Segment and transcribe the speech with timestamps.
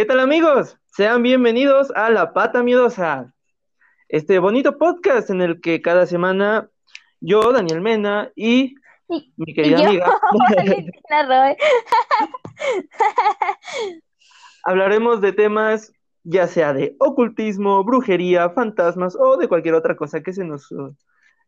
[0.00, 0.78] ¿Qué tal amigos?
[0.86, 3.34] Sean bienvenidos a La Pata Miedosa,
[4.08, 6.70] este bonito podcast en el que cada semana
[7.20, 8.76] yo, Daniel Mena y
[9.36, 10.18] mi querida amiga
[14.64, 15.92] hablaremos de temas
[16.22, 20.66] ya sea de ocultismo, brujería, fantasmas o de cualquier otra cosa que se nos,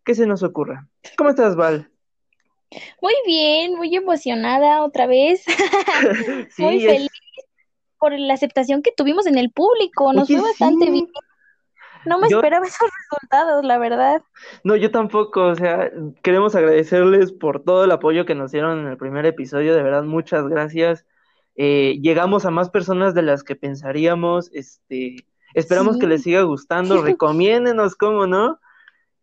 [0.04, 0.86] que se nos ocurra.
[1.16, 1.90] ¿Cómo estás, Val?
[3.00, 5.42] Muy bien, muy emocionada otra vez.
[6.58, 7.21] muy feliz
[8.02, 10.12] por la aceptación que tuvimos en el público.
[10.12, 11.08] Nos fue bastante bien.
[12.04, 14.22] No me esperaba esos resultados, la verdad.
[14.64, 15.44] No, yo tampoco.
[15.44, 15.88] O sea,
[16.20, 19.76] queremos agradecerles por todo el apoyo que nos dieron en el primer episodio.
[19.76, 21.06] De verdad, muchas gracias.
[21.54, 24.50] Eh, llegamos a más personas de las que pensaríamos.
[24.52, 27.02] Este, esperamos que les siga gustando.
[27.04, 28.58] Recomiéndenos, ¿cómo no?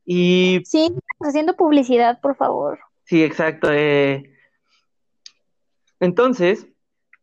[0.06, 0.62] Y.
[0.64, 2.80] Sí, haciendo publicidad, por favor.
[3.04, 3.68] Sí, exacto.
[3.74, 4.24] Eh.
[6.00, 6.66] Entonces,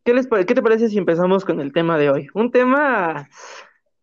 [0.07, 2.29] ¿qué, les, ¿qué te parece si empezamos con el tema de hoy?
[2.33, 3.29] Un tema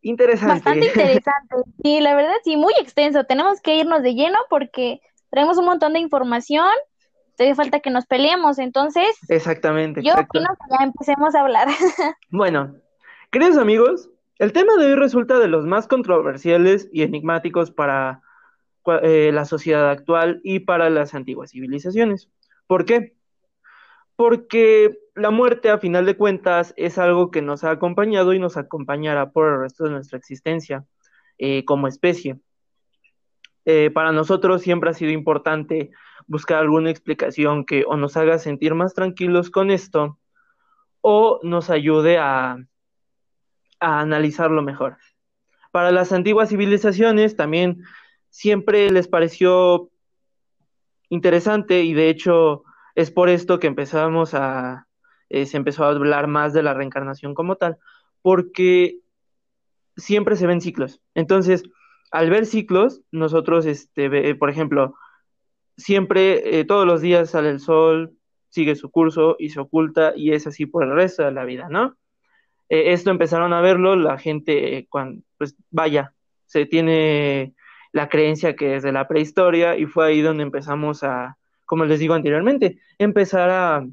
[0.01, 0.55] interesante.
[0.55, 1.55] Bastante interesante.
[1.81, 3.23] Sí, la verdad, sí, muy extenso.
[3.23, 5.01] Tenemos que irnos de lleno porque
[5.31, 6.67] tenemos un montón de información.
[7.37, 9.07] Todavía falta que nos peleemos, entonces.
[9.29, 10.03] Exactamente.
[10.03, 11.69] Yo opino que ya empecemos a hablar.
[12.29, 12.75] bueno,
[13.31, 18.21] queridos amigos, el tema de hoy resulta de los más controversiales y enigmáticos para
[19.01, 22.29] eh, la sociedad actual y para las antiguas civilizaciones.
[22.67, 23.15] ¿Por qué?
[24.15, 28.58] Porque la muerte, a final de cuentas, es algo que nos ha acompañado y nos
[28.58, 30.86] acompañará por el resto de nuestra existencia
[31.38, 32.40] eh, como especie.
[33.66, 35.91] Eh, para nosotros siempre ha sido importante
[36.28, 40.19] buscar alguna explicación que o nos haga sentir más tranquilos con esto
[41.02, 42.57] o nos ayude a,
[43.79, 44.97] a analizarlo mejor.
[45.72, 47.84] Para las antiguas civilizaciones también
[48.29, 49.90] siempre les pareció
[51.09, 52.63] interesante y de hecho
[52.96, 54.88] es por esto que empezamos a,
[55.33, 57.79] eh, se empezó a hablar más de la reencarnación como tal,
[58.21, 58.99] porque
[59.97, 61.01] siempre se ven ciclos.
[61.16, 61.63] Entonces,
[62.11, 64.93] al ver ciclos, nosotros, este, por ejemplo,
[65.75, 68.13] siempre, eh, todos los días sale el sol,
[68.49, 71.67] sigue su curso y se oculta y es así por el resto de la vida,
[71.67, 71.97] ¿no?
[72.69, 76.13] Eh, esto empezaron a verlo la gente cuando, pues vaya,
[76.45, 77.55] se tiene
[77.91, 81.99] la creencia que es de la prehistoria y fue ahí donde empezamos a, como les
[81.99, 83.88] digo anteriormente, empezar a,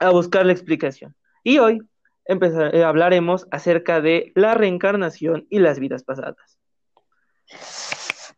[0.00, 1.14] a buscar la explicación.
[1.44, 1.80] Y hoy
[2.24, 6.58] empezar, eh, hablaremos acerca de la reencarnación y las vidas pasadas.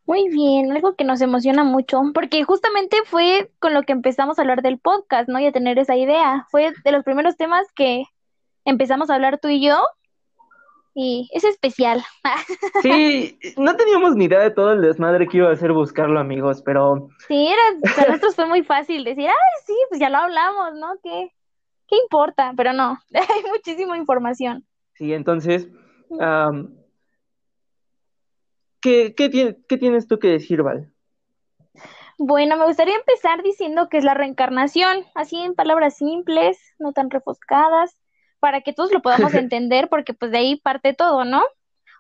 [0.05, 4.43] Muy bien, algo que nos emociona mucho, porque justamente fue con lo que empezamos a
[4.43, 5.39] hablar del podcast, ¿no?
[5.39, 6.47] Y a tener esa idea.
[6.51, 8.05] Fue de los primeros temas que
[8.65, 9.81] empezamos a hablar tú y yo,
[10.95, 12.03] y es especial.
[12.83, 16.63] Sí, no teníamos ni idea de todo el desmadre que iba a hacer buscarlo, amigos,
[16.65, 17.09] pero...
[17.29, 20.95] Sí, era, para nosotros fue muy fácil decir, ay, sí, pues ya lo hablamos, ¿no?
[21.03, 21.31] ¿Qué,
[21.89, 22.53] qué importa?
[22.57, 24.67] Pero no, hay muchísima información.
[24.95, 25.69] Sí, entonces,
[28.81, 30.93] ¿qué, qué, ¿qué tienes tú que decir, Val?
[32.19, 37.11] Bueno, me gustaría empezar diciendo que es la reencarnación, así en palabras simples, no tan
[37.11, 37.99] refoscadas
[38.39, 41.43] para que todos lo podamos entender, porque pues de ahí parte todo, ¿no?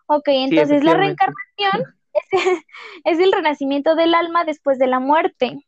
[0.06, 1.94] Ok, entonces la reencarnación
[3.04, 5.64] es, el renacimiento del alma después de la muerte.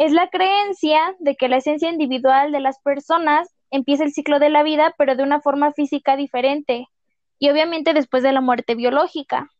[0.00, 4.48] Es la creencia de que la esencia individual de las personas empieza el ciclo de
[4.48, 6.86] la vida, pero de una forma física diferente,
[7.38, 9.50] y obviamente después de la muerte biológica.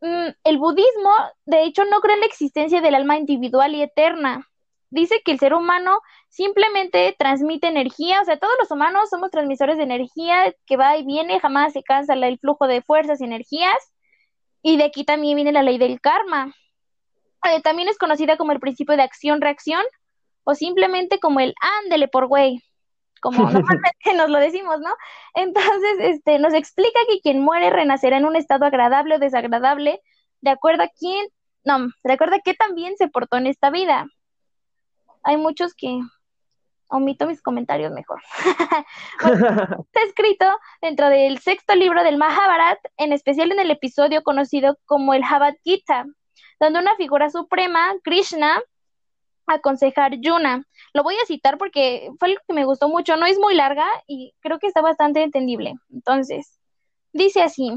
[0.00, 1.10] Mm, el budismo,
[1.44, 4.48] de hecho, no cree en la existencia del alma individual y eterna,
[4.88, 6.00] dice que el ser humano
[6.30, 11.04] simplemente transmite energía, o sea, todos los humanos somos transmisores de energía que va y
[11.04, 13.92] viene, jamás se cansa el flujo de fuerzas y energías,
[14.62, 16.54] y de aquí también viene la ley del karma.
[17.44, 19.82] Eh, también es conocida como el principio de acción-reacción,
[20.44, 22.62] o simplemente como el ándele por güey,
[23.20, 24.94] como normalmente nos lo decimos, ¿no?
[25.34, 30.00] Entonces, este, nos explica que quien muere renacerá en un estado agradable o desagradable,
[30.40, 31.26] de acuerdo a quién,
[31.64, 34.06] no, de acuerdo a qué también se portó en esta vida
[35.22, 36.00] hay muchos que
[36.88, 38.20] omito mis comentarios mejor.
[39.20, 40.46] está escrito
[40.80, 45.54] dentro del sexto libro del Mahabharat, en especial en el episodio conocido como el Bhagavad
[45.62, 46.06] Gita,
[46.60, 48.60] donde una figura suprema, Krishna,
[49.46, 50.64] aconseja a Arjuna.
[50.92, 53.86] Lo voy a citar porque fue algo que me gustó mucho, no es muy larga
[54.06, 55.74] y creo que está bastante entendible.
[55.90, 56.60] Entonces,
[57.12, 57.74] dice así,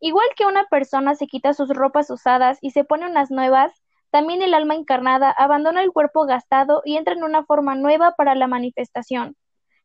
[0.00, 3.72] igual que una persona se quita sus ropas usadas y se pone unas nuevas,
[4.10, 8.34] también el alma encarnada abandona el cuerpo gastado y entra en una forma nueva para
[8.34, 9.36] la manifestación.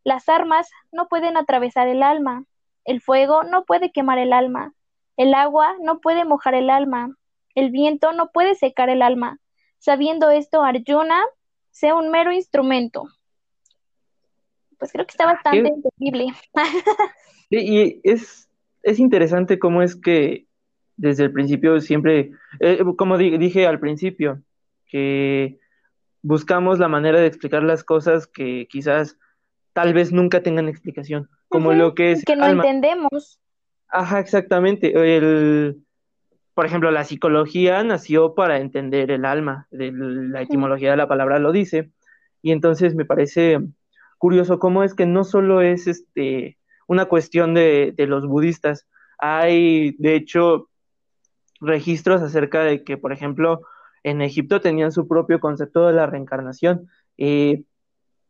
[0.03, 2.45] Las armas no pueden atravesar el alma.
[2.85, 4.73] El fuego no puede quemar el alma.
[5.17, 7.15] El agua no puede mojar el alma.
[7.55, 9.39] El viento no puede secar el alma.
[9.79, 11.23] Sabiendo esto, Arjuna
[11.71, 13.03] sea un mero instrumento.
[14.77, 16.33] pues creo que está bastante entendible.
[17.51, 18.49] Sí, y es,
[18.81, 20.47] es interesante cómo es que
[20.97, 24.41] desde el principio siempre, eh, como dije al principio,
[24.87, 25.59] que
[26.23, 29.19] buscamos la manera de explicar las cosas que quizás
[29.73, 32.25] tal vez nunca tengan explicación, como lo que es...
[32.25, 33.39] Que no entendemos.
[33.89, 34.93] Ajá, exactamente.
[35.17, 35.84] El,
[36.55, 41.37] por ejemplo, la psicología nació para entender el alma, de la etimología de la palabra
[41.37, 41.91] lo dice,
[42.41, 43.59] y entonces me parece
[44.17, 46.57] curioso cómo es que no solo es este
[46.87, 48.87] una cuestión de, de los budistas,
[49.17, 50.69] hay de hecho
[51.59, 53.61] registros acerca de que, por ejemplo,
[54.03, 56.87] en Egipto tenían su propio concepto de la reencarnación.
[57.17, 57.65] y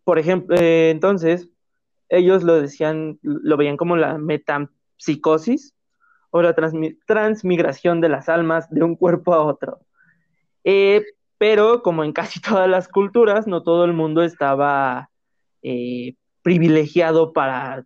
[0.03, 1.49] por ejemplo, eh, entonces,
[2.09, 5.74] ellos lo decían, lo veían como la metapsicosis
[6.35, 9.79] o la transmigración de las almas de un cuerpo a otro.
[10.65, 11.05] Eh,
[11.37, 15.09] pero como en casi todas las culturas, no todo el mundo estaba
[15.61, 17.85] eh, privilegiado para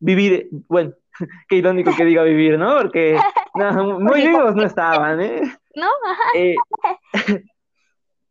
[0.00, 0.92] vivir, bueno,
[1.48, 2.76] qué irónico que diga vivir, ¿no?
[2.76, 3.18] Porque
[3.98, 5.40] muy vivos no estaban, ¿eh?
[5.74, 7.40] No, ajá.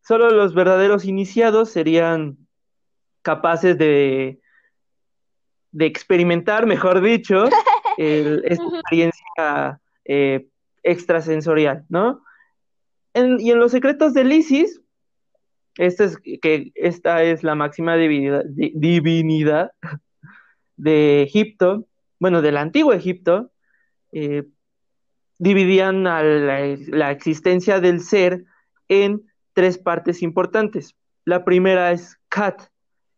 [0.03, 2.38] solo los verdaderos iniciados serían
[3.23, 4.39] capaces de,
[5.71, 7.45] de experimentar, mejor dicho,
[8.45, 10.48] esta experiencia eh,
[10.83, 12.24] extrasensorial, ¿no?
[13.13, 14.81] y en los secretos de Isis,
[15.77, 19.71] esta es, que esta es la máxima divinidad, divinidad
[20.77, 21.86] de Egipto,
[22.19, 23.51] bueno, del antiguo Egipto,
[24.12, 24.44] eh,
[25.39, 28.45] dividían la, la, existencia del ser
[28.88, 30.95] en tres partes importantes.
[31.25, 32.62] La primera es Kat,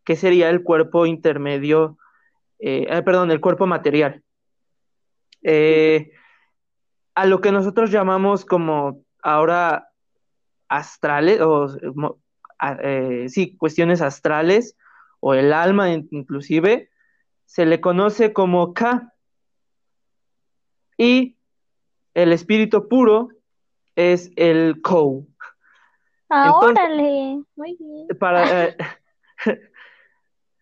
[0.03, 1.97] que sería el cuerpo intermedio,
[2.59, 4.23] eh, perdón, el cuerpo material.
[5.43, 6.11] Eh,
[7.15, 9.89] a lo que nosotros llamamos como ahora
[10.67, 11.77] astrales, o
[12.81, 14.75] eh, sí, cuestiones astrales,
[15.19, 16.89] o el alma inclusive,
[17.45, 19.13] se le conoce como K.
[20.97, 21.37] Y
[22.13, 23.29] el espíritu puro
[23.95, 25.27] es el Kou.
[26.29, 28.07] Ah, órale, muy bien.
[28.19, 28.75] Para,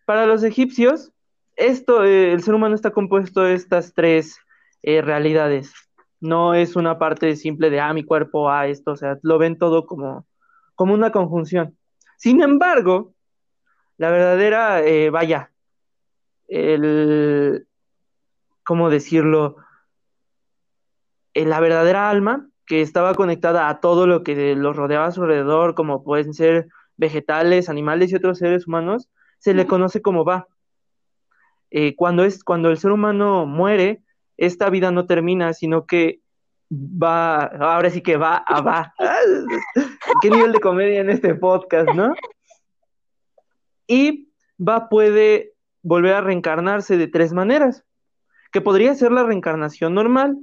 [0.04, 1.12] Para los egipcios,
[1.56, 4.38] esto, eh, el ser humano está compuesto de estas tres
[4.82, 5.72] eh, realidades.
[6.20, 9.58] No es una parte simple de, ah, mi cuerpo, ah, esto, o sea, lo ven
[9.58, 10.26] todo como,
[10.74, 11.76] como una conjunción.
[12.16, 13.14] Sin embargo,
[13.96, 15.50] la verdadera, eh, vaya,
[16.48, 17.66] el,
[18.64, 19.56] ¿cómo decirlo?
[21.34, 25.74] la verdadera alma que estaba conectada a todo lo que los rodeaba a su alrededor,
[25.74, 29.08] como pueden ser vegetales, animales y otros seres humanos,
[29.38, 30.46] se le conoce como va.
[31.70, 34.02] Eh, cuando, es, cuando el ser humano muere,
[34.36, 36.20] esta vida no termina, sino que
[36.72, 38.94] va, ahora sí que va a va.
[40.22, 42.14] Qué nivel de comedia en este podcast, ¿no?
[43.86, 45.52] Y va puede
[45.82, 47.84] volver a reencarnarse de tres maneras,
[48.52, 50.38] que podría ser la reencarnación normal,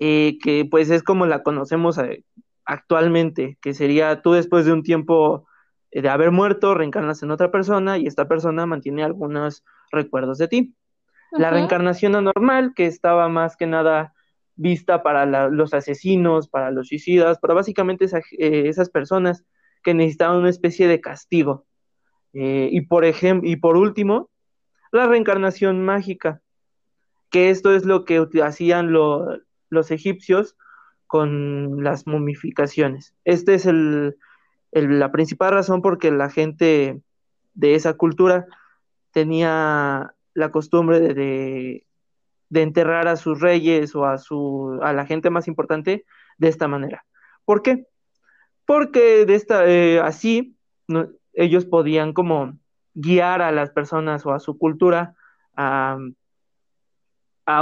[0.00, 2.24] eh, que pues es como la conocemos eh,
[2.64, 5.46] actualmente, que sería tú después de un tiempo
[5.90, 10.48] eh, de haber muerto, reencarnas en otra persona y esta persona mantiene algunos recuerdos de
[10.48, 10.74] ti.
[11.36, 14.14] La reencarnación anormal, que estaba más que nada
[14.56, 18.06] vista para los asesinos, para los suicidas, para básicamente
[18.38, 19.44] eh, esas personas
[19.82, 21.66] que necesitaban una especie de castigo.
[22.32, 24.30] Eh, y, por ejemplo, y por último,
[24.92, 26.40] la reencarnación mágica,
[27.30, 30.56] que esto es lo que hacían los egipcios
[31.06, 33.14] con las momificaciones.
[33.24, 34.16] Este es el,
[34.72, 37.00] la principal razón porque la gente
[37.54, 38.46] de esa cultura
[39.12, 41.86] tenía la costumbre de,
[42.50, 46.04] enterrar a sus reyes o a, su, a la gente más importante
[46.38, 47.04] de esta manera.
[47.44, 47.86] ¿Por qué?
[48.64, 50.56] Porque de esta, eh, así
[51.32, 52.56] ellos podían como
[52.94, 55.14] guiar a las personas o a su cultura
[55.56, 55.96] a,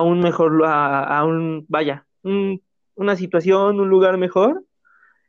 [0.03, 4.65] un mejor, a, un, vaya, una situación, un lugar mejor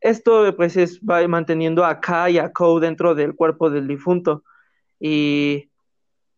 [0.04, 4.44] esto pues es va manteniendo a K y a Ko dentro del cuerpo del difunto.
[5.00, 5.72] Y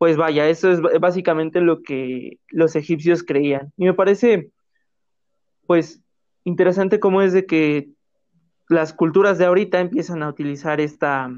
[0.06, 3.74] pues vaya, eso es básicamente lo que los egipcios creían.
[3.76, 4.52] Y me parece
[5.66, 6.04] pues
[6.44, 7.90] interesante cómo es de que
[8.70, 11.32] las culturas de ahorita empiezan a utilizar esta,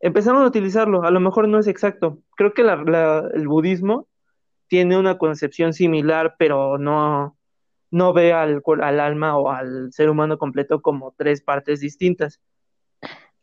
[0.00, 2.18] empezaron a utilizarlo, a lo mejor no es exacto.
[2.36, 4.06] Creo que el budismo
[4.66, 7.38] tiene una concepción similar, pero no,
[7.90, 12.38] no ve al, al alma o al ser humano completo como tres partes distintas.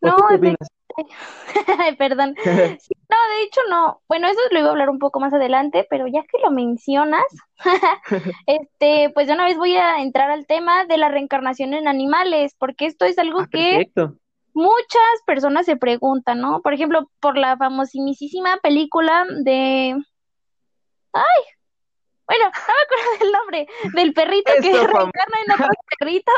[0.02, 0.16] No,
[1.98, 2.36] perdón.
[2.46, 2.46] no,
[3.30, 4.02] de hecho no.
[4.08, 7.24] Bueno, eso lo iba a hablar un poco más adelante, pero ya que lo mencionas,
[8.48, 12.56] este, pues de una vez voy a entrar al tema de la reencarnación en animales,
[12.58, 13.92] porque esto es algo ah, que
[14.54, 16.62] muchas personas se preguntan, ¿no?
[16.62, 19.96] Por ejemplo, por la famosísima película de...
[21.14, 21.44] Ay,
[22.30, 26.36] bueno, no me acuerdo del nombre, del perrito que reencarna en otros perritos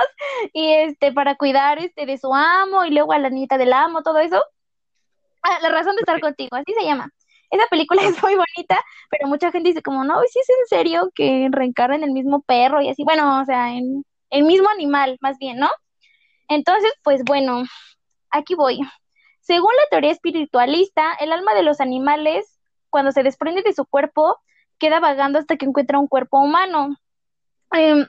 [0.53, 4.01] y este para cuidar este de su amo y luego a la nieta del amo,
[4.01, 4.41] todo eso.
[5.43, 7.09] Ah, la razón de estar contigo, así se llama.
[7.49, 11.11] Esa película es muy bonita, pero mucha gente dice como, no, si es en serio
[11.13, 15.17] que reencarna en el mismo perro y así, bueno, o sea, en el mismo animal,
[15.21, 15.69] más bien, ¿no?
[16.47, 17.63] Entonces, pues bueno,
[18.29, 18.79] aquí voy.
[19.41, 24.37] Según la teoría espiritualista, el alma de los animales, cuando se desprende de su cuerpo,
[24.79, 26.95] queda vagando hasta que encuentra un cuerpo humano.
[27.71, 28.07] Em,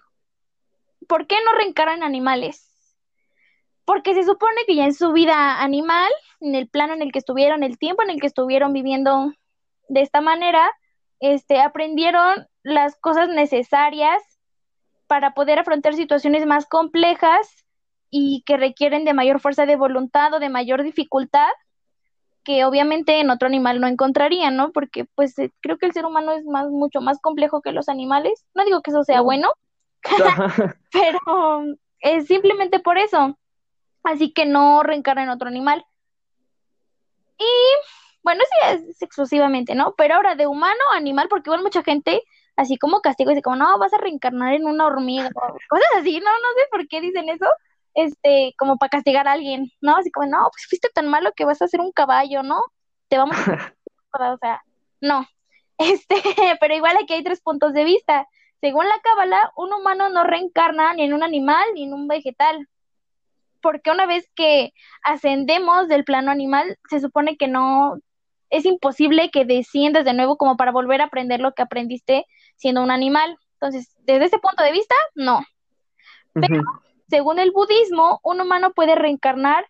[1.09, 2.72] ¿Por qué no reencarnan animales?
[3.93, 7.19] Porque se supone que ya en su vida animal, en el plano en el que
[7.19, 9.35] estuvieron, el tiempo en el que estuvieron viviendo
[9.91, 10.73] de esta manera,
[11.21, 14.23] este, aprendieron las cosas necesarias
[15.09, 17.67] para poder afrontar situaciones más complejas
[18.09, 21.51] y que requieren de mayor fuerza de voluntad o de mayor dificultad
[22.45, 24.73] que obviamente en otro animal no encontraría, ¿no?
[24.73, 27.91] Porque pues eh, creo que el ser humano es más mucho más complejo que los
[27.91, 28.47] animales.
[28.55, 29.51] No digo que eso sea bueno,
[30.93, 31.67] pero
[32.01, 33.37] es simplemente por eso.
[34.05, 35.85] Así que no reencarna en otro animal.
[37.39, 37.45] Y
[38.23, 39.95] bueno, sí es exclusivamente, ¿no?
[39.97, 42.23] Pero ahora de humano a animal, porque igual mucha gente
[42.57, 45.31] así como castigo dice como, no, vas a reencarnar en una hormiga,
[45.71, 47.47] cosas así, no, no sé por qué dicen eso,
[47.95, 49.97] este, como para castigar a alguien, ¿no?
[49.97, 52.63] Así como, no, pues fuiste tan malo que vas a ser un caballo, ¿no?
[53.09, 53.75] Te vamos a...
[54.33, 54.63] o sea,
[55.01, 55.27] no.
[55.79, 56.15] Este,
[56.61, 58.29] pero igual aquí hay tres puntos de vista.
[58.61, 62.69] Según la cábala, un humano no reencarna ni en un animal ni en un vegetal.
[63.63, 67.99] Porque una vez que ascendemos del plano animal, se supone que no
[68.51, 72.27] es imposible que desciendas de nuevo como para volver a aprender lo que aprendiste
[72.57, 73.39] siendo un animal.
[73.55, 75.43] Entonces, desde ese punto de vista, no.
[76.35, 76.63] Pero
[77.09, 79.67] según el budismo, un humano puede reencarnar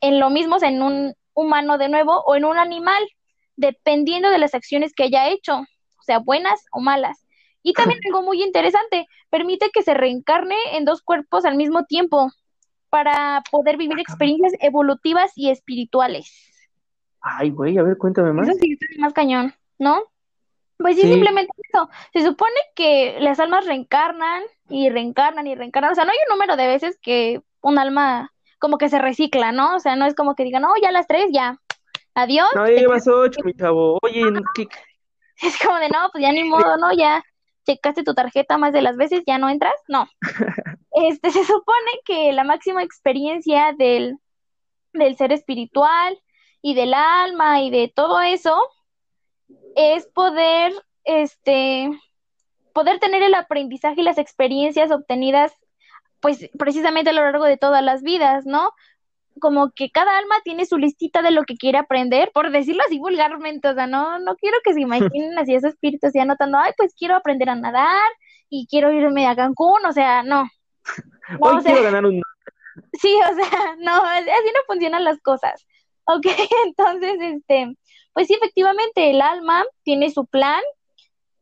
[0.00, 3.02] en lo mismo, en un humano de nuevo o en un animal,
[3.56, 7.24] dependiendo de las acciones que haya hecho, o sea, buenas o malas.
[7.62, 12.30] Y también algo muy interesante, permite que se reencarne en dos cuerpos al mismo tiempo
[12.90, 16.32] para poder vivir experiencias evolutivas y espirituales.
[17.20, 18.48] Ay, güey, a ver, cuéntame más.
[18.48, 20.02] Eso sí es más cañón, ¿no?
[20.78, 21.90] Pues sí, simplemente eso.
[22.12, 25.90] Se supone que las almas reencarnan y reencarnan y reencarnan.
[25.90, 29.50] O sea, no hay un número de veces que un alma como que se recicla,
[29.50, 29.76] ¿no?
[29.76, 31.58] O sea, no es como que digan, no, ya las tres, ya.
[32.14, 32.48] Adiós.
[32.54, 33.98] No, ya llevas ocho, mi chavo.
[34.02, 34.22] Oye,
[34.54, 34.68] ¿qué?
[35.42, 36.92] Es como de, no, pues ya ni modo, ¿no?
[36.92, 37.22] Ya
[37.66, 39.74] checaste tu tarjeta más de las veces, ya no entras.
[39.88, 40.08] No.
[41.06, 44.18] Este, se supone que la máxima experiencia del,
[44.92, 46.18] del ser espiritual
[46.62, 48.56] y del alma y de todo eso
[49.76, 50.72] es poder,
[51.04, 51.90] este,
[52.74, 55.52] poder tener el aprendizaje y las experiencias obtenidas,
[56.20, 58.72] pues precisamente a lo largo de todas las vidas, ¿no?
[59.40, 62.98] Como que cada alma tiene su listita de lo que quiere aprender, por decirlo así
[62.98, 64.80] vulgarmente, o sea, no, no quiero que se
[65.12, 68.10] imaginen así esos espíritus y anotando, ay, pues quiero aprender a nadar
[68.50, 70.48] y quiero irme a Cancún, o sea, no.
[71.40, 72.22] Hoy quiero ganar un...
[73.00, 75.66] Sí, o sea, no, así no funcionan las cosas.
[76.04, 76.26] Ok,
[76.66, 77.76] entonces, este,
[78.12, 80.62] pues sí, efectivamente, el alma tiene su plan,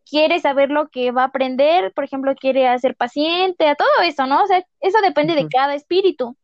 [0.08, 4.26] quiere saber lo que va a aprender, por ejemplo, quiere ser paciente, a todo eso,
[4.26, 4.42] ¿no?
[4.42, 6.36] O sea, eso depende de cada espíritu.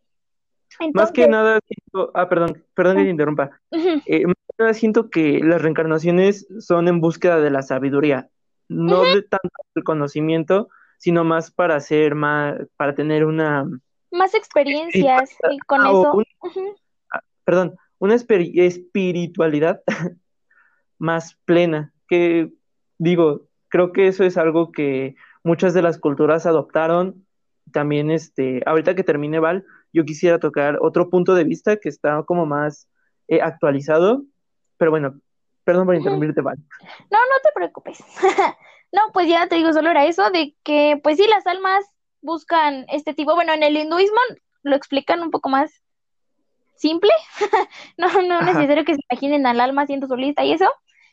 [0.95, 3.51] más que nada siento, ah, perdón, perdón que te interrumpa.
[3.71, 8.29] Eh, más que nada siento que las reencarnaciones son en búsqueda de la sabiduría,
[8.69, 10.69] no de tanto el conocimiento,
[11.03, 13.67] sino más para hacer más, para tener una
[14.13, 16.23] más experiencias y con eso.
[17.13, 19.83] Ah, perdón, una espiritualidad
[20.99, 22.53] más plena, que
[22.99, 27.27] digo, creo que eso es algo que muchas de las culturas adoptaron.
[27.73, 32.23] También, este, ahorita que termine Val, yo quisiera tocar otro punto de vista que está
[32.23, 32.89] como más
[33.27, 34.23] eh, actualizado,
[34.77, 35.19] pero bueno,
[35.65, 36.59] perdón por interrumpirte, Val.
[37.11, 37.99] No, no te preocupes.
[38.93, 41.85] no, pues ya te digo, solo era eso de que, pues sí, las almas
[42.21, 44.19] buscan este tipo, bueno, en el hinduismo
[44.63, 45.83] lo explican un poco más
[46.77, 47.11] simple,
[47.97, 50.69] no, no es necesario que se imaginen al alma haciendo su lista y eso,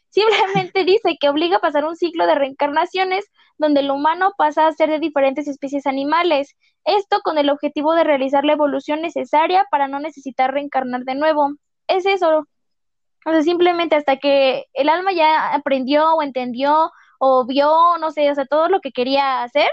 [0.09, 3.25] Simplemente dice que obliga a pasar un ciclo de reencarnaciones
[3.57, 6.55] donde el humano pasa a ser de diferentes especies animales.
[6.83, 11.53] Esto con el objetivo de realizar la evolución necesaria para no necesitar reencarnar de nuevo.
[11.87, 12.47] Es eso.
[13.25, 18.31] O sea, simplemente hasta que el alma ya aprendió o entendió o vio, no sé,
[18.31, 19.69] o sea, todo lo que quería hacer,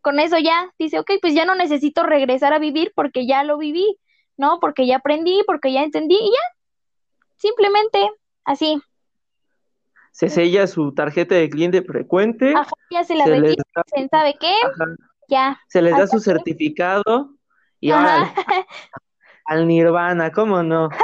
[0.00, 3.58] con eso ya dice, ok, pues ya no necesito regresar a vivir porque ya lo
[3.58, 3.98] viví,
[4.36, 4.60] ¿no?
[4.60, 6.56] Porque ya aprendí, porque ya entendí y ya.
[7.36, 8.08] Simplemente
[8.44, 8.80] así
[10.16, 12.54] se sella su tarjeta de cliente frecuente.
[12.90, 14.54] ya se la se ¿sabe qué?
[15.28, 15.60] Ya.
[15.68, 17.34] Se les da su certificado
[17.80, 18.32] y ahora.
[19.44, 20.88] Al nirvana, ¿cómo no?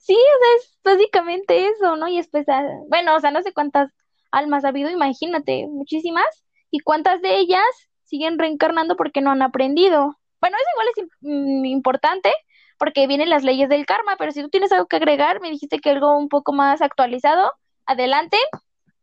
[0.00, 2.06] Sí, o sea, es básicamente eso, ¿no?
[2.06, 3.90] Y después, ah, bueno, o sea, no sé cuántas
[4.30, 6.26] almas ha habido, imagínate, muchísimas,
[6.70, 7.64] y cuántas de ellas
[8.04, 10.16] siguen reencarnando porque no han aprendido.
[10.40, 12.32] Bueno, eso igual es mm, importante
[12.78, 15.78] porque vienen las leyes del karma, pero si tú tienes algo que agregar, me dijiste
[15.78, 17.52] que algo un poco más actualizado,
[17.86, 18.36] adelante,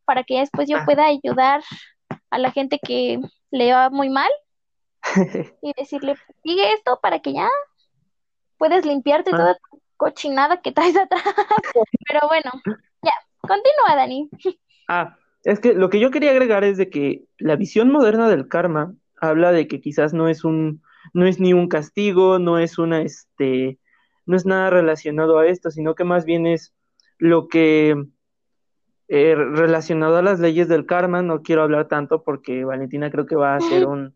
[0.05, 1.63] para que después yo pueda ayudar
[2.29, 3.19] a la gente que
[3.51, 4.29] le va muy mal
[5.61, 7.49] y decirle, sigue esto para que ya
[8.57, 9.37] puedes limpiarte ah.
[9.37, 11.23] toda tu cochinada que traes atrás.
[12.07, 12.51] Pero bueno,
[13.01, 14.29] ya, continúa, Dani.
[14.87, 18.47] Ah, es que lo que yo quería agregar es de que la visión moderna del
[18.47, 20.81] karma habla de que quizás no es un,
[21.13, 23.79] no es ni un castigo, no es una, este,
[24.25, 26.73] no es nada relacionado a esto, sino que más bien es
[27.17, 27.95] lo que
[29.09, 33.35] eh, relacionado a las leyes del karma, no quiero hablar tanto porque Valentina creo que
[33.35, 34.15] va a hacer un,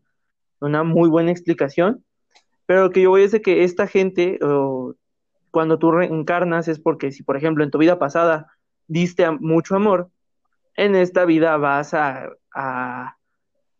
[0.60, 2.04] una muy buena explicación,
[2.66, 4.38] pero lo que yo voy es de que esta gente,
[5.50, 8.48] cuando tú reencarnas es porque si, por ejemplo, en tu vida pasada
[8.86, 10.10] diste mucho amor,
[10.78, 13.16] en esta vida vas a, a,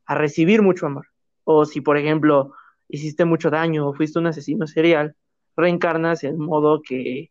[0.08, 1.06] recibir mucho amor.
[1.44, 2.52] O si, por ejemplo,
[2.88, 5.14] hiciste mucho daño o fuiste un asesino serial,
[5.56, 7.30] reencarnas en modo que,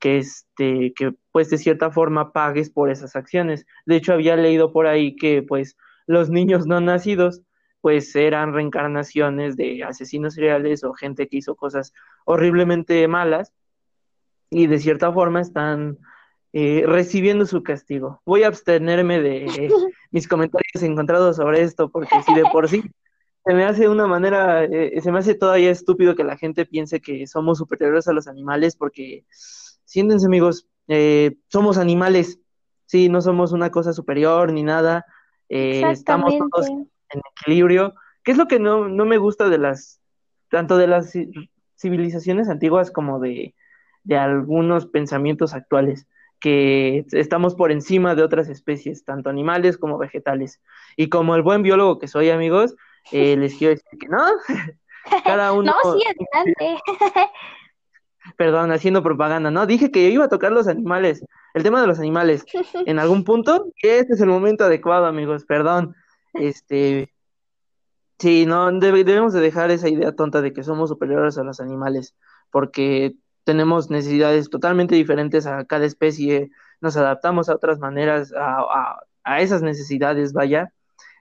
[0.00, 3.64] que, este, que pues de cierta forma pagues por esas acciones.
[3.86, 7.42] De hecho, había leído por ahí que pues los niños no nacidos
[7.80, 11.94] pues eran reencarnaciones de asesinos seriales o gente que hizo cosas
[12.24, 13.54] horriblemente malas
[14.50, 15.98] y de cierta forma están
[16.52, 18.20] eh, recibiendo su castigo.
[18.24, 19.46] Voy a abstenerme de
[20.10, 22.82] mis comentarios encontrados sobre esto, porque si de por sí
[23.44, 27.00] se me hace una manera, eh, se me hace todavía estúpido que la gente piense
[27.00, 29.24] que somos superiores a los animales, porque
[29.84, 32.40] siéntense amigos, eh, somos animales,
[32.86, 35.06] sí, no somos una cosa superior ni nada,
[35.48, 40.00] estamos todos en equilibrio, ¿Qué es lo que no, no me gusta de las,
[40.50, 41.12] tanto de las
[41.78, 43.54] civilizaciones antiguas como de,
[44.04, 46.06] de algunos pensamientos actuales
[46.40, 50.60] que estamos por encima de otras especies, tanto animales como vegetales.
[50.96, 52.74] Y como el buen biólogo que soy, amigos,
[53.12, 54.24] eh, les quiero decir que no.
[55.24, 55.74] Cada uno.
[55.84, 56.02] No, sí,
[56.34, 56.82] adelante.
[58.36, 59.66] Perdón, haciendo propaganda, ¿no?
[59.66, 61.24] Dije que iba a tocar los animales,
[61.54, 62.44] el tema de los animales,
[62.86, 63.66] en algún punto.
[63.82, 65.94] Este es el momento adecuado, amigos, perdón.
[66.34, 67.12] Este.
[68.18, 72.14] Sí, no, debemos de dejar esa idea tonta de que somos superiores a los animales,
[72.50, 76.50] porque tenemos necesidades totalmente diferentes a cada especie,
[76.80, 79.00] nos adaptamos a otras maneras, a,
[79.38, 80.72] esas necesidades, vaya.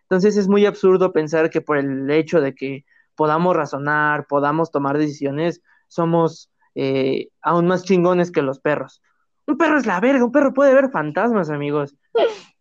[0.03, 4.97] Entonces es muy absurdo pensar que por el hecho de que podamos razonar, podamos tomar
[4.97, 9.01] decisiones, somos eh, aún más chingones que los perros.
[9.45, 11.95] Un perro es la verga, un perro puede ver fantasmas, amigos.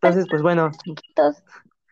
[0.00, 0.70] Entonces, pues bueno.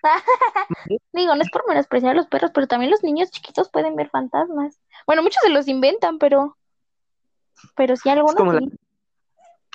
[1.12, 4.10] Digo, no es por menospreciar a los perros, pero también los niños chiquitos pueden ver
[4.10, 4.78] fantasmas.
[5.06, 6.56] Bueno, muchos se los inventan, pero
[7.76, 8.62] pero sí algunos.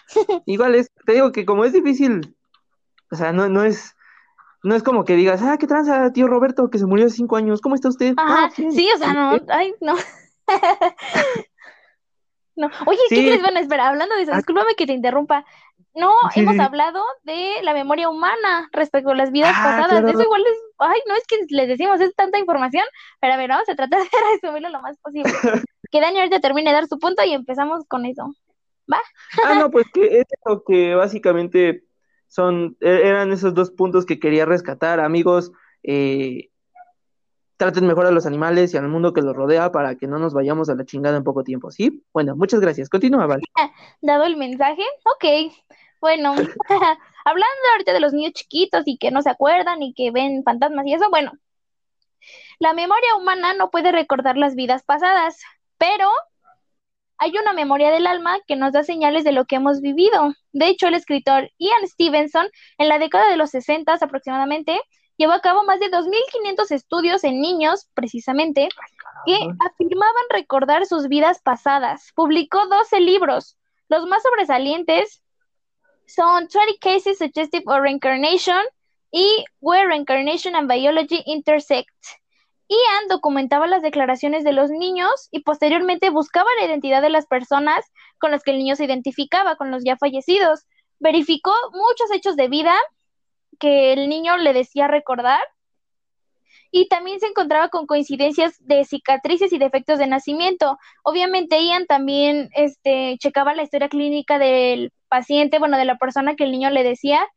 [0.46, 2.36] Igual es, te digo que como es difícil,
[3.12, 3.96] o sea, no, no es
[4.64, 7.38] no es como que digas, ah, qué tranza, tío Roberto, que se murió hace cinco
[7.38, 8.14] años, ¿cómo está usted?
[8.18, 9.96] Ajá, ah, sí, o sea, no, ay, no.
[12.58, 12.70] no.
[12.86, 13.42] Oye, ¿qué crees?
[13.42, 14.38] Bueno, espera, hablando de eso, ah.
[14.38, 15.46] discúlpame que te interrumpa.
[15.96, 20.14] No, hemos hablado de la memoria humana respecto a las vidas ah, pasadas.
[20.14, 22.84] Eso igual es, ay, no es que les decimos, es tanta información,
[23.20, 25.32] pero a ver, vamos a tratar de resumirlo lo más posible.
[25.92, 28.34] que Dani ahorita termine de dar su punto y empezamos con eso.
[28.92, 29.00] ¿Va?
[29.46, 31.84] ah, no, pues que es lo que básicamente
[32.28, 35.52] son, e-, eran esos dos puntos que quería rescatar, amigos.
[35.84, 36.49] Eh,
[37.60, 40.34] traten mejor a los animales y al mundo que los rodea para que no nos
[40.34, 42.02] vayamos a la chingada en poco tiempo, ¿sí?
[42.14, 42.88] Bueno, muchas gracias.
[42.88, 43.42] Continúa, Val.
[44.02, 45.54] Dado el mensaje, ok.
[46.00, 46.32] Bueno,
[47.26, 50.88] hablando ahorita de los niños chiquitos y que no se acuerdan y que ven fantasmas
[50.88, 51.34] y eso, bueno,
[52.60, 55.38] la memoria humana no puede recordar las vidas pasadas,
[55.78, 56.10] pero
[57.18, 60.34] hay una memoria del alma que nos da señales de lo que hemos vivido.
[60.54, 64.80] De hecho, el escritor Ian Stevenson, en la década de los 60 aproximadamente,
[65.20, 68.70] llevó a cabo más de 2.500 estudios en niños, precisamente,
[69.26, 72.14] que afirmaban recordar sus vidas pasadas.
[72.16, 73.58] Publicó 12 libros.
[73.90, 75.22] Los más sobresalientes
[76.08, 78.62] son 20 Cases Suggestive of Reincarnation
[79.12, 81.94] y Where Reincarnation and Biology Intersect.
[82.70, 87.84] Ian documentaba las declaraciones de los niños y posteriormente buscaba la identidad de las personas
[88.20, 90.66] con las que el niño se identificaba, con los ya fallecidos.
[91.00, 92.74] Verificó muchos hechos de vida
[93.60, 95.42] que el niño le decía recordar.
[96.72, 100.78] Y también se encontraba con coincidencias de cicatrices y defectos de nacimiento.
[101.04, 106.44] Obviamente Ian también este, checaba la historia clínica del paciente, bueno, de la persona que
[106.44, 107.28] el niño le decía.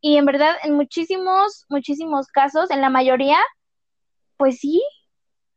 [0.00, 3.38] Y en verdad, en muchísimos, muchísimos casos, en la mayoría,
[4.38, 4.82] pues sí.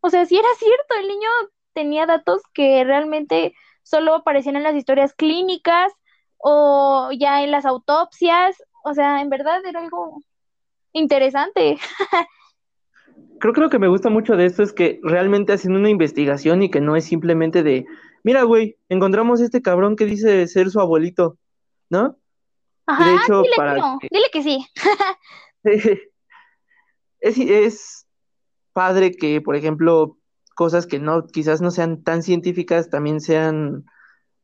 [0.01, 1.29] O sea, sí era cierto, el niño
[1.73, 5.93] tenía datos que realmente solo aparecían en las historias clínicas
[6.37, 8.61] o ya en las autopsias.
[8.83, 10.21] O sea, en verdad era algo
[10.91, 11.77] interesante.
[13.39, 16.61] Creo que lo que me gusta mucho de esto es que realmente hacen una investigación
[16.63, 17.85] y que no es simplemente de,
[18.23, 21.37] mira, güey, encontramos este cabrón que dice ser su abuelito,
[21.89, 22.17] ¿no?
[22.85, 24.07] Ajá, de hecho, dile, para que...
[24.11, 24.65] dile que sí.
[27.19, 28.07] es, es
[28.73, 30.17] padre que, por ejemplo,
[30.55, 33.85] cosas que no, quizás no sean tan científicas, también sean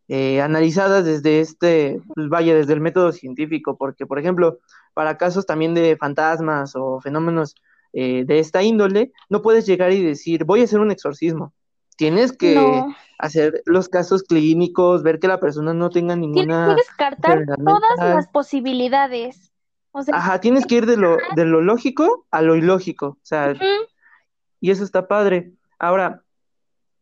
[0.09, 4.57] eh, analizadas desde este, pues vaya, desde el método científico, porque, por ejemplo,
[4.93, 7.55] para casos también de fantasmas o fenómenos
[7.93, 11.53] eh, de esta índole, no puedes llegar y decir, voy a hacer un exorcismo.
[11.95, 12.83] Tienes que
[13.19, 16.65] hacer los casos clínicos, ver que la persona no tenga ninguna...
[16.65, 19.51] Tienes que descartar todas las posibilidades.
[20.11, 23.53] Ajá, tienes que ir de lo, de lo lógico a lo ilógico, o sea,
[24.61, 25.53] y eso está padre.
[25.77, 26.23] Ahora,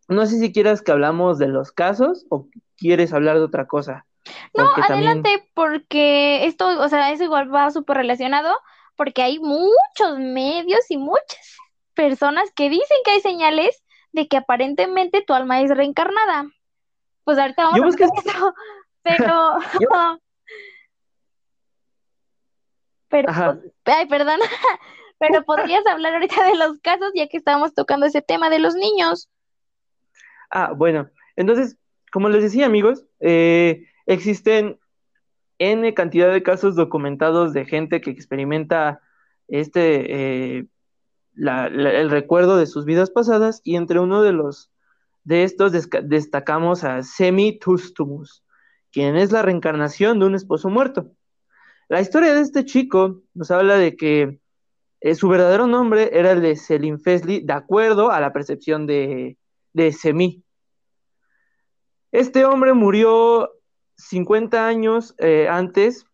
[0.08, 4.06] no sé si quieras que hablamos de los casos o quieres hablar de otra cosa.
[4.54, 8.58] No, adelante, porque esto, o sea, eso igual va súper relacionado,
[8.96, 11.58] porque hay muchos medios y muchas
[11.93, 16.46] personas que dicen que hay señales de que aparentemente tu alma es reencarnada.
[17.24, 18.54] Pues ahorita vamos a ver eso,
[19.04, 19.58] pero...
[23.10, 24.39] pero, ay, perdón,
[25.20, 28.76] pero podrías hablar ahorita de los casos ya que estábamos tocando ese tema de los
[28.76, 29.30] niños.
[30.50, 31.78] Ah, bueno, entonces,
[32.12, 34.80] como les decía amigos, eh, existen
[35.60, 39.02] N cantidad de casos documentados de gente que experimenta
[39.48, 40.66] este, eh,
[41.36, 44.72] el recuerdo de sus vidas pasadas y entre uno de los
[45.24, 48.46] de estos destacamos a Semi Tustumus,
[48.94, 51.12] quien es la reencarnación de un esposo muerto.
[51.90, 54.40] La historia de este chico nos habla de que
[55.02, 59.38] eh, su verdadero nombre era el de Selim Fesley, de acuerdo a la percepción de,
[59.78, 60.44] de Semi.
[62.12, 63.52] Este hombre murió
[63.98, 66.06] 50 años eh, antes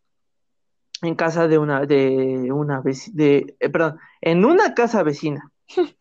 [1.01, 2.81] en casa de una, de una
[3.13, 5.51] de, eh, perdón, en una casa vecina.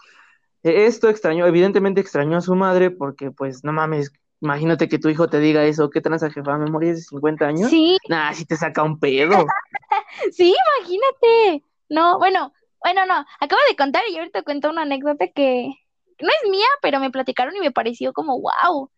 [0.64, 5.08] E, esto extrañó, evidentemente extrañó a su madre porque, pues, no mames, imagínate que tu
[5.08, 6.56] hijo te diga eso, ¿qué transa jefa?
[6.56, 7.68] ¿Me morí de 50 años?
[7.68, 7.98] Sí.
[8.08, 9.44] Nah, si te saca un pedo.
[10.30, 11.64] sí, imagínate.
[11.88, 15.81] No, bueno, bueno, no, acabo de contar y ahorita cuento una anécdota que
[16.22, 18.90] no es mía, pero me platicaron y me pareció como, wow,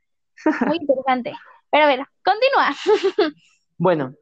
[0.66, 1.32] muy interesante.
[1.70, 3.34] Pero a ver, continúa.
[3.78, 4.14] bueno,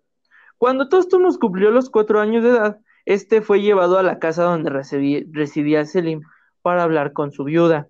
[0.59, 4.71] cuando Tostumos cumplió los cuatro años de edad, este fue llevado a la casa donde
[4.71, 6.23] residía Selim
[6.63, 7.89] para hablar con su viuda.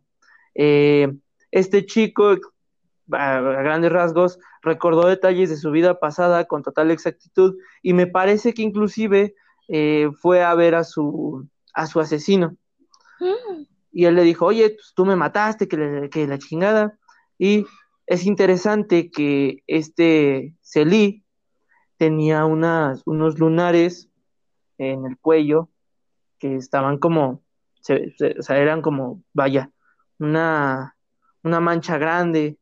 [0.54, 1.12] Eh,
[1.50, 2.36] este chico,
[3.12, 8.54] a grandes rasgos, recordó detalles de su vida pasada con total exactitud y me parece
[8.54, 9.34] que inclusive
[9.68, 12.56] eh, fue a ver a su, a su asesino.
[13.20, 13.64] Mm.
[13.92, 16.98] Y él le dijo, oye, pues, tú me mataste, que, que la chingada.
[17.38, 17.66] Y
[18.06, 21.24] es interesante que este Celí
[21.98, 24.10] tenía unas, unos lunares
[24.78, 25.68] en el cuello
[26.38, 29.70] que estaban como, o sea, eran como, vaya,
[30.18, 30.96] una,
[31.44, 32.58] una mancha grande.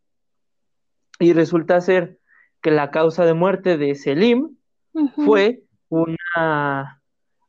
[1.19, 2.19] Y resulta ser
[2.61, 4.57] que la causa de muerte de Selim
[5.15, 7.03] fue una,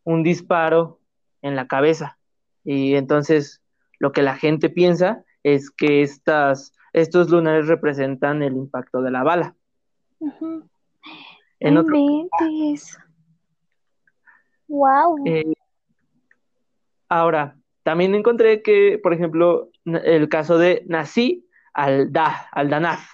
[0.03, 0.99] un disparo
[1.41, 2.17] en la cabeza.
[2.63, 3.60] Y entonces
[4.01, 9.23] lo que la gente piensa es que estas estos lunares representan el impacto de la
[9.23, 9.55] bala.
[11.59, 11.95] en otro...
[14.67, 15.23] Wow.
[15.25, 15.53] Eh,
[17.09, 23.07] ahora, también encontré que, por ejemplo, el caso de Nasi al-Da, al-Danaf.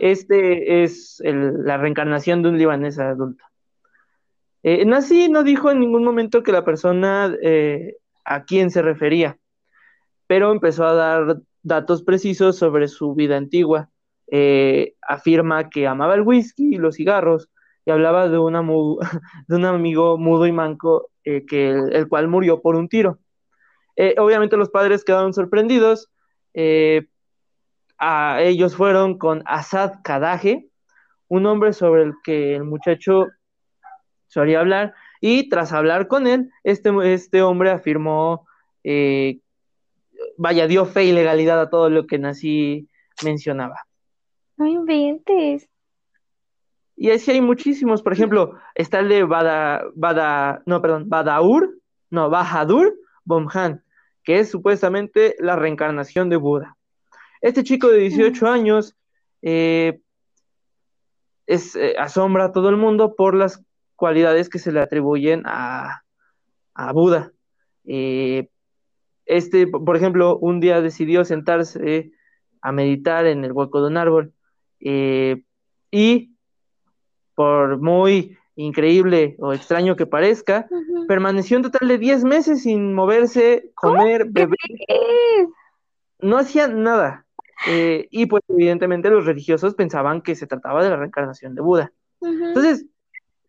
[0.00, 3.44] Este es la reencarnación de un libanés adulto.
[4.62, 9.36] Eh, Nasi no dijo en ningún momento que la persona eh, a quien se refería,
[10.28, 13.90] pero empezó a dar datos precisos sobre su vida antigua.
[14.30, 17.48] Eh, afirma que amaba el whisky y los cigarros
[17.86, 18.38] y hablaba de,
[19.48, 23.18] un amigo mudo y manco eh, el, cual murió por un tiro.
[23.96, 26.08] Eh, obviamente los padres quedaron sorprendidos.
[27.98, 30.68] a ellos fueron con Asad Kadaje,
[31.28, 33.26] un hombre sobre el que el muchacho
[34.28, 38.46] solía hablar, y tras hablar con él, este, este hombre afirmó
[40.38, 42.88] vaya, dio fe y legalidad a todo lo que Nací
[43.22, 43.84] mencionaba.
[44.56, 45.68] No inventes.
[46.96, 51.78] Y así hay muchísimos, por ejemplo, está el de Bada, Bada, no, perdón, Badaur,
[52.10, 53.84] no, Bahadur Bomhan,
[54.24, 56.76] que es supuestamente la reencarnación de Buda.
[57.40, 58.96] Este chico de 18 años
[59.42, 60.00] eh,
[61.46, 63.62] es, eh, asombra a todo el mundo por las
[63.94, 66.02] cualidades que se le atribuyen a,
[66.74, 67.32] a Buda.
[67.84, 68.48] Eh,
[69.28, 72.10] este, por ejemplo, un día decidió sentarse
[72.62, 74.32] a meditar en el hueco de un árbol.
[74.80, 75.42] Eh,
[75.90, 76.34] y
[77.34, 80.66] por muy increíble o extraño que parezca,
[81.06, 84.58] permaneció un total de 10 meses sin moverse, comer, beber.
[86.20, 87.26] No hacía nada.
[87.68, 91.92] Eh, y pues evidentemente los religiosos pensaban que se trataba de la reencarnación de Buda.
[92.20, 92.86] Entonces,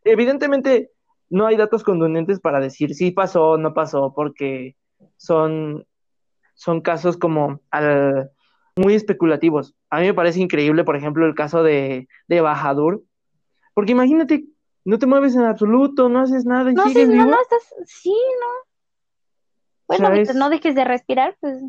[0.03, 0.91] evidentemente
[1.29, 4.75] no hay datos contundentes para decir si pasó o no pasó, porque
[5.17, 5.85] son,
[6.55, 7.61] son casos como
[8.75, 9.75] muy especulativos.
[9.89, 13.03] A mí me parece increíble, por ejemplo, el caso de, de Bajadur,
[13.73, 14.45] porque imagínate,
[14.85, 17.25] no te mueves en absoluto, no haces nada y no, sigues sí, vivo.
[17.25, 18.69] No, no, estás, sí, no.
[19.87, 21.59] Bueno, mientras no dejes de respirar, pues.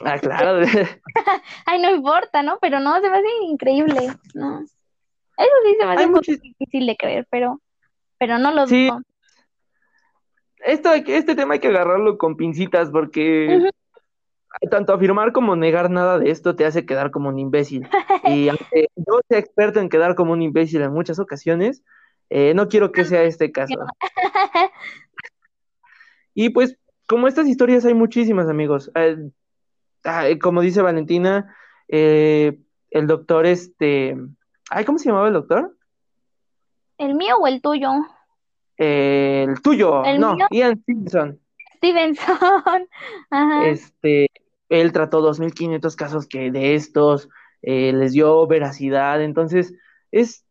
[0.00, 0.60] Ah, claro.
[1.66, 2.58] Ay, no importa, ¿no?
[2.60, 4.60] Pero no, se me hace increíble, ¿no?
[4.60, 7.60] Eso sí se me hace muy difícil de creer, pero,
[8.18, 8.88] pero no lo sí.
[10.66, 13.70] Esto, este tema hay que agarrarlo con pincitas porque
[14.68, 17.88] tanto afirmar como negar nada de esto te hace quedar como un imbécil.
[18.24, 21.84] Y aunque yo sea experto en quedar como un imbécil en muchas ocasiones,
[22.30, 23.74] eh, no quiero que sea este caso.
[26.38, 26.76] Y pues,
[27.08, 28.92] como estas historias hay muchísimas, amigos.
[28.94, 31.56] Eh, como dice Valentina,
[31.88, 32.58] eh,
[32.90, 34.14] el doctor, este,
[34.68, 35.74] ay, ¿cómo se llamaba el doctor?
[36.98, 37.88] ¿El mío o el tuyo?
[38.76, 41.40] El tuyo, no, Ian Stevenson.
[41.76, 42.36] Stevenson.
[43.30, 43.68] Ajá.
[43.68, 44.28] Este,
[44.68, 47.28] él trató 2.500 casos que de estos
[47.62, 49.22] eh, les dio veracidad.
[49.22, 49.74] Entonces,
[50.10, 50.44] es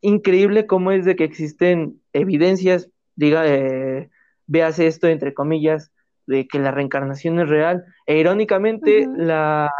[0.00, 4.10] increíble cómo es de que existen evidencias, diga, eh,
[4.46, 5.92] veas esto entre comillas,
[6.26, 7.84] de que la reencarnación es real.
[8.06, 9.70] E irónicamente, la,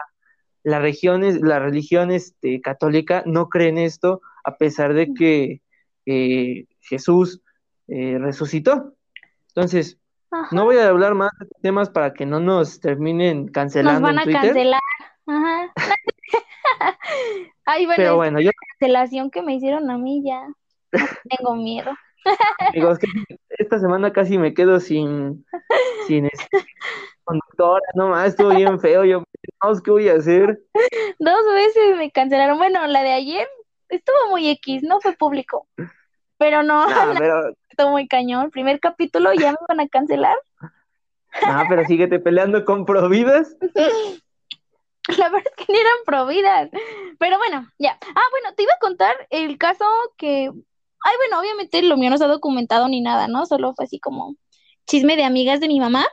[0.62, 5.61] la, la religión este, católica no cree en esto, a pesar de que
[6.07, 7.42] eh, Jesús
[7.88, 8.94] eh, resucitó.
[9.49, 9.99] Entonces,
[10.51, 14.01] no voy a hablar más de temas para que no nos terminen cancelando.
[14.01, 14.81] Nos van a cancelar.
[15.27, 15.72] Ajá.
[17.64, 18.51] Ay, bueno, Pero bueno, yo...
[18.79, 20.46] cancelación que me hicieron a mí ya.
[21.37, 21.92] tengo miedo.
[22.59, 22.99] Amigos,
[23.51, 25.44] esta semana casi me quedo sin,
[26.07, 26.66] sin este,
[27.25, 29.25] conductora, no más, estuvo bien feo, yo
[29.62, 30.61] no ¿qué voy a hacer?
[31.18, 33.49] Dos veces me cancelaron, bueno, la de ayer
[33.88, 35.68] estuvo muy X, no fue público,
[36.38, 36.87] pero no,
[37.18, 37.55] pero...
[37.68, 40.37] estuvo muy cañón, primer capítulo ya me van a cancelar.
[41.44, 43.57] Ah, pero síguete peleando con Providas.
[45.09, 46.70] La verdad es que ni eran providas.
[47.18, 47.99] Pero bueno, ya.
[48.03, 49.85] Ah, bueno, te iba a contar el caso
[50.16, 50.51] que.
[50.51, 53.46] Ay, bueno, obviamente lo mío no está documentado ni nada, ¿no?
[53.46, 54.35] Solo fue así como
[54.87, 56.05] chisme de amigas de mi mamá.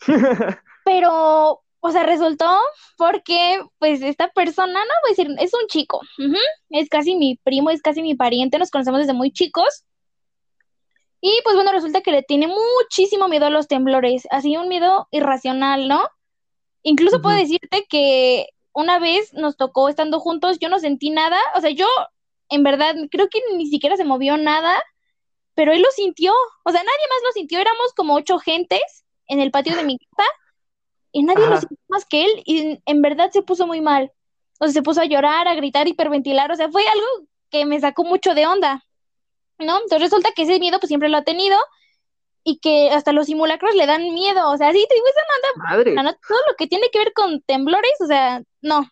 [0.84, 2.58] Pero, o sea, resultó
[2.96, 6.00] porque, pues, esta persona, no voy a decir, es un chico.
[6.70, 9.84] Es casi mi primo, es casi mi pariente, nos conocemos desde muy chicos.
[11.20, 15.08] Y pues bueno, resulta que le tiene muchísimo miedo a los temblores, así un miedo
[15.10, 16.08] irracional, ¿no?
[16.82, 21.60] Incluso puedo decirte que una vez nos tocó estando juntos, yo no sentí nada, o
[21.60, 21.86] sea, yo
[22.48, 24.80] en verdad creo que ni siquiera se movió nada,
[25.54, 26.32] pero él lo sintió,
[26.64, 29.98] o sea, nadie más lo sintió, éramos como ocho gentes en el patio de mi
[29.98, 30.30] casa
[31.16, 34.12] y nadie lo sintió más que él y en verdad se puso muy mal,
[34.60, 37.06] o sea, se puso a llorar, a gritar, hiperventilar, o sea, fue algo
[37.50, 38.84] que me sacó mucho de onda,
[39.58, 39.76] ¿no?
[39.76, 41.56] Entonces resulta que ese miedo pues siempre lo ha tenido
[42.44, 46.12] y que hasta los simulacros le dan miedo, o sea, sí, te digo, esa no,
[46.12, 48.86] todo lo que tiene que ver con temblores, o sea, no.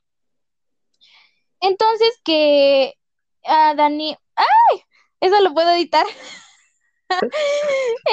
[1.61, 2.95] Entonces que
[3.45, 4.83] a Dani, ¡ay!
[5.21, 6.07] Eso lo puedo editar.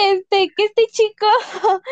[0.03, 1.27] este, que este chico,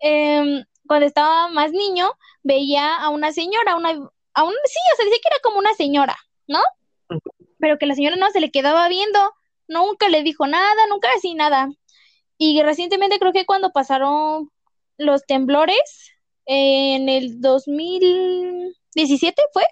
[0.00, 5.04] em, cuando estaba más niño, veía a una señora, una, a un, sí, o sea,
[5.04, 6.16] dice que era como una señora,
[6.46, 6.60] ¿no?
[7.58, 9.32] Pero que la señora no se le quedaba viendo,
[9.68, 11.68] nunca le dijo nada, nunca así nada.
[12.36, 14.50] Y recientemente creo que cuando pasaron
[14.98, 16.12] los temblores,
[16.46, 19.64] en el 2017 fue,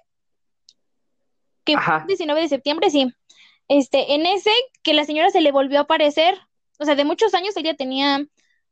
[1.64, 3.12] que 19 de septiembre, sí.
[3.68, 4.50] Este, en ese
[4.82, 6.38] que la señora se le volvió a aparecer,
[6.78, 8.24] o sea, de muchos años, ella tenía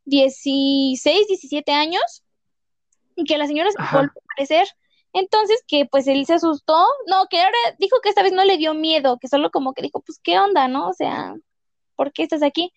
[0.04, 2.24] 16, 17 años,
[3.20, 4.66] y que la señora se volvió a aparecer.
[5.12, 8.58] Entonces, que pues él se asustó, no, que ahora dijo que esta vez no le
[8.58, 10.88] dio miedo, que solo como que dijo, pues, ¿qué onda, no?
[10.88, 11.34] O sea,
[11.96, 12.72] ¿por qué estás aquí?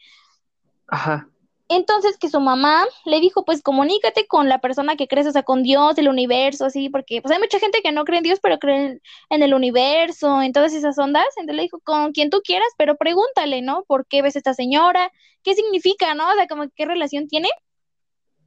[0.87, 1.27] Ajá.
[1.69, 5.43] Entonces que su mamá le dijo, pues comunícate con la persona que crees, o sea,
[5.43, 8.39] con Dios, el universo, así, porque pues hay mucha gente que no cree en Dios,
[8.41, 11.25] pero cree en el universo, en todas esas ondas.
[11.37, 13.83] Entonces le dijo, con quien tú quieras, pero pregúntale, ¿no?
[13.87, 15.11] ¿Por qué ves a esta señora?
[15.41, 16.29] ¿Qué significa, no?
[16.29, 17.49] O sea, como qué relación tiene.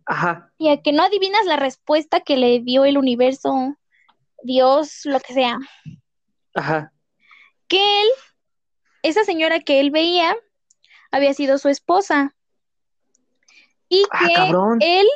[0.07, 0.53] Ajá.
[0.59, 3.77] Y a que no adivinas la respuesta que le dio el universo,
[4.43, 5.59] Dios, lo que sea.
[6.55, 6.93] Ajá.
[7.69, 8.09] Que él,
[9.03, 10.37] esa señora que él veía,
[11.11, 12.35] había sido su esposa.
[13.89, 14.79] Y Ah, que cabrón.
[14.81, 15.07] él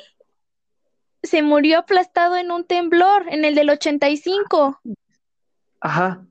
[1.23, 4.81] se murió aplastado en un temblor, en el del 85.
[5.81, 6.27] Ajá.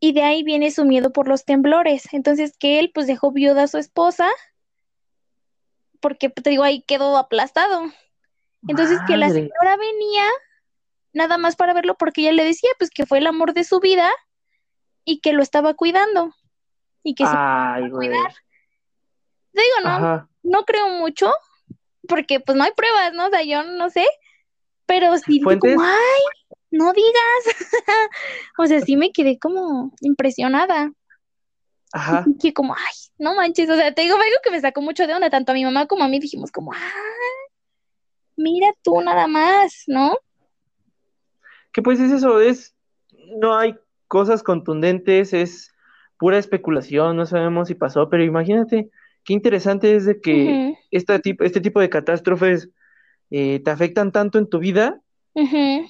[0.00, 2.12] Y de ahí viene su miedo por los temblores.
[2.12, 4.28] Entonces que él pues dejó viuda a su esposa
[6.04, 7.90] porque te digo, ahí quedó aplastado.
[8.68, 10.26] Entonces que la señora venía
[11.14, 13.80] nada más para verlo porque ella le decía pues que fue el amor de su
[13.80, 14.12] vida
[15.06, 16.34] y que lo estaba cuidando
[17.02, 17.90] y que se güey.
[17.90, 18.34] cuidar.
[19.54, 20.28] Te digo, no, Ajá.
[20.42, 21.32] no creo mucho
[22.06, 23.28] porque pues no hay pruebas, ¿no?
[23.28, 24.04] O sea, yo no sé,
[24.84, 25.74] pero sí ¿Fuentes?
[25.74, 27.14] como, ay, no digas.
[28.58, 30.92] O sea, sí me quedé como impresionada.
[31.94, 32.24] Ajá.
[32.42, 35.14] Que como, ay, no manches, o sea, te digo algo que me sacó mucho de
[35.14, 36.80] onda, tanto a mi mamá como a mí dijimos como, ay,
[38.36, 40.18] mira tú nada más, ¿no?
[41.72, 42.74] Que pues es eso, es,
[43.40, 43.76] no hay
[44.08, 45.72] cosas contundentes, es
[46.18, 48.90] pura especulación, no sabemos si pasó, pero imagínate
[49.24, 52.70] qué interesante es de que esta tip- este tipo de catástrofes
[53.30, 55.00] eh, te afectan tanto en tu vida,
[55.34, 55.86] ujú.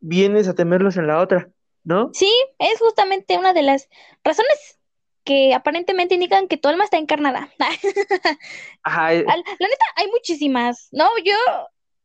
[0.00, 1.48] vienes a temerlos en la otra,
[1.82, 2.10] ¿no?
[2.12, 3.88] Sí, es justamente una de las
[4.22, 4.78] razones
[5.24, 7.50] que aparentemente indican que tu alma está encarnada.
[8.82, 11.08] Ajá, eh, La neta, hay muchísimas, ¿no?
[11.24, 11.34] Yo,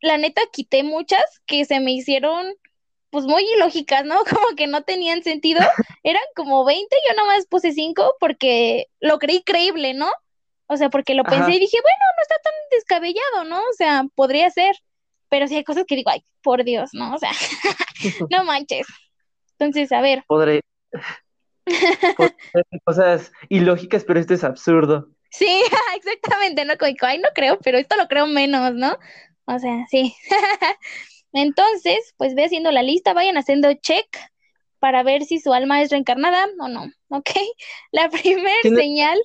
[0.02, 2.54] la neta, quité muchas que se me hicieron,
[3.10, 4.24] pues, muy ilógicas, ¿no?
[4.30, 5.60] Como que no tenían sentido.
[6.04, 10.10] Eran como 20, yo nomás puse 5 porque lo creí creíble, ¿no?
[10.68, 13.60] O sea, porque lo pensé y dije, bueno, no está tan descabellado, ¿no?
[13.60, 14.76] O sea, podría ser.
[15.28, 17.16] Pero sí hay cosas que digo, ay, por Dios, ¿no?
[17.16, 17.32] O sea,
[18.30, 18.88] no manches.
[19.58, 20.62] Entonces, a ver, podré,
[22.86, 25.10] cosas ilógicas, pero esto es absurdo.
[25.32, 25.62] sí,
[25.96, 26.78] exactamente, ¿no?
[26.78, 28.98] Como, ay, no creo, pero esto lo creo menos, ¿no?
[29.46, 30.16] O sea, sí.
[31.34, 34.08] Entonces, pues ve haciendo la lista, vayan haciendo check
[34.80, 37.30] para ver si su alma es reencarnada o no, ¿ok?
[37.92, 39.20] La primer Tiene- señal,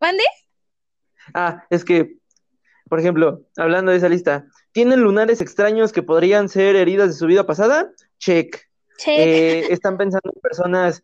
[0.00, 0.24] ¿mande?
[1.34, 2.16] Ah, es que,
[2.88, 7.26] por ejemplo, hablando de esa lista, ¿tienen lunares extraños que podrían ser heridas de su
[7.26, 7.90] vida pasada?
[8.18, 8.60] Check.
[8.98, 9.18] Check.
[9.18, 11.02] Eh, ¿están pensando en personas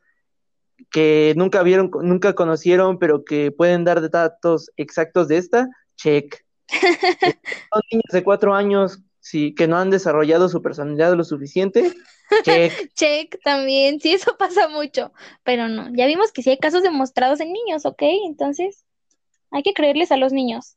[0.92, 5.68] que nunca vieron, nunca conocieron, pero que pueden dar datos exactos de esta?
[5.96, 6.44] Check.
[7.72, 11.92] ¿Son niños de cuatro años sí, que no han desarrollado su personalidad lo suficiente?
[12.44, 12.72] Check.
[12.94, 17.40] Check también, sí, eso pasa mucho, pero no, ya vimos que sí hay casos demostrados
[17.40, 18.02] en niños, ¿ok?
[18.26, 18.84] Entonces,
[19.50, 20.76] hay que creerles a los niños.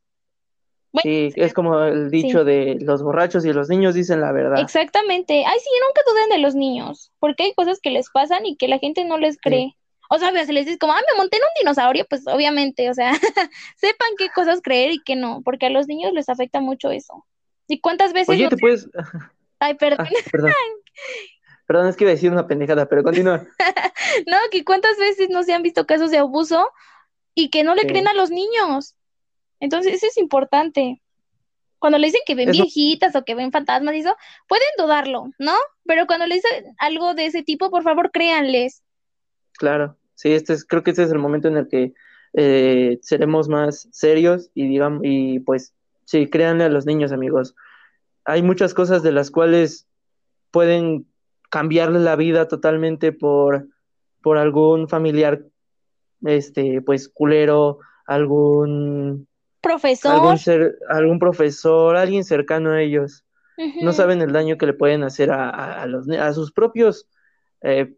[0.91, 4.61] Bueno, Sí, es como el dicho de los borrachos y los niños dicen la verdad.
[4.61, 5.43] exactamente.
[5.45, 8.69] Ay, sí, nunca duden de los niños, porque hay cosas que les pasan y que
[8.69, 9.75] la gente no les cree.
[10.09, 12.93] O sea, se les dice como, ah, me monté en un dinosaurio, pues obviamente, o
[12.93, 13.11] sea,
[13.77, 17.25] sepan qué cosas creer y qué no, porque a los niños les afecta mucho eso.
[17.67, 18.87] ¿Y cuántas veces Oye, no te puedes...
[19.59, 20.51] Ay, perdón, Ah, perdón.
[21.67, 23.43] Perdón, es que iba a decir una pendejada, pero continúa.
[24.27, 26.69] no, que cuántas veces no se han visto casos de abuso
[27.33, 27.87] y que no le Sí.
[27.87, 28.93] creen a los niños.
[29.59, 31.01] Entonces, eso es importante.
[31.79, 34.15] Cuando le dicen que ven Eso- viejitas o que ven fantasmas y eso,
[34.47, 35.55] pueden dudarlo, ¿no?
[35.85, 38.83] Pero cuando le dicen algo de ese tipo, por favor, créanles.
[39.57, 41.93] Claro, sí, este es, creo que este es el momento en el que
[42.33, 45.73] eh, seremos más serios y digamos, y pues
[46.05, 47.55] sí, créanle a los niños, amigos.
[48.25, 49.87] Hay muchas cosas de las cuales
[50.51, 51.05] pueden
[51.49, 53.67] cambiarle la vida totalmente por,
[54.21, 55.43] por algún familiar,
[56.25, 59.27] este, pues culero, algún,
[59.61, 63.23] Profesor, algún ser, algún profesor, alguien cercano a ellos.
[63.81, 67.07] No saben el daño que le pueden hacer a, a- a los, a sus propios,
[67.61, 67.95] eh,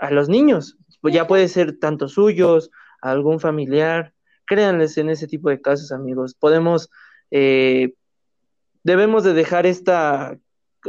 [0.00, 0.76] a los niños.
[1.04, 2.70] Pues ya puede ser tanto suyos,
[3.02, 4.14] algún familiar.
[4.46, 6.32] Créanles en ese tipo de casos, amigos.
[6.34, 6.88] Podemos,
[7.30, 7.92] eh,
[8.84, 10.38] debemos de dejar esta,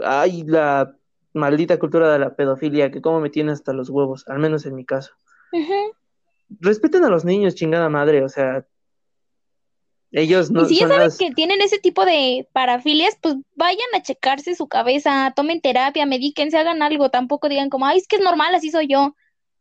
[0.01, 0.95] ay, la
[1.34, 4.76] maldita cultura de la pedofilia, que como me tiene hasta los huevos, al menos en
[4.76, 5.11] mi caso.
[6.61, 8.66] Respeten a los niños, chingada madre, o sea,
[10.13, 13.89] ellos no Y si ya saben las- que tienen ese tipo de parafilias, pues vayan
[13.93, 18.16] a checarse su cabeza, tomen terapia, medíquense, hagan algo, tampoco digan como, ay, es que
[18.16, 19.13] es normal, así soy yo,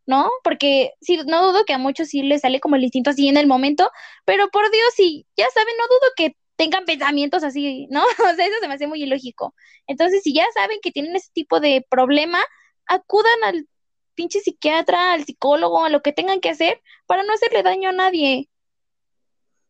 [0.07, 0.31] ¿no?
[0.43, 3.37] Porque sí, no dudo que a muchos sí les sale como el instinto así en
[3.37, 3.91] el momento,
[4.25, 8.03] pero por Dios, sí, ya saben, no dudo que tengan pensamientos así, ¿no?
[8.33, 9.55] O sea, eso se me hace muy ilógico.
[9.87, 12.39] Entonces, si ya saben que tienen ese tipo de problema,
[12.87, 13.69] acudan al
[14.15, 17.93] pinche psiquiatra, al psicólogo, a lo que tengan que hacer para no hacerle daño a
[17.93, 18.49] nadie.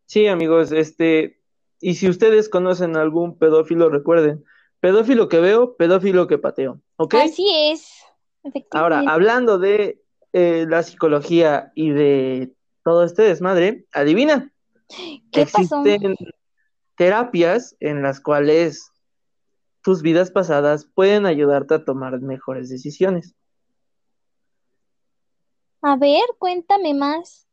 [0.07, 1.41] Sí, amigos, este,
[1.81, 4.45] y si ustedes conocen algún pedófilo, recuerden,
[4.81, 7.15] pedófilo que veo, pedófilo que pateo, ¿ok?
[7.15, 8.05] Así es,
[8.71, 10.04] Ahora, hablando de
[10.37, 14.53] eh, la psicología y de todo este desmadre, adivina,
[15.31, 15.83] ¿Qué pasó?
[15.85, 16.17] existen
[16.97, 18.91] terapias en las cuales
[19.83, 23.35] tus vidas pasadas pueden ayudarte a tomar mejores decisiones.
[25.81, 27.47] A ver, cuéntame más.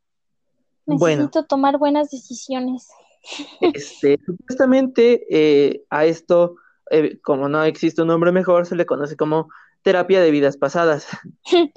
[0.85, 1.23] Bueno.
[1.23, 2.89] Necesito tomar buenas decisiones.
[3.61, 6.55] Este, supuestamente eh, a esto
[6.89, 9.49] eh, como no existe un nombre mejor, se le conoce como
[9.81, 11.07] terapia de vidas pasadas.
[11.53, 11.67] ¡Ay,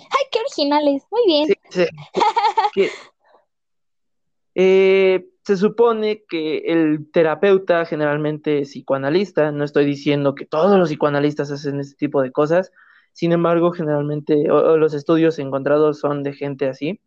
[0.45, 1.03] originales!
[1.11, 1.49] Muy bien.
[4.57, 11.51] Eh, se supone que el terapeuta, generalmente psicoanalista, no estoy diciendo que todos los psicoanalistas
[11.51, 12.71] hacen este tipo de cosas,
[13.13, 17.01] sin embargo, generalmente los estudios encontrados son de gente así,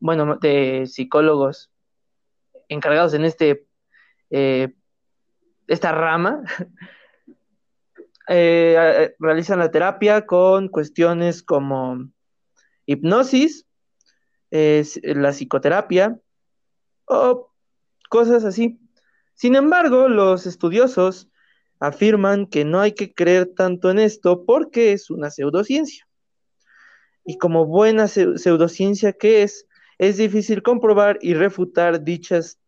[0.00, 1.70] bueno, de psicólogos
[2.68, 3.66] encargados en este
[4.30, 4.72] eh,
[5.66, 6.42] esta rama.
[8.26, 12.08] Eh, realizan la terapia con cuestiones como
[12.86, 13.66] hipnosis,
[14.50, 16.18] la psicoterapia
[17.06, 17.50] o
[18.08, 18.78] cosas así.
[19.34, 21.28] Sin embargo, los estudiosos
[21.80, 26.06] afirman que no hay que creer tanto en esto porque es una pseudociencia.
[27.24, 29.66] Y como buena pseudociencia que es,
[29.98, 32.58] es difícil comprobar y refutar dichas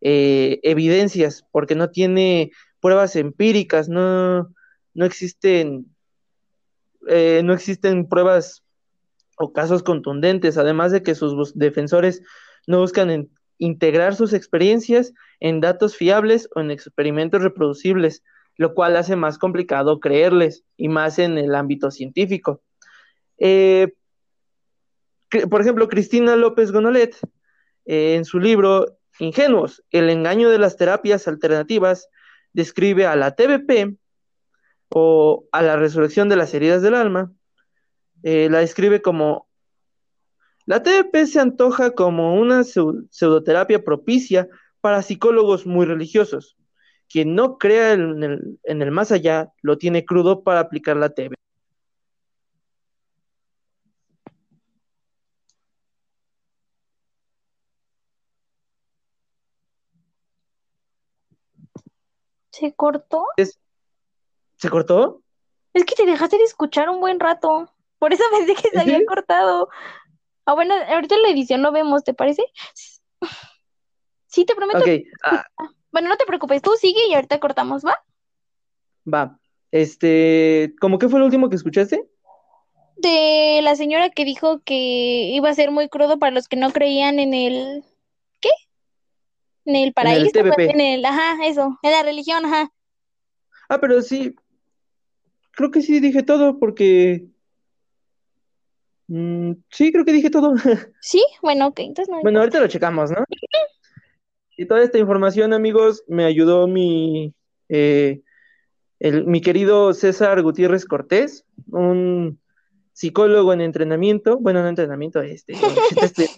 [0.00, 4.52] eh, evidencias porque no tiene pruebas empíricas, no,
[4.94, 5.86] no existen,
[7.08, 8.62] eh, no existen pruebas
[9.42, 12.22] o casos contundentes, además de que sus defensores
[12.66, 13.28] no buscan
[13.58, 18.22] integrar sus experiencias en datos fiables o en experimentos reproducibles,
[18.56, 22.62] lo cual hace más complicado creerles y más en el ámbito científico.
[23.38, 23.94] Eh,
[25.50, 27.16] por ejemplo, Cristina López Gonolet,
[27.86, 32.08] eh, en su libro Ingenuos, el engaño de las terapias alternativas,
[32.52, 33.96] describe a la TBP
[34.88, 37.32] o a la resurrección de las heridas del alma,
[38.22, 39.48] eh, la describe como
[40.64, 44.48] la TBP se antoja como una pseudoterapia propicia
[44.80, 46.56] para psicólogos muy religiosos.
[47.08, 51.10] Quien no crea en el, en el más allá lo tiene crudo para aplicar la
[51.10, 51.34] TBP.
[62.50, 63.26] ¿Se cortó?
[64.56, 65.22] ¿Se cortó?
[65.74, 67.68] Es que te dejaste de escuchar un buen rato.
[68.02, 69.68] Por eso pensé que se había cortado.
[70.44, 72.42] Ah, bueno, ahorita en la edición lo vemos, ¿te parece?
[74.26, 74.82] Sí, te prometo.
[75.22, 75.44] Ah.
[75.56, 77.96] Ah, bueno, no te preocupes, tú sigue y ahorita cortamos, ¿va?
[79.06, 79.38] Va.
[79.70, 82.10] Este, ¿cómo qué fue lo último que escuchaste?
[82.96, 86.72] De la señora que dijo que iba a ser muy crudo para los que no
[86.72, 87.84] creían en el
[88.40, 88.50] ¿qué?
[89.64, 92.72] En el paraíso, en el, pues, en el, ajá, eso, en la religión, ajá.
[93.68, 94.34] Ah, pero sí,
[95.52, 97.28] creo que sí dije todo porque
[99.14, 100.54] Mm, sí, creo que dije todo.
[101.02, 102.22] Sí, bueno, ok, entonces no.
[102.22, 103.24] Bueno, ahorita lo checamos, ¿no?
[104.56, 107.34] Y toda esta información, amigos, me ayudó mi,
[107.68, 108.22] eh,
[109.00, 112.40] el, mi querido César Gutiérrez Cortés, un
[112.94, 115.52] psicólogo en entrenamiento, bueno, en entrenamiento, este,
[116.02, 116.30] este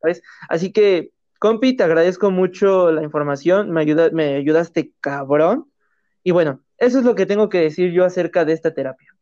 [0.00, 0.20] pues.
[0.48, 5.70] Así que, compi, te agradezco mucho la información, me, ayuda, me ayudaste cabrón.
[6.24, 9.14] Y bueno, eso es lo que tengo que decir yo acerca de esta terapia.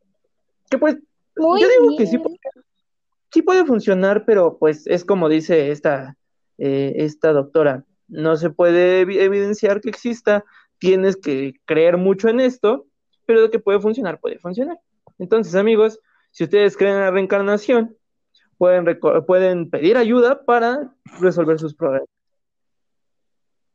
[0.71, 0.97] Que pues,
[1.37, 2.19] yo digo que sí,
[3.37, 6.17] sí puede funcionar, pero pues es como dice esta,
[6.57, 10.43] eh, esta doctora, no se puede evidenciar que exista,
[10.79, 12.87] tienes que creer mucho en esto,
[13.27, 14.79] pero de que puede funcionar, puede funcionar.
[15.19, 17.95] Entonces, amigos, si ustedes creen en la reencarnación,
[18.57, 22.09] pueden, pueden pedir ayuda para resolver sus problemas.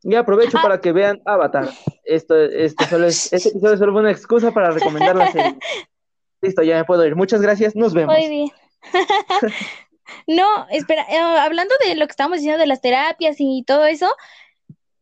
[0.01, 0.64] Y aprovecho ah.
[0.64, 1.70] para que vean Avatar.
[2.03, 5.55] Esto, esto solo es, este episodio es solo una excusa para recomendar la serie.
[6.41, 7.16] Listo, ya me puedo ir.
[7.16, 8.18] Muchas gracias, nos vemos.
[8.18, 8.49] Muy bien.
[10.27, 14.11] no, espera, eh, hablando de lo que estábamos diciendo de las terapias y todo eso,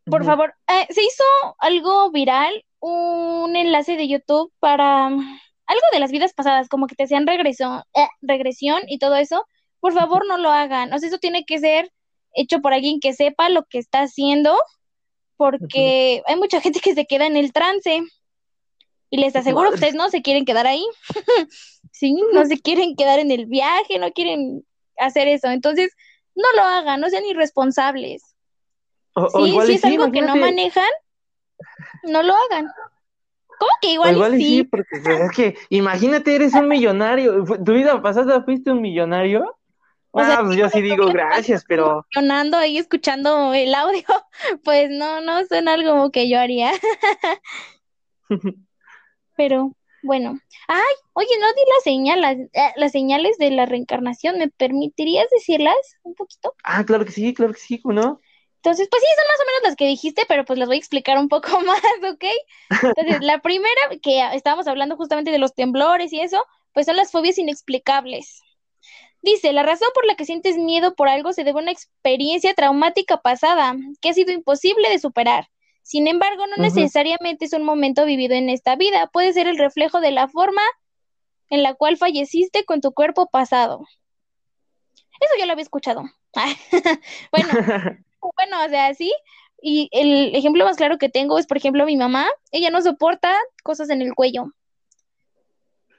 [0.09, 1.23] por favor, eh, se hizo
[1.59, 6.95] algo viral, un enlace de YouTube para mm, algo de las vidas pasadas, como que
[6.95, 9.45] te hacían regresión, eh, regresión y todo eso.
[9.79, 10.91] Por favor, no lo hagan.
[10.93, 11.91] O sea, eso tiene que ser
[12.33, 14.57] hecho por alguien que sepa lo que está haciendo,
[15.37, 18.01] porque hay mucha gente que se queda en el trance.
[19.09, 20.85] Y les aseguro que ustedes no se quieren quedar ahí.
[21.91, 24.63] sí, no se quieren quedar en el viaje, no quieren
[24.97, 25.47] hacer eso.
[25.47, 25.95] Entonces,
[26.35, 28.23] no lo hagan, no sean irresponsables.
[29.15, 30.89] sí, si es algo que no manejan,
[32.03, 32.67] no lo hagan.
[33.59, 34.57] ¿Cómo que igual, igual sí?
[34.57, 34.63] sí?
[34.63, 37.43] porque es que imagínate, eres un millonario.
[37.43, 39.57] ¿Tu vida pasada fuiste un millonario?
[40.13, 42.05] ah, pues yo sí digo gracias, pero.
[42.55, 44.03] ahí escuchando el audio,
[44.63, 46.71] pues no, no suena algo que yo haría.
[49.39, 49.71] pero
[50.03, 50.37] bueno.
[50.67, 54.37] Ay, oye, no di las señales, eh, las señales de la reencarnación.
[54.37, 56.53] ¿Me permitirías decirlas un poquito?
[56.65, 58.19] Ah, claro que sí, claro que sí, ¿no?
[58.57, 60.79] Entonces, pues sí, son más o menos las que dijiste, pero pues las voy a
[60.79, 61.81] explicar un poco más,
[62.11, 62.25] ¿ok?
[62.83, 67.11] Entonces, la primera, que estábamos hablando justamente de los temblores y eso, pues son las
[67.11, 68.41] fobias inexplicables.
[69.21, 72.53] Dice, la razón por la que sientes miedo por algo se debe a una experiencia
[72.55, 75.47] traumática pasada que ha sido imposible de superar.
[75.89, 80.01] Sin embargo, no necesariamente es un momento vivido en esta vida, puede ser el reflejo
[80.01, 80.61] de la forma
[81.49, 83.87] en la cual falleciste con tu cuerpo pasado.
[85.19, 86.03] Eso ya lo había escuchado.
[87.31, 87.49] bueno,
[88.35, 89.11] bueno, o sea, sí.
[89.63, 93.35] Y el ejemplo más claro que tengo es, por ejemplo, mi mamá, ella no soporta
[93.63, 94.53] cosas en el cuello.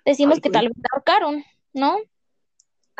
[0.04, 1.98] Decimos que tal vez la ahorcaron, ¿no?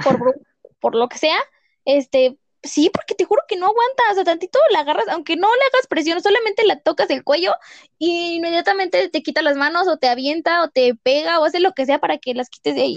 [0.02, 0.42] Por,
[0.80, 1.38] por lo que sea,
[1.84, 5.48] este, Sí, porque te juro que no aguanta, o sea, tantito la agarras, aunque no
[5.48, 7.54] le hagas presión, solamente la tocas el cuello
[7.98, 11.72] y inmediatamente te quita las manos o te avienta o te pega o hace lo
[11.72, 12.96] que sea para que las quites de ahí.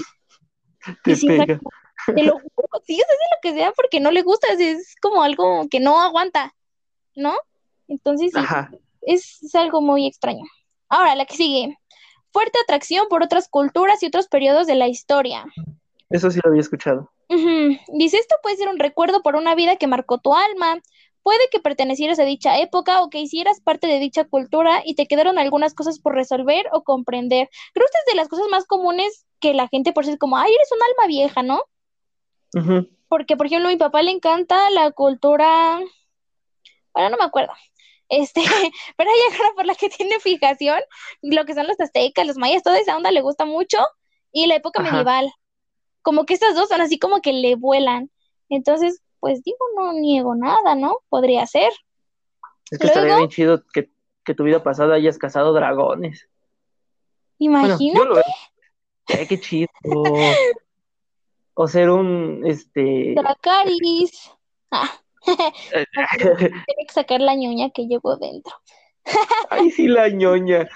[1.03, 1.59] Te pega.
[2.07, 5.67] te lo juro, sí, hace lo que sea porque no le gusta, es, como algo
[5.71, 6.53] que no aguanta,
[7.15, 7.33] ¿no?
[7.87, 8.33] Entonces,
[9.01, 10.43] es, es algo muy extraño.
[10.89, 11.77] Ahora, la que sigue.
[12.31, 15.45] Fuerte atracción por otras culturas y otros periodos de la historia.
[16.09, 17.11] Eso sí lo había escuchado.
[17.27, 20.79] Dice, esto puede ser un recuerdo por una vida que marcó tu alma.
[21.23, 25.07] Puede que pertenecieras a dicha época o que hicieras parte de dicha cultura y te
[25.07, 27.49] quedaron algunas cosas por resolver o comprender.
[27.73, 30.53] Creo que es de las cosas más comunes que la gente por ser como, ay,
[30.53, 31.63] eres un alma vieja, ¿no?
[33.07, 35.79] Porque, por ejemplo, a mi papá le encanta la cultura,
[36.93, 37.53] bueno, no me acuerdo,
[38.09, 38.41] este,
[38.97, 40.79] pero hay una por la que tiene fijación,
[41.21, 43.79] lo que son los aztecas, los mayas, toda esa onda le gusta mucho,
[44.31, 45.33] y la época medieval
[46.03, 48.11] como que estas dos son así como que le vuelan.
[48.49, 50.99] Entonces, pues digo, no niego nada, ¿no?
[51.09, 51.71] Podría ser.
[52.69, 53.89] Es que estaría bien chido que,
[54.35, 56.29] tu vida pasada hayas cazado dragones.
[57.39, 58.21] Imagínate.
[59.27, 59.69] qué chido.
[61.55, 63.15] o ser un, este...
[63.15, 64.31] Dracaris.
[64.71, 64.91] Ah.
[65.25, 68.53] Tiene que sacar la ñoña que llevo dentro.
[69.49, 70.67] Ay, sí, la ñoña.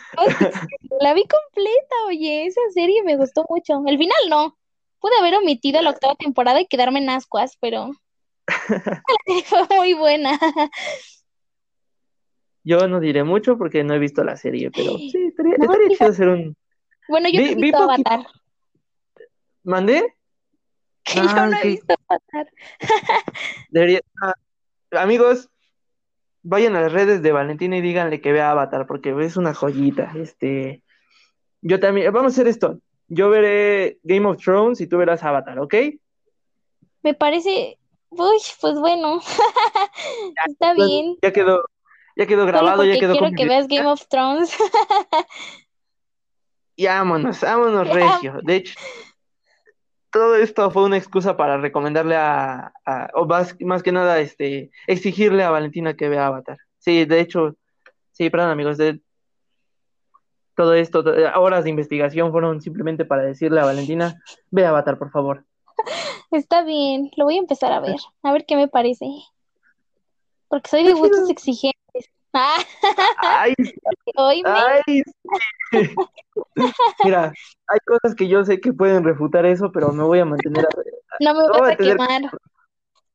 [1.00, 3.82] la vi completa, oye, esa serie me gustó mucho.
[3.86, 4.58] El final no,
[5.00, 7.92] Pude haber omitido la octava temporada y quedarme en ascuas, pero
[9.46, 10.40] fue muy buena.
[12.68, 16.28] Yo no diré mucho porque no he visto la serie, pero sí, estaría, chido hacer
[16.28, 16.58] un.
[17.08, 18.28] Bueno, yo vi, no he visto Avatar.
[19.64, 20.16] ¿Mandé?
[21.16, 22.52] yo no he visto Avatar.
[23.70, 24.02] Debería.
[24.22, 24.34] Ah,
[24.92, 25.50] amigos,
[26.44, 30.12] vayan a las redes de Valentina y díganle que vea Avatar, porque es una joyita.
[30.18, 30.84] Este.
[31.62, 32.12] Yo también.
[32.12, 32.82] Vamos a hacer esto.
[33.08, 35.74] Yo veré Game of Thrones y tú verás Avatar, ¿ok?
[37.04, 37.78] Me parece,
[38.10, 39.22] uy, pues bueno,
[40.48, 41.18] está pues, bien.
[41.22, 41.64] Ya quedó,
[42.16, 43.14] ya quedó grabado, ya quedó.
[43.18, 44.56] Quiero que veas Game of Thrones.
[46.76, 48.40] y vámonos, vámonos, Regio.
[48.44, 48.74] De hecho,
[50.12, 52.74] todo esto fue una excusa para recomendarle a,
[53.14, 56.58] o más, más, que nada, este, exigirle a Valentina que vea Avatar.
[56.80, 57.56] Sí, de hecho,
[58.12, 59.00] sí, perdón amigos, de,
[60.58, 64.98] todo esto, eh, horas de investigación fueron simplemente para decirle a Valentina, ve a Avatar,
[64.98, 65.46] por favor.
[66.32, 69.06] Está bien, lo voy a empezar a ver, a ver qué me parece.
[70.48, 71.78] Porque soy de gustos exigentes.
[73.18, 73.54] Ay,
[74.16, 74.42] ay,
[77.04, 77.34] Mira,
[77.68, 80.66] hay cosas que yo sé que pueden refutar eso, pero me voy a mantener.
[80.66, 80.70] A...
[81.20, 82.32] No me voy a, quemar.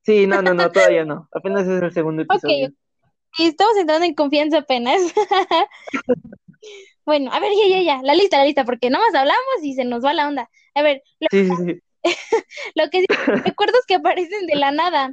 [0.02, 1.28] Sí, no, no, no, todavía no.
[1.32, 2.68] Apenas es el segundo episodio.
[2.68, 2.74] Ok,
[3.34, 5.00] sí, estamos entrando en confianza apenas.
[7.04, 9.84] Bueno, a ver, ya, ya, ya, la lista, la lista, porque nomás hablamos y se
[9.84, 10.50] nos va la onda.
[10.74, 11.80] A ver, lo, sí, sí, sí.
[12.74, 13.06] lo que sí,
[13.44, 15.12] recuerdos que aparecen de la nada.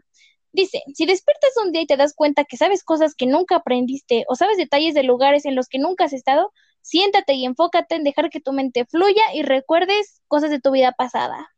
[0.52, 4.26] Dice, si despiertas un día y te das cuenta que sabes cosas que nunca aprendiste
[4.28, 8.04] o sabes detalles de lugares en los que nunca has estado, siéntate y enfócate en
[8.04, 11.50] dejar que tu mente fluya y recuerdes cosas de tu vida pasada.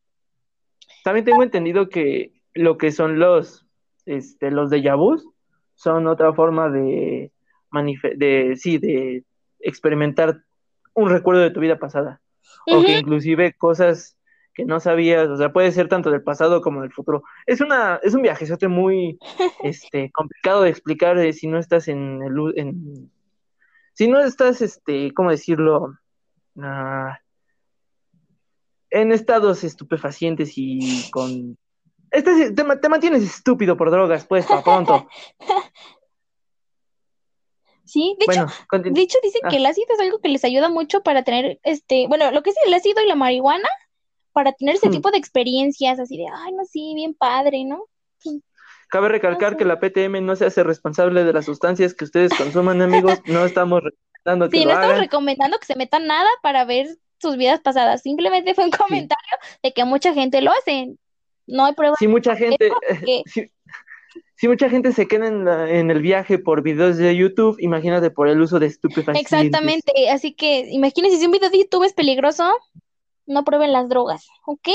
[1.04, 3.66] También tengo entendido que lo que son los,
[4.06, 4.84] este, los de
[5.76, 7.32] son otra forma de,
[8.16, 9.24] de sí, de
[9.64, 10.44] experimentar
[10.94, 12.22] un recuerdo de tu vida pasada.
[12.68, 14.18] O que inclusive cosas
[14.54, 17.24] que no sabías, o sea, puede ser tanto del pasado como del futuro.
[17.46, 19.18] Es una, es un viajezote muy
[19.64, 23.12] este, complicado de explicar eh, si no estás en el en,
[23.94, 25.98] si no estás este, ¿cómo decirlo?
[26.60, 27.20] Ah,
[28.90, 31.58] en estados estupefacientes y con
[32.12, 35.08] te, te, mantienes estúpido por drogas, pues, para pronto.
[37.92, 39.60] Sí, de hecho, de hecho dicen que ah.
[39.60, 42.56] el ácido es algo que les ayuda mucho para tener, este, bueno, lo que es
[42.66, 43.68] el ácido y la marihuana,
[44.32, 44.92] para tener ese hmm.
[44.92, 47.84] tipo de experiencias así de, ay, no, sí, bien padre, ¿no?
[48.88, 52.82] Cabe recalcar que la PTM no se hace responsable de las sustancias que ustedes consuman,
[52.82, 53.20] amigos.
[53.26, 56.88] No estamos recomendando que sí, no estamos recomendando que se metan nada para ver
[57.20, 58.04] sus vidas pasadas.
[58.04, 60.96] Simplemente fue un comentario de que mucha gente lo hace.
[61.46, 62.00] No hay pruebas.
[62.00, 62.72] Sí, mucha gente.
[64.42, 68.42] si mucha gente se queda en, el viaje por videos de YouTube, imagínate por el
[68.42, 69.32] uso de estupefacientes.
[69.32, 72.52] Exactamente, así que imagínense si un video de YouTube es peligroso,
[73.28, 74.70] no prueben las drogas, ¿ok?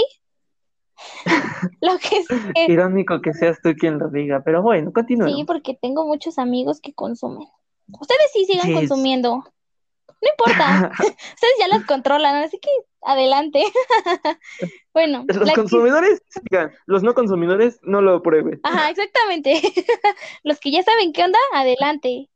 [1.81, 2.27] lo que es
[2.69, 5.27] Irónico que seas tú quien lo diga, pero bueno, continúa.
[5.27, 7.49] Sí, porque tengo muchos amigos que consumen.
[7.89, 8.77] Ustedes sí sigan Yes.
[8.77, 9.43] consumiendo.
[10.23, 10.93] No importa.
[11.01, 12.71] Ustedes ya las controlan, así que
[13.03, 13.65] adelante.
[14.97, 16.73] Bueno, Los la que- consumidores, sigan.
[16.87, 18.61] Los no consumidores, no lo prueben.
[18.63, 19.61] Ajá, exactamente.
[20.43, 22.31] Los que ya saben qué onda, adelante.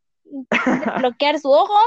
[0.98, 1.78] Bloquear su ojo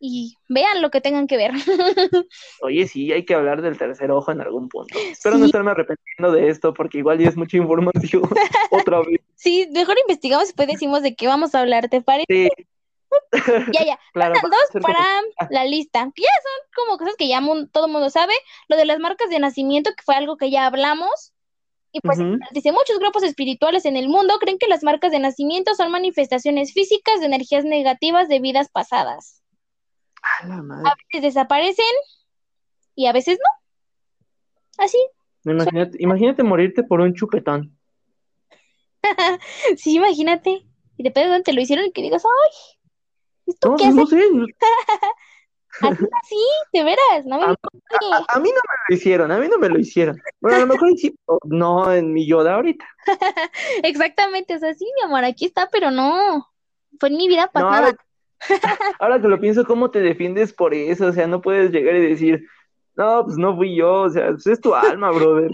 [0.00, 1.52] y vean lo que tengan que ver.
[2.62, 4.98] Oye, sí, hay que hablar del tercer ojo en algún punto.
[4.98, 5.46] Espero no Sí.
[5.50, 8.22] estarme arrepentiendo de esto, porque igual ya es mucha información
[8.72, 9.20] otra vez.
[9.36, 12.26] Sí, mejor investigamos y después decimos de qué vamos a hablar, ¿te parece?
[12.28, 12.48] Sí,
[13.72, 13.98] Ya, ya.
[14.12, 14.34] claro.
[14.34, 14.98] Faltan dos para
[15.38, 15.48] Ah.
[15.50, 16.10] la lista.
[16.14, 17.40] Que ya son como cosas que ya
[17.72, 18.34] todo el mundo sabe.
[18.68, 21.32] Lo de las marcas de nacimiento, que fue algo que ya hablamos.
[21.90, 22.18] Y pues
[22.52, 26.74] dice, muchos grupos espirituales en el mundo creen que las marcas de nacimiento son manifestaciones
[26.74, 29.42] físicas de energías negativas de vidas pasadas.
[30.42, 30.88] A la madre.
[30.90, 31.84] A veces desaparecen
[32.94, 34.84] y a veces no.
[34.84, 34.98] Así.
[35.44, 37.74] Imagínate, imagínate morirte por un chupetón.
[39.76, 40.66] Sí, imagínate.
[40.96, 42.77] Y depende de dónde te lo hicieron y que digas, ay,
[43.48, 44.16] ¿esto No, qué no sé.
[45.80, 46.36] así, así?
[46.72, 47.44] De veras, no me.
[47.44, 47.54] A,
[48.28, 50.20] a mí no me lo hicieron, a mí no me lo hicieron.
[50.40, 52.86] Bueno, a lo mejor sí, no en mi yo de ahorita.
[53.82, 56.46] Exactamente, o sea, sí, mi amor, aquí está, pero no.
[56.98, 57.76] Fue en mi vida No, pasada.
[57.78, 57.96] ahora,
[59.00, 61.06] ahora que lo pienso, ¿cómo te defiendes por eso?
[61.06, 62.44] O sea, no puedes llegar y decir,
[62.96, 65.52] no, pues no fui yo, o sea, pues es tu alma, brother.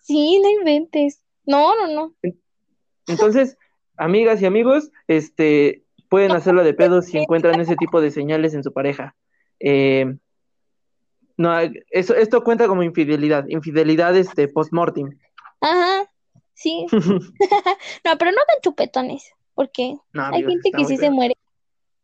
[0.00, 1.22] Sí, no inventes.
[1.44, 2.14] No, no, no.
[3.06, 3.58] Entonces,
[3.96, 8.62] amigas y amigos, este, pueden hacerlo de pedo si encuentran ese tipo de señales en
[8.62, 9.14] su pareja.
[9.60, 10.16] Eh,
[11.36, 11.52] no,
[11.90, 15.18] eso, esto cuenta como infidelidad, infidelidad este, post-mortem.
[15.60, 16.10] Ajá,
[16.54, 16.86] sí.
[18.04, 21.34] No, pero no hagan chupetones, porque No, hay gente que sí se muere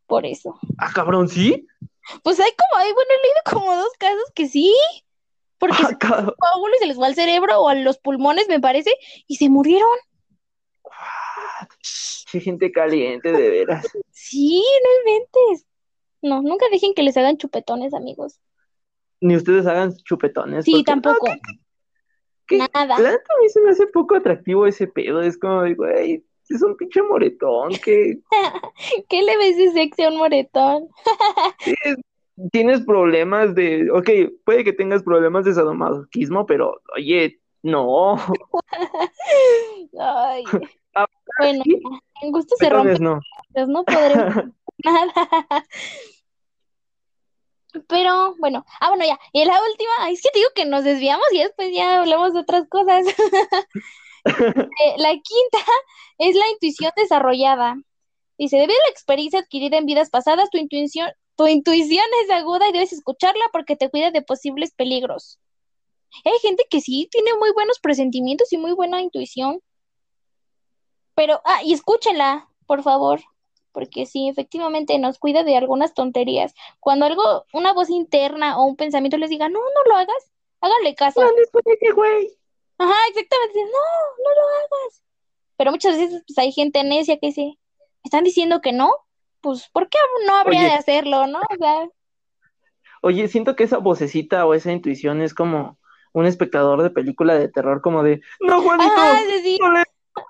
[0.07, 0.57] por eso.
[0.77, 1.67] Ah, cabrón, ¿sí?
[2.23, 4.73] Pues hay como, hay, bueno, he leído como dos casos que sí,
[5.57, 8.91] porque Ah, se y se les fue al cerebro o a los pulmones, me parece,
[9.27, 9.97] y se murieron.
[12.31, 13.85] Qué gente caliente, de veras.
[14.11, 15.65] Sí, no inventes.
[16.21, 18.39] No, nunca dejen que les hagan chupetones, amigos.
[19.21, 20.65] Ni ustedes hagan chupetones.
[20.65, 21.27] Sí, porque- tampoco.
[21.27, 21.59] no, ¿qué-
[22.47, 22.57] qué?
[22.73, 22.95] Nada.
[22.95, 25.21] A mí se me hace poco atractivo ese pedo.
[25.21, 28.19] Es como, güey, es un pinche moretón que
[29.09, 30.89] ¿Qué le ves de sexy a un moretón?
[31.85, 31.97] es-
[32.51, 33.89] tienes problemas de.
[33.91, 34.09] Ok,
[34.43, 38.15] puede que tengas problemas de sadomasoquismo, pero oye, no.
[39.99, 40.43] Ay.
[41.39, 41.81] Bueno, sí.
[42.21, 43.19] en gusto se rompe, no.
[43.53, 44.45] pues no podremos
[44.83, 45.65] nada.
[47.87, 49.19] Pero bueno, ah, bueno, ya.
[49.33, 52.39] Y la última, es que te digo que nos desviamos y después ya hablamos de
[52.39, 53.05] otras cosas.
[54.27, 55.59] Eh, la quinta
[56.17, 57.75] es la intuición desarrollada.
[58.39, 62.67] Dice, debido a la experiencia adquirida en vidas pasadas, tu intuición, tu intuición es aguda
[62.67, 65.39] y debes escucharla porque te cuida de posibles peligros.
[66.23, 69.59] Hay gente que sí tiene muy buenos presentimientos y muy buena intuición.
[71.15, 73.21] Pero, ah, y escúchenla, por favor,
[73.71, 76.53] porque sí, efectivamente nos cuida de algunas tonterías.
[76.79, 80.95] Cuando algo, una voz interna o un pensamiento les diga, no, no lo hagas, háganle
[80.95, 81.21] caso.
[81.21, 82.29] No, desconecte, güey.
[82.77, 85.03] Ajá, exactamente, no, no lo hagas.
[85.57, 88.91] Pero muchas veces pues, hay gente necia que dice, ¿me están diciendo que no?
[89.41, 90.69] Pues, ¿por qué no habría Oye.
[90.69, 91.39] de hacerlo, no?
[91.39, 91.87] O sea,
[93.01, 95.77] Oye, siento que esa vocecita o esa intuición es como
[96.11, 99.83] un espectador de película de terror, como de, no, Juanito, ajá, es decir, no le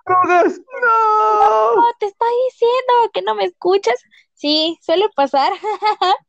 [0.07, 1.75] no.
[1.75, 4.01] no, te estoy diciendo que no me escuchas.
[4.33, 5.53] Sí, suele pasar.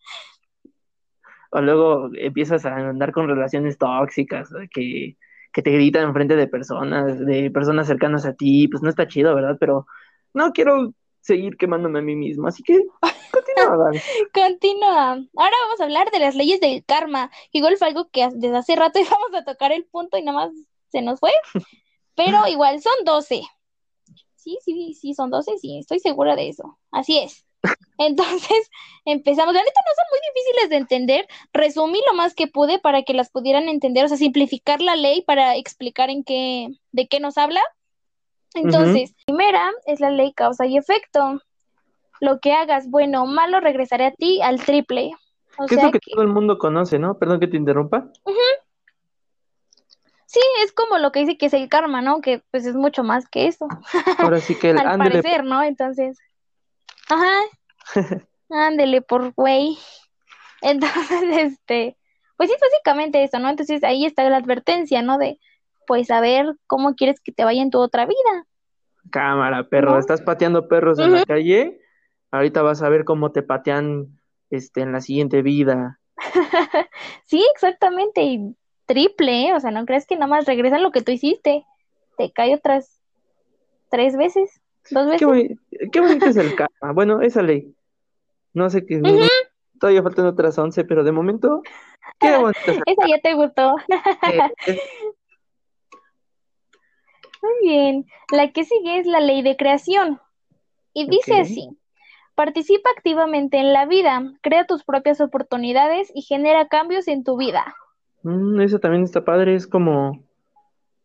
[1.52, 5.16] O luego empiezas a andar con relaciones tóxicas, que,
[5.52, 9.34] que te gritan enfrente de personas, de personas cercanas a ti, pues no está chido,
[9.34, 9.56] ¿verdad?
[9.58, 9.86] Pero
[10.34, 12.78] no quiero seguir quemándome a mí mismo, así que
[13.32, 13.90] continúa.
[14.34, 15.10] Continúa.
[15.36, 17.30] Ahora vamos a hablar de las leyes del karma.
[17.52, 20.50] Igual fue algo que desde hace rato íbamos a tocar el punto y nada más
[20.90, 21.32] se nos fue.
[22.16, 23.42] Pero igual son 12.
[24.34, 26.78] Sí, sí, sí, son 12, sí, estoy segura de eso.
[26.90, 27.44] Así es.
[27.98, 28.70] Entonces,
[29.04, 29.54] empezamos.
[29.54, 31.26] La neta no son muy difíciles de entender.
[31.52, 35.22] Resumí lo más que pude para que las pudieran entender, o sea, simplificar la ley
[35.22, 37.60] para explicar en qué, de qué nos habla.
[38.54, 41.42] Entonces, primera es la ley causa y efecto.
[42.20, 45.12] Lo que hagas, bueno o malo, regresará a ti al triple.
[45.58, 47.18] O es lo que que, todo el mundo conoce, ¿no?
[47.18, 48.10] Perdón que te interrumpa.
[50.26, 52.20] Sí, es como lo que dice que es el karma, ¿no?
[52.20, 53.66] Que pues es mucho más que eso,
[54.18, 55.62] Ahora sí que el al ándele, parecer, ¿no?
[55.62, 56.18] Entonces,
[57.08, 57.40] ajá,
[58.50, 59.78] ándele por güey.
[60.62, 61.96] Entonces, este,
[62.36, 63.48] pues sí, es básicamente eso, ¿no?
[63.48, 65.18] Entonces ahí está la advertencia, ¿no?
[65.18, 65.38] De,
[65.86, 68.46] pues, a ver cómo quieres que te vaya en tu otra vida.
[69.10, 69.98] cámara, perro, ¿No?
[69.98, 71.80] estás pateando perros en la calle,
[72.32, 74.18] ahorita vas a ver cómo te patean
[74.50, 76.00] este, en la siguiente vida.
[77.24, 78.56] Sí, exactamente, y
[78.86, 79.54] triple, ¿eh?
[79.54, 81.64] O sea, no crees que nada más regresan lo que tú hiciste,
[82.16, 83.00] te cae otras
[83.90, 84.60] tres veces,
[84.90, 85.58] dos Es veces.
[85.92, 86.92] Qué bonito es el karma.
[86.92, 87.74] Bueno, esa ley.
[88.52, 89.00] No sé qué.
[89.78, 91.62] Todavía faltan otras 11, pero de momento,
[92.18, 93.76] qué bonito es Esa ya te gustó.
[97.42, 98.06] Muy bien.
[98.32, 100.20] La que sigue es la ley de creación.
[100.94, 101.68] Y dice así.
[102.34, 107.74] Participa activamente en la vida, crea tus propias oportunidades y genera cambios en tu vida.
[108.26, 109.54] Mm, eso también está padre.
[109.54, 110.22] Es como.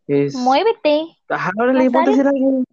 [0.07, 0.33] Es.
[0.35, 1.05] Muévete.
[1.29, 2.63] Ajá, órale, ponte a hacer algo.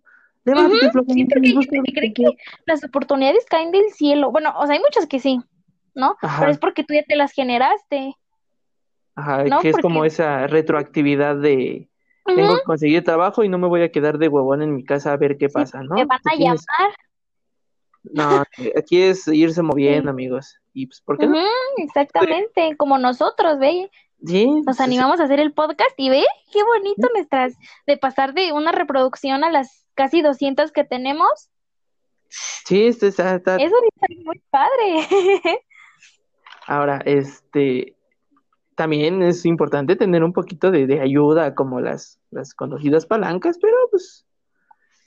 [0.45, 2.25] Levántate, Ujú, Flojito, Sí, porque hay busca gente que cree que
[2.65, 4.31] las oportunidades caen del cielo.
[4.31, 5.39] Bueno, o sea, hay muchas que sí,
[5.95, 6.17] ¿no?
[6.23, 6.41] Ajá.
[6.41, 8.15] Pero es porque tú ya te las generaste,
[9.15, 9.61] Ajá, ¿no?
[9.61, 11.89] que es Porque como esa retroactividad de
[12.25, 15.13] tengo que conseguir trabajo y no me voy a quedar de huevón en mi casa
[15.13, 15.97] a ver qué sí, pasa, te ¿no?
[15.97, 16.95] van Te a tienes- llamar.
[18.05, 18.43] No,
[18.79, 20.09] aquí es irse moviendo, Sí.
[20.09, 20.57] amigos.
[20.73, 21.37] Y pues, ¿por qué no?
[21.77, 23.91] Exactamente, como nosotros, ve,
[24.25, 27.55] Sí, nos sí, animamos a hacer el podcast y ve, qué bonito nuestras,
[27.87, 31.51] de pasar de una reproducción a las casi 200 que tenemos.
[32.29, 35.07] sí, este está, está- Eso está muy padre.
[36.67, 37.97] Ahora, este,
[38.75, 43.77] también es importante tener un poquito de, de ayuda, como las, las conocidas palancas, pero
[43.91, 44.27] pues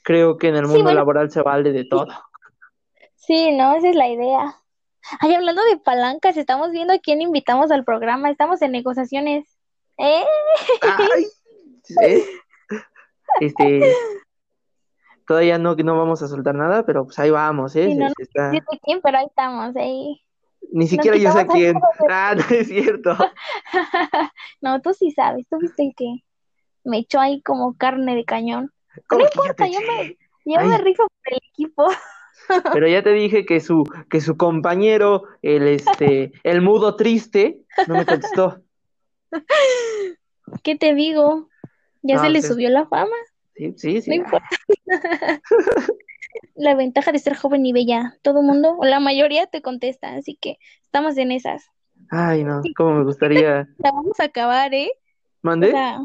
[0.02, 0.98] creo que en el Sí, mundo bueno.
[0.98, 2.08] laboral se vale de todo.
[3.14, 4.56] Sí, no, esa es la idea.
[5.20, 8.30] Ay, hablando de palancas, estamos viendo a quién invitamos al programa.
[8.30, 9.46] Estamos en negociaciones.
[9.98, 10.24] ¿Eh?
[10.82, 11.26] Ay,
[12.02, 12.24] ¿eh?
[13.40, 13.80] Este,
[15.26, 17.86] todavía no, no vamos a soltar nada, pero pues ahí vamos, ¿eh?
[17.86, 20.20] Sí, no, Se- se está- No sé quién, pero ahí estamos, ahí.
[20.72, 21.80] Ni siquiera yo sé quién.
[22.08, 23.16] Ah, no es cierto.
[24.60, 26.24] No, tú sí sabes, tú viste el que
[26.84, 28.72] me echó ahí como carne de cañón.
[29.08, 31.88] ¿Cómo No importa, yo me, yo me rifo por el equipo.
[32.72, 37.94] Pero ya te dije que su, que su compañero, el este, el mudo triste, no
[37.96, 38.62] me contestó.
[40.62, 41.48] ¿Qué te digo?
[42.02, 43.14] Ya No, se le subió la fama,
[43.54, 44.14] Sí, sí, no sí.
[44.14, 44.48] importa.
[46.54, 50.14] La ventaja de ser joven y bella, todo el mundo, o la mayoría te contesta,
[50.14, 51.66] así que estamos en esas.
[52.10, 53.68] Ay, no, cómo me gustaría.
[53.78, 54.90] La vamos a acabar, ¿eh?
[55.42, 55.98] Sea,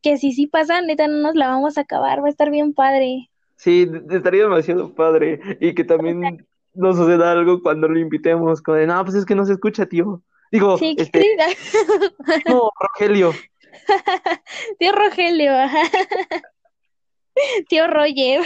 [0.00, 2.74] que si sí pasa, neta, no nos la vamos a acabar, va a estar bien
[2.74, 3.30] padre.
[3.62, 5.40] Sí, estaría demasiado padre.
[5.60, 6.44] Y que también
[6.74, 9.86] nos suceda algo cuando lo invitemos, como de, no, pues es que no se escucha,
[9.86, 10.20] tío.
[10.50, 11.24] Digo, Sí, este,
[12.48, 13.32] no, Rogelio.
[14.80, 15.80] Tío Rogelio, ajá.
[17.68, 18.40] Tío Roger.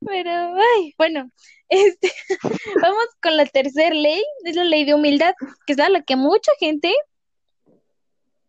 [0.00, 1.30] Pero, ay, bueno,
[1.68, 2.10] este,
[2.80, 5.34] vamos con la tercera ley, es la ley de humildad,
[5.66, 6.94] que es a la que mucha gente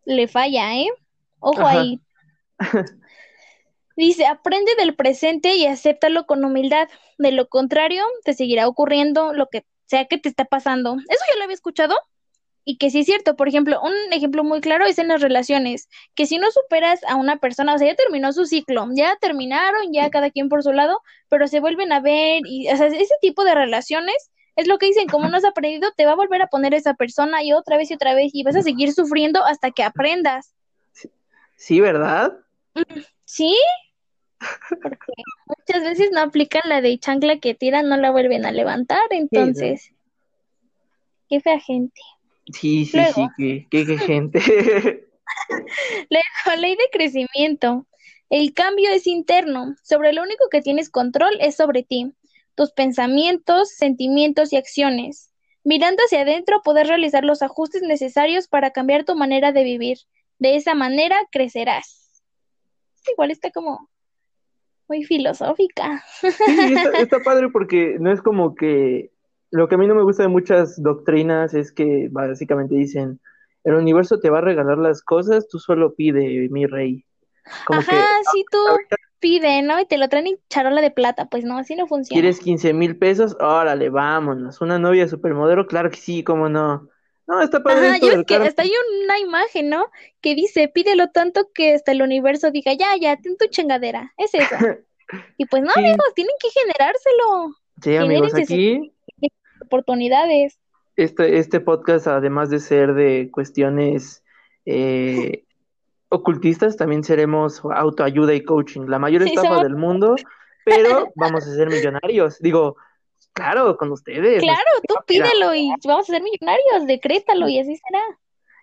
[0.06, 0.88] le falla, ¿eh?
[1.40, 1.80] Ojo Ajá.
[1.80, 2.00] ahí.
[3.98, 6.88] Dice, aprende del presente y acéptalo con humildad.
[7.18, 10.94] De lo contrario, te seguirá ocurriendo lo que sea que te está pasando.
[11.08, 11.96] Eso ya lo había escuchado
[12.64, 13.34] y que sí es cierto.
[13.34, 17.16] Por ejemplo, un ejemplo muy claro es en las relaciones, que si no superas a
[17.16, 20.72] una persona, o sea, ya terminó su ciclo, ya terminaron, ya cada quien por su
[20.72, 24.78] lado, pero se vuelven a ver y, o sea, ese tipo de relaciones es lo
[24.78, 27.52] que dicen, como no has aprendido, te va a volver a poner esa persona y
[27.52, 30.54] otra vez y otra vez y vas a seguir sufriendo hasta que aprendas.
[31.56, 32.38] Sí, ¿verdad?
[33.24, 33.58] ¿Sí?
[34.82, 35.12] Porque
[35.46, 39.92] muchas veces no aplican la de chancla que tiran, no la vuelven a levantar, entonces,
[41.28, 42.00] qué fea gente.
[42.52, 43.12] Sí, sí, Luego.
[43.14, 44.40] sí, qué, qué, qué gente.
[46.10, 47.86] Luego, ley de crecimiento.
[48.30, 49.74] El cambio es interno.
[49.82, 52.12] Sobre lo único que tienes control es sobre ti,
[52.54, 55.30] tus pensamientos, sentimientos y acciones.
[55.64, 59.98] Mirando hacia adentro, poder realizar los ajustes necesarios para cambiar tu manera de vivir.
[60.38, 62.22] De esa manera crecerás.
[63.10, 63.88] Igual está como
[64.88, 66.04] muy filosófica.
[66.20, 69.10] Sí, está, está padre porque no es como que
[69.50, 73.20] lo que a mí no me gusta de muchas doctrinas es que básicamente dicen,
[73.64, 77.04] el universo te va a regalar las cosas, tú solo pide, mi rey.
[77.66, 79.80] Como que Ajá, sí, tú ahorita pide, ¿no?
[79.80, 81.26] Y te lo traen en charola de plata.
[81.26, 82.20] Pues no, así no funciona.
[82.20, 84.60] quieres 15 mil pesos, órale, vámonos.
[84.60, 86.88] Una novia supermodelo, claro que sí, cómo no.
[87.28, 88.72] No, está padre Ajá, yo es que hasta hay
[89.04, 89.86] una imagen, ¿no?
[90.22, 94.12] Que dice, pídelo tanto que hasta el universo diga, ya, ya, ten tu chingadera.
[94.16, 94.54] Es eso.
[95.38, 95.80] Y pues no, Sí.
[95.80, 97.54] amigos, tienen que generárselo.
[97.82, 98.92] Sí, amigos, aquí
[99.62, 100.58] oportunidades.
[100.96, 104.22] este, este podcast, además de ser de cuestiones
[104.66, 105.44] eh,
[106.10, 108.82] ocultistas, también seremos autoayuda y coaching.
[108.86, 110.16] La mayor Sí, estafa somos- del mundo,
[110.64, 112.38] pero vamos a ser millonarios.
[112.40, 112.76] Digo,
[113.38, 114.42] claro, con ustedes.
[114.42, 118.02] Claro, tú pídelo y vamos a ser millonarios, decrétalo y así será.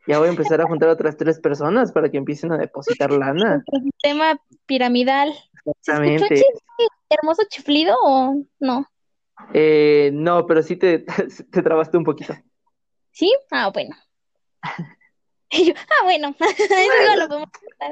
[0.07, 3.11] Ya voy a empezar a juntar a otras tres personas para que empiecen a depositar
[3.11, 3.63] lana.
[3.71, 5.33] El sistema piramidal.
[5.81, 6.43] ¿Se escuchó Exactamente.
[7.09, 8.85] hermoso chiflido o no?
[9.53, 10.99] Eh, no, pero sí te,
[11.51, 12.35] te trabaste un poquito.
[13.11, 13.33] ¿Sí?
[13.51, 13.95] Ah, bueno.
[15.51, 17.91] Y yo, ah, bueno, eso igual lo podemos cortar.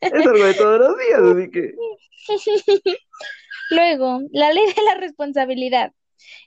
[0.00, 1.74] Es algo de todos los días, así que.
[3.70, 5.92] Luego, la ley de la responsabilidad.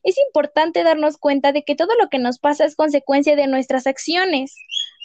[0.04, 3.88] Es importante darnos cuenta de que todo lo que nos pasa es consecuencia de nuestras
[3.88, 4.56] acciones,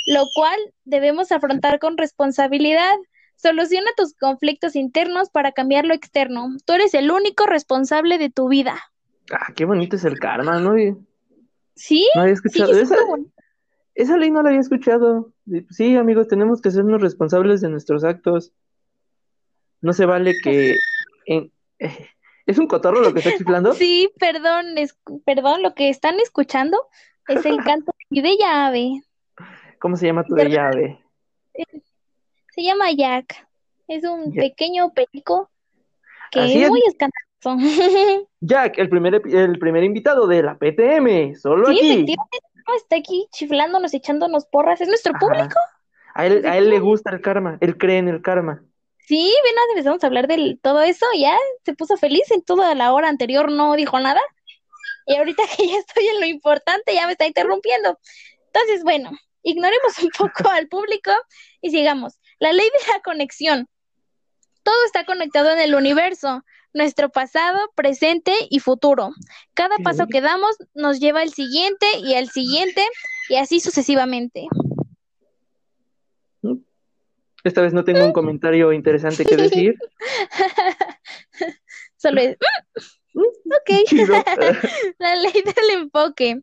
[0.07, 2.95] lo cual debemos afrontar con responsabilidad.
[3.37, 6.49] Soluciona tus conflictos internos para cambiar lo externo.
[6.65, 8.81] Tú eres el único responsable de tu vida.
[9.33, 10.75] Ah, qué bonito es el karma, ¿no?
[11.75, 12.73] Sí, no había escuchado.
[12.75, 12.97] sí, esa,
[13.95, 15.33] esa ley no la había escuchado.
[15.71, 18.53] Sí, amigos, tenemos que sernos responsables de nuestros actos.
[19.81, 20.77] No se vale que...
[22.47, 23.73] ¿Es un cotorro lo que está chiflando?
[23.75, 26.79] Sí, perdón, es, perdón, lo que están escuchando
[27.29, 29.03] es el canto de llave.
[29.79, 31.05] ¿Cómo se llama tu de llave?
[32.51, 33.47] Se llama Jack.
[33.89, 35.51] Es un pequeño perico
[36.31, 38.29] que es muy escandaloso.
[38.41, 41.93] Jack, el primer, el primer invitado de la PTM, solo sí, aquí.
[41.93, 42.39] efectivamente,
[42.77, 44.81] está aquí chiflándonos, echándonos porras.
[44.81, 45.59] ¿Es nuestro público?
[46.15, 48.63] A él, a él le gusta el karma, él cree en el karma.
[49.13, 51.37] Sí, ven, empezamos a hablar de todo eso, ya
[51.67, 54.23] se puso feliz en toda la hora anterior, no dijo nada.
[55.07, 57.99] Y ahorita que ya estoy en lo importante, ya me está interrumpiendo.
[58.47, 59.11] Entonces, bueno,
[59.43, 61.11] ignoremos un poco al público
[61.61, 62.15] y sigamos.
[62.39, 63.69] La ley de la conexión.
[64.63, 66.43] Todo está conectado en el universo,
[66.73, 69.11] nuestro pasado, presente y futuro.
[69.53, 72.83] Cada paso que damos nos lleva al siguiente y al siguiente
[73.29, 74.49] y así sucesivamente.
[77.45, 79.75] Esta vez no tengo un comentario interesante que decir.
[81.97, 82.37] Solo es.
[83.15, 83.71] ok.
[84.99, 86.41] la ley del enfoque.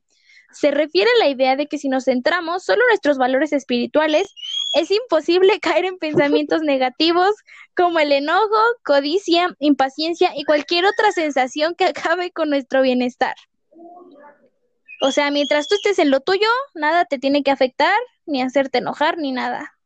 [0.52, 4.34] Se refiere a la idea de que si nos centramos solo en nuestros valores espirituales,
[4.74, 7.30] es imposible caer en pensamientos negativos
[7.76, 13.36] como el enojo, codicia, impaciencia y cualquier otra sensación que acabe con nuestro bienestar.
[15.02, 18.80] O sea, mientras tú estés en lo tuyo, nada te tiene que afectar, ni hacerte
[18.80, 19.79] enojar, ni nada.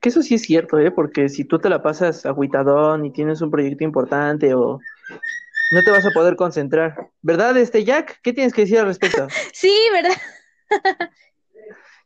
[0.00, 0.90] Que eso sí es cierto, ¿eh?
[0.90, 4.78] Porque si tú te la pasas agüitadón y tienes un proyecto importante o
[5.72, 7.10] no te vas a poder concentrar.
[7.22, 8.20] ¿Verdad, este Jack?
[8.22, 9.26] ¿Qué tienes que decir al respecto?
[9.52, 10.16] sí, ¿verdad?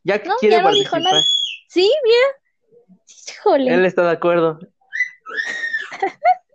[0.03, 0.99] Jack quiere ya no participar.
[0.99, 1.23] Dijo nada.
[1.67, 2.97] Sí, mira.
[3.29, 3.73] Híjole.
[3.73, 4.59] Él está de acuerdo.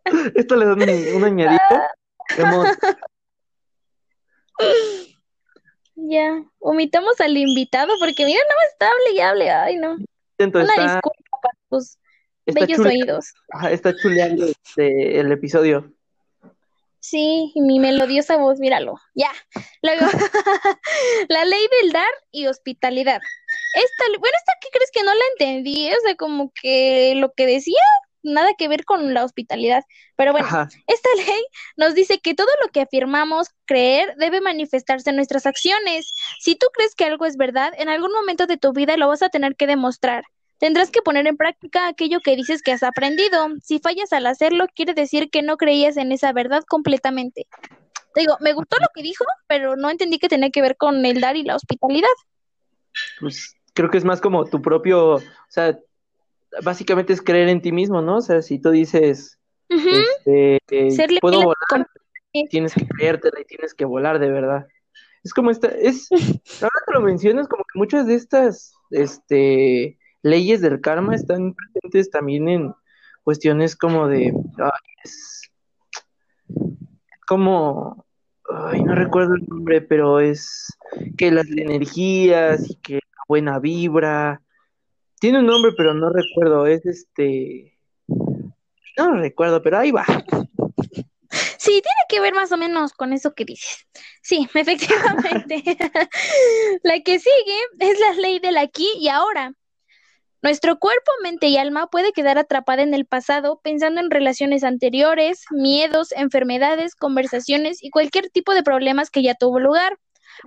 [0.34, 1.60] Esto le da un, un añadido.
[5.94, 9.50] Ya, omitamos al invitado porque mira, no más está hable y hable.
[9.50, 9.96] Ay, no.
[10.38, 11.25] Una disculpa
[12.46, 13.32] bellos oídos.
[13.52, 15.92] Ajá, está chuleando este, el episodio.
[17.00, 18.96] Sí, mi melodiosa voz, míralo.
[19.14, 19.30] Ya.
[19.80, 20.06] Luego,
[21.28, 23.20] la ley del dar y hospitalidad.
[23.74, 25.88] Esta, bueno, esta ¿qué crees que no la entendí?
[25.92, 27.80] O sea, como que lo que decía,
[28.24, 29.84] nada que ver con la hospitalidad.
[30.16, 31.44] Pero bueno, esta ley
[31.76, 36.12] nos dice que todo lo que afirmamos creer debe manifestarse en nuestras acciones.
[36.40, 39.22] Si tú crees que algo es verdad, en algún momento de tu vida lo vas
[39.22, 40.24] a tener que demostrar.
[40.58, 43.48] Tendrás que poner en práctica aquello que dices que has aprendido.
[43.62, 47.46] Si fallas al hacerlo, quiere decir que no creías en esa verdad completamente.
[48.14, 51.04] Te digo, me gustó lo que dijo, pero no entendí que tenía que ver con
[51.04, 52.08] el dar y la hospitalidad.
[53.20, 55.78] Pues creo que es más como tu propio, o sea,
[56.62, 58.16] básicamente es creer en ti mismo, ¿no?
[58.16, 59.38] O sea, si tú dices,
[59.68, 60.58] este,
[61.20, 61.86] puedo volar,
[62.48, 64.66] tienes que creértela y tienes que volar de verdad.
[65.22, 66.08] Es como esta, es,
[66.62, 72.10] ahora que lo mencionas, como que muchas de estas, este, leyes del karma están presentes
[72.10, 72.74] también en
[73.22, 74.32] cuestiones como de,
[75.04, 75.50] es
[77.26, 78.06] como,
[78.48, 80.76] ay, no recuerdo el nombre, pero es
[81.16, 84.42] que las energías y que la buena vibra,
[85.18, 90.04] tiene un nombre, pero no recuerdo, es este, no lo recuerdo, pero ahí va.
[91.58, 93.86] Sí, tiene que ver más o menos con eso que dices.
[94.22, 95.62] Sí, efectivamente.
[96.82, 99.52] la que sigue es la ley del aquí y ahora.
[100.46, 105.44] Nuestro cuerpo, mente y alma puede quedar atrapada en el pasado pensando en relaciones anteriores,
[105.50, 109.98] miedos, enfermedades, conversaciones y cualquier tipo de problemas que ya tuvo lugar.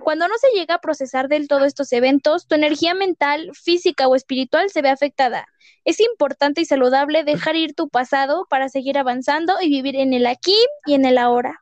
[0.02, 4.16] Cuando no se llega a procesar del todo estos eventos, tu energía mental, física o
[4.16, 5.46] espiritual se ve afectada.
[5.84, 10.24] Es importante y saludable dejar ir tu pasado para seguir avanzando y vivir en el
[10.24, 11.59] aquí y en el ahora.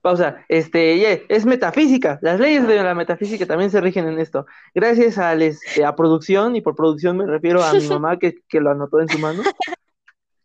[0.00, 0.44] Pausa.
[0.48, 2.18] Este, es metafísica.
[2.22, 4.46] Las leyes de la metafísica también se rigen en esto.
[4.74, 8.70] Gracias a, este, a producción, y por producción me refiero a mi mamá que, lo
[8.70, 9.42] anotó en su mano.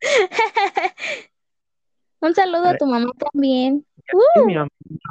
[2.21, 3.85] Un saludo a tu mamá también.
[4.45, 4.55] Mi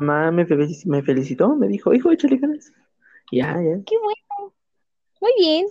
[0.00, 2.72] mamá me, felicitó, me dijo, hijo, échale ganas.
[3.30, 3.78] Ya, ya.
[3.86, 4.54] Qué bueno.
[5.20, 5.66] Muy bien.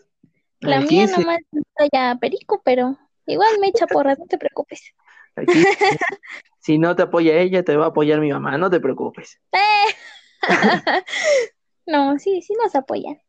[0.59, 4.93] La mía nomás está ya perico, pero igual me echa porras, no te preocupes.
[6.61, 9.39] si no te apoya ella, te va a apoyar mi mamá, no te preocupes.
[11.85, 13.21] no, sí, sí nos apoyan.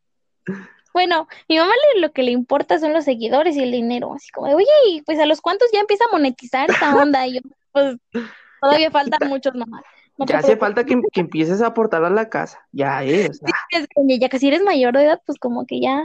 [0.93, 4.55] Bueno, mi mamá lo que le importa son los seguidores y el dinero, así como,
[4.55, 7.97] oye, pues a los cuantos ya empieza a monetizar esta onda, y yo, pues,
[8.63, 9.83] Todavía faltan muchos, mamá.
[10.17, 12.65] No Ya hace falta que, que empieces a aportar a la casa.
[12.71, 13.41] Ya es.
[13.43, 13.51] ah.
[13.69, 16.01] Que Ya casi eres mayor de edad, pues como que ya.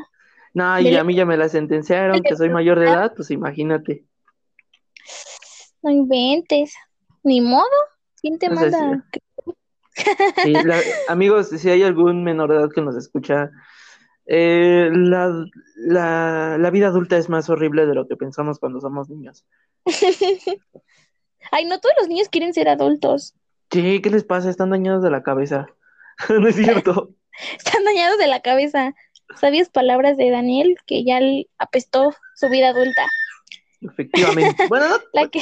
[0.54, 3.30] No, y Dile- a mí ya me la sentenciaron que soy mayor de edad, pues
[3.30, 4.04] imagínate.
[5.82, 6.74] No inventes.
[7.22, 7.66] Ni modo.
[8.20, 9.04] ¿Quién te manda?
[10.42, 13.50] Sí, la- amigos, si hay algún menor de edad que nos escucha,
[14.26, 15.32] eh, la,
[15.76, 19.44] la, la vida adulta es más horrible de lo que pensamos cuando somos niños.
[21.52, 23.34] Ay, no todos los niños quieren ser adultos.
[23.70, 24.50] Sí, ¿qué les pasa?
[24.50, 25.66] Están dañados de la cabeza.
[26.28, 27.14] No es cierto.
[27.56, 28.92] Están dañados de la cabeza.
[29.40, 31.20] ¿Sabías palabras de Daniel que ya
[31.58, 33.06] apestó su vida adulta?
[33.82, 34.66] Efectivamente.
[34.68, 35.40] Bueno, no- La que.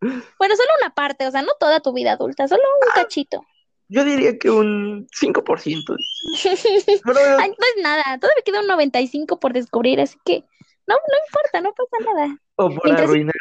[0.00, 3.44] Bueno, solo una parte, o sea, no toda tu vida adulta, solo un cachito.
[3.88, 5.96] yo diría que un 5%.
[7.04, 10.40] Pero, Ay, no es nada, todavía queda un 95 por descubrir, así que
[10.86, 12.38] no, no importa, no pasa nada.
[12.56, 13.34] o por mientras- arruinar.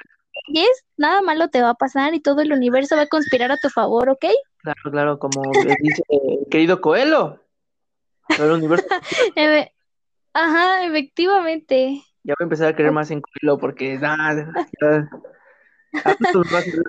[0.47, 3.51] Y es, nada malo te va a pasar y todo el universo va a conspirar
[3.51, 4.26] a tu favor, ¿ok?
[4.58, 5.41] Claro, claro, como
[5.80, 7.39] dice el querido Coelho.
[8.38, 8.86] El universo
[10.34, 12.01] Ajá, efectivamente.
[12.24, 14.51] Ya voy a empezar a creer más en Coelho porque nada,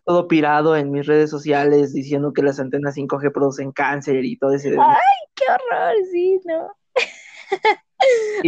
[0.05, 4.53] todo pirado en mis redes sociales diciendo que las antenas 5G producen cáncer y todo
[4.53, 4.71] ese.
[4.71, 4.97] Ay,
[5.35, 6.69] qué horror, sí, no.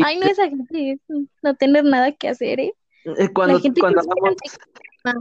[0.05, 1.01] Ay, no, esa gente es
[1.43, 2.75] no tener nada que hacer, ¿eh?
[3.05, 4.37] Eh, Cuando, hagamos,
[5.05, 5.17] mal.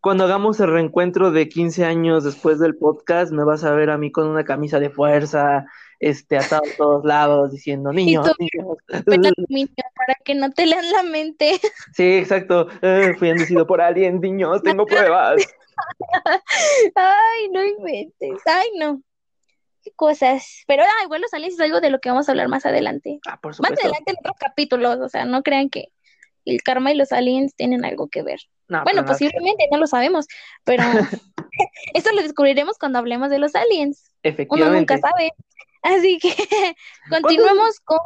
[0.00, 3.98] cuando hagamos el reencuentro de 15 años después del podcast, me vas a ver a
[3.98, 5.64] mí con una camisa de fuerza,
[6.02, 8.76] este, atado a todos lados, diciendo, niños, niños.
[9.94, 11.58] Para que no te lean la mente.
[11.94, 12.68] Sí, exacto.
[12.82, 15.42] Eh, fui inducido por alguien, niños, tengo pruebas.
[16.94, 18.40] Ay, no inventes.
[18.46, 19.00] Ay, no.
[19.82, 20.64] Qué cosas.
[20.66, 23.20] Pero ah, igual los aliens es algo de lo que vamos a hablar más adelante.
[23.26, 23.80] Ah, por Más supuesto.
[23.80, 24.98] adelante en otros capítulos.
[25.00, 25.88] O sea, no crean que
[26.44, 28.40] el karma y los aliens tienen algo que ver.
[28.68, 30.26] No, Bueno, posiblemente, no lo sabemos.
[30.64, 30.82] Pero
[31.94, 34.10] eso lo descubriremos cuando hablemos de los aliens.
[34.24, 34.94] Uno Efectivamente.
[34.94, 35.32] nunca sabe.
[35.82, 36.34] Así que
[37.10, 37.98] continuemos con.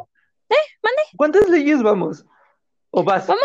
[1.16, 2.24] ¿Cuántas leyes vamos?
[2.90, 3.26] ¿O vas?
[3.26, 3.42] Vamos,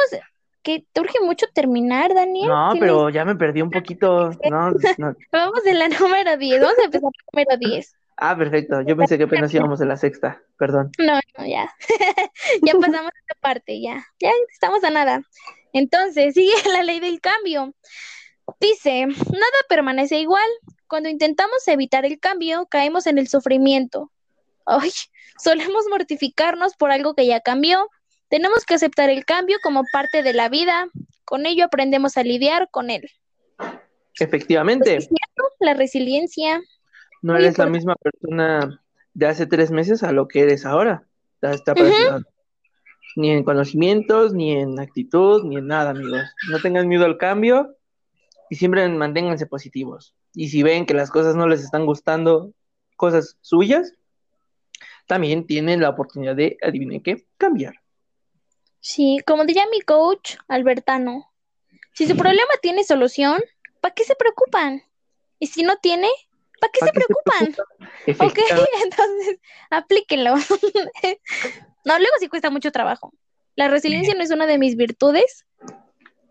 [0.64, 2.50] que te urge mucho terminar, Daniel.
[2.50, 4.32] No, pero ya me perdí un poquito.
[4.50, 5.16] No, no.
[5.32, 6.62] Vamos en la número 10.
[6.62, 7.96] Vamos a empezar con la número 10.
[8.18, 8.82] Ah, perfecto.
[8.82, 10.42] Yo pensé que apenas íbamos en la sexta.
[10.58, 10.92] Perdón.
[11.00, 11.74] No, no, ya.
[12.62, 14.06] ya pasamos esta parte, ya.
[14.20, 15.24] Ya estamos a nada.
[15.74, 17.74] Entonces, sigue la ley del cambio.
[18.60, 20.48] Dice, nada permanece igual.
[20.88, 24.12] Cuando intentamos evitar el cambio, caemos en el sufrimiento.
[24.66, 24.92] Ay,
[25.38, 27.88] solemos mortificarnos por algo que ya cambió.
[28.30, 30.88] Tenemos que aceptar el cambio como parte de la vida.
[31.26, 33.10] Con ello aprendemos a lidiar con él.
[34.20, 35.54] Efectivamente, ¿Es cierto?
[35.60, 36.62] La resiliencia.
[37.22, 38.82] no eres la misma persona
[39.14, 41.06] de hace tres meses a lo que eres ahora.
[43.16, 46.24] Ni en conocimientos, ni en actitud, ni en nada, amigos.
[46.50, 47.76] No tengan miedo al cambio
[48.50, 50.16] y siempre manténganse positivos.
[50.34, 52.54] Y si ven que las cosas no les están gustando,
[52.96, 53.94] cosas suyas,
[55.08, 57.76] también tienen la oportunidad de, adivinen qué, cambiar.
[58.80, 61.32] Sí, como diría mi coach Albertano,
[61.94, 63.42] si su problema tiene solución,
[63.80, 64.82] ¿para qué se preocupan?
[65.40, 66.08] Y si no tiene,
[66.60, 68.28] ¿para qué ¿Para se qué se preocupan?
[68.28, 68.40] Ok,
[68.84, 69.40] entonces
[69.70, 70.36] aplíquenlo.
[71.84, 73.12] No, luego sí cuesta mucho trabajo.
[73.56, 75.48] La resiliencia no es una de mis virtudes,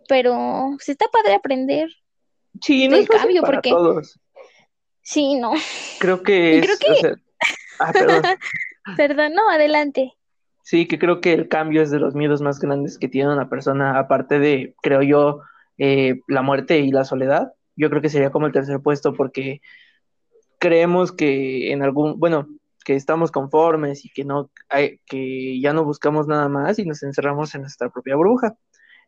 [0.08, 1.88] pero sí está padre aprender.
[2.62, 4.20] Sí, no es cambio, para porque- todos.
[5.02, 5.52] Sí, no,
[5.98, 7.14] Creo que Y es, creo que- o sea,
[7.80, 8.22] ah, perdón.
[8.96, 10.12] perdón, no, adelante.
[10.62, 13.48] Sí, que creo que el cambio es de los miedos más grandes que tiene una
[13.48, 15.40] persona, aparte de, creo yo,
[15.78, 17.52] eh, la muerte y la soledad.
[17.76, 19.60] Yo creo que sería como el tercer puesto porque
[20.58, 22.46] creemos que en algún, bueno,
[22.84, 27.02] que estamos conformes y que no, hay- que ya no buscamos nada más y nos
[27.02, 28.56] encerramos en nuestra propia burbuja.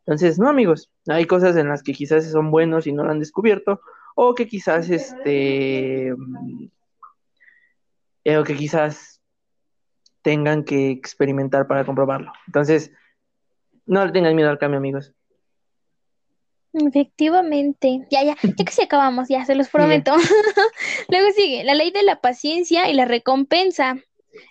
[0.04, 3.20] Entonces, no, amigos, hay cosas en las que quizás son buenos y no lo han
[3.20, 3.80] descubierto,
[4.16, 6.12] o que quizás, este,
[8.24, 9.20] mm, eh, o que quizás
[10.22, 12.32] tengan que experimentar para comprobarlo.
[12.46, 12.92] Entonces,
[13.86, 15.12] no le tengan miedo al cambio, amigos.
[16.72, 18.06] Efectivamente.
[18.10, 20.14] Ya, ya, ya casi acabamos, ya, se los prometo.
[21.08, 23.96] Luego sigue, la ley de la paciencia y la recompensa.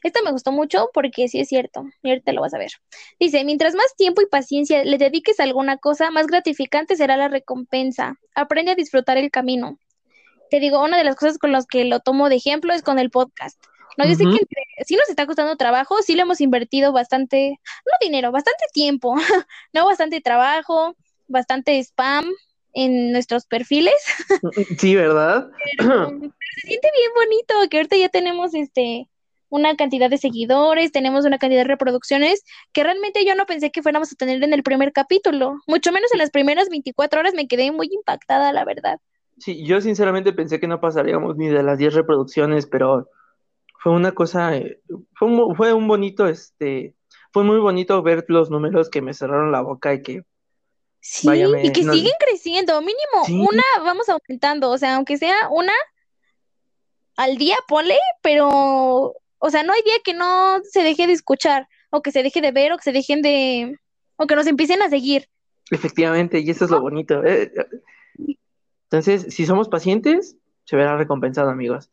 [0.03, 2.69] Esta me gustó mucho porque sí es cierto, y ahorita lo vas a ver.
[3.19, 7.29] Dice, mientras más tiempo y paciencia le dediques a alguna cosa, más gratificante será la
[7.29, 8.15] recompensa.
[8.35, 9.79] Aprende a disfrutar el camino.
[10.51, 12.99] Te digo, una de las cosas con las que lo tomo de ejemplo es con
[12.99, 13.57] el podcast.
[13.97, 17.59] No, yo sé que entre- sí nos está costando trabajo, sí le hemos invertido bastante,
[17.85, 19.15] no dinero, bastante tiempo,
[19.73, 20.95] no bastante trabajo,
[21.27, 22.25] bastante spam
[22.73, 23.93] en nuestros perfiles.
[24.77, 25.49] Sí, ¿verdad?
[25.77, 29.07] Pero se siente bien bonito que ahorita ya tenemos este
[29.47, 32.43] una cantidad de seguidores, tenemos una cantidad de reproducciones
[32.73, 36.11] que realmente yo no pensé que fuéramos a tener en el primer capítulo, mucho menos
[36.13, 38.99] en las primeras 24 horas me quedé muy impactada, la verdad.
[39.41, 43.09] Sí, yo sinceramente pensé que no pasaríamos ni de las 10 reproducciones, pero
[43.81, 44.79] fue una cosa, eh,
[45.15, 46.93] fue un, fue un bonito, este,
[47.33, 50.23] fue muy bonito ver los números que me cerraron la boca y que
[51.03, 55.73] Sí, y que siguen creciendo, mínimo una vamos aumentando, o sea, aunque sea una
[57.15, 61.67] al día, ponle, pero, o sea, no hay día que no se deje de escuchar,
[61.89, 63.79] o que se deje de ver, o que se dejen de,
[64.15, 65.27] o que nos empiecen a seguir.
[65.71, 67.23] Efectivamente, y eso es lo bonito.
[67.25, 67.51] ¿eh?
[68.91, 70.35] Entonces, si somos pacientes,
[70.65, 71.89] se verá recompensado, amigos.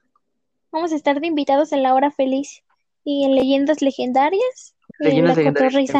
[0.72, 2.64] Vamos a estar de invitados en la hora feliz
[3.04, 4.74] y en leyendas legendarias.
[4.98, 5.92] Leyendas legendarias.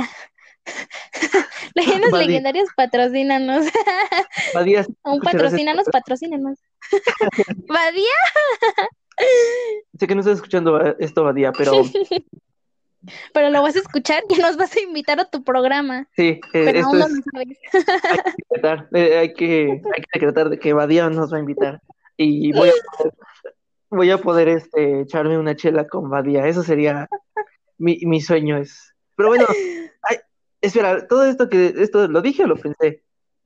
[1.74, 3.66] Leyendas legendarias, patrocínanos.
[4.54, 4.86] Badía.
[5.04, 6.58] Un patrocínanos, patrocínanos.
[7.68, 8.18] Badía.
[10.00, 11.80] Sé que no estás escuchando esto, Badía, pero.
[13.32, 16.08] Pero lo vas a escuchar y nos vas a invitar a tu programa.
[16.16, 17.04] Sí, eh, esto es...
[17.34, 17.56] hay, que
[18.50, 21.80] decretar, eh, hay, que, hay que decretar de que Badía nos va a invitar.
[22.16, 23.14] Y voy a poder,
[23.90, 26.46] voy a poder este, echarme una chela con Badía.
[26.48, 27.08] Eso sería
[27.76, 28.56] mi, mi sueño.
[28.56, 28.94] Es...
[29.14, 29.46] Pero bueno,
[30.60, 33.02] Espera, todo esto que esto lo dije o lo pensé.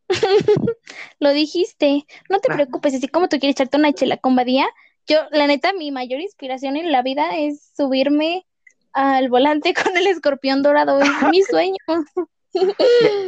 [1.18, 2.06] lo dijiste.
[2.30, 2.54] No te ah.
[2.54, 4.66] preocupes, así como tú quieres echarte una chela con Badía,
[5.06, 8.46] yo, la neta, mi mayor inspiración en la vida es subirme
[8.92, 11.00] al volante con el escorpión dorado.
[11.00, 11.76] Es mi sueño.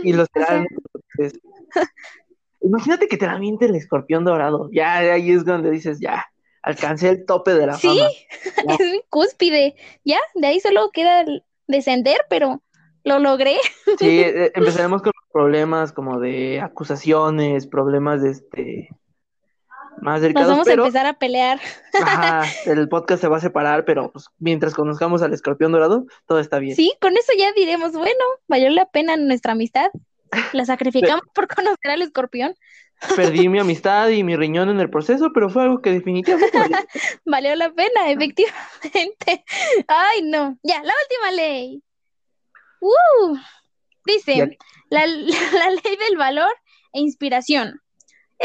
[0.03, 0.29] y los
[2.61, 4.71] Imagínate que te la miente el escorpión dorado.
[4.73, 6.27] Ya, ahí es donde dices, ya,
[6.63, 8.01] alcancé el tope de la sí,
[8.67, 9.75] es mi cúspide.
[10.03, 11.27] Ya, de ahí solo queda
[11.67, 12.63] descender, pero
[13.05, 13.59] lo logré.
[13.99, 18.89] Sí, eh, empezaremos con problemas como de acusaciones, problemas de este
[20.01, 20.49] más delicados.
[20.49, 21.61] Nos vamos a empezar a pelear.
[22.03, 26.41] Ajá, el podcast se va a separar, pero pues, mientras conozcamos al escorpión dorado, todo
[26.41, 26.77] está bien.
[26.77, 29.91] Sí, con eso ya diremos, bueno, valió la pena nuestra amistad.
[30.53, 32.55] La sacrificamos por conocer al escorpión.
[33.17, 36.59] Perdí mi amistad y mi riñón en el proceso, pero fue algo que definitivamente
[37.25, 39.45] valió la pena, efectivamente.
[39.89, 40.59] Ay, no.
[40.63, 41.83] Ya, la última ley.
[42.81, 43.37] Uh,
[44.07, 44.59] dice,
[44.91, 46.53] la, la ley del valor
[46.93, 47.81] e inspiración.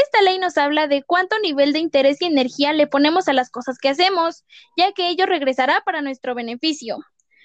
[0.04, 3.50] Esta ley nos habla de cuánto nivel de interés y energía le ponemos a las
[3.50, 4.46] cosas que hacemos,
[4.78, 7.00] ya que ello regresará para nuestro beneficio.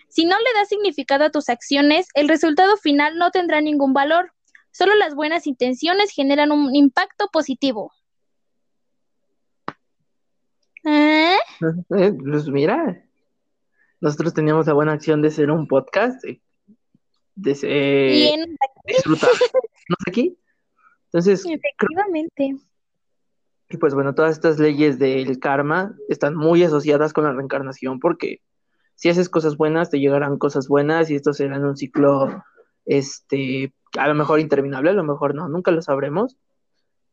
[0.08, 4.32] Si no le das significado a tus acciones, el resultado final no tendrá ningún valor.
[4.70, 7.92] Solo las buenas intenciones generan un impacto positivo.
[10.84, 11.36] ¿Eh?
[11.88, 13.04] Pues mira,
[14.00, 16.22] nosotros teníamos la buena acción de ser un podcast
[17.34, 17.54] de
[18.86, 19.30] disfrutar.
[19.88, 20.38] ¿No sé aquí?
[21.14, 22.56] Entonces, efectivamente.
[23.70, 28.40] y pues bueno, todas estas leyes del karma están muy asociadas con la reencarnación porque
[28.96, 32.42] si haces cosas buenas, te llegarán cosas buenas y esto será en un ciclo,
[32.84, 36.36] este, a lo mejor interminable, a lo mejor no, nunca lo sabremos,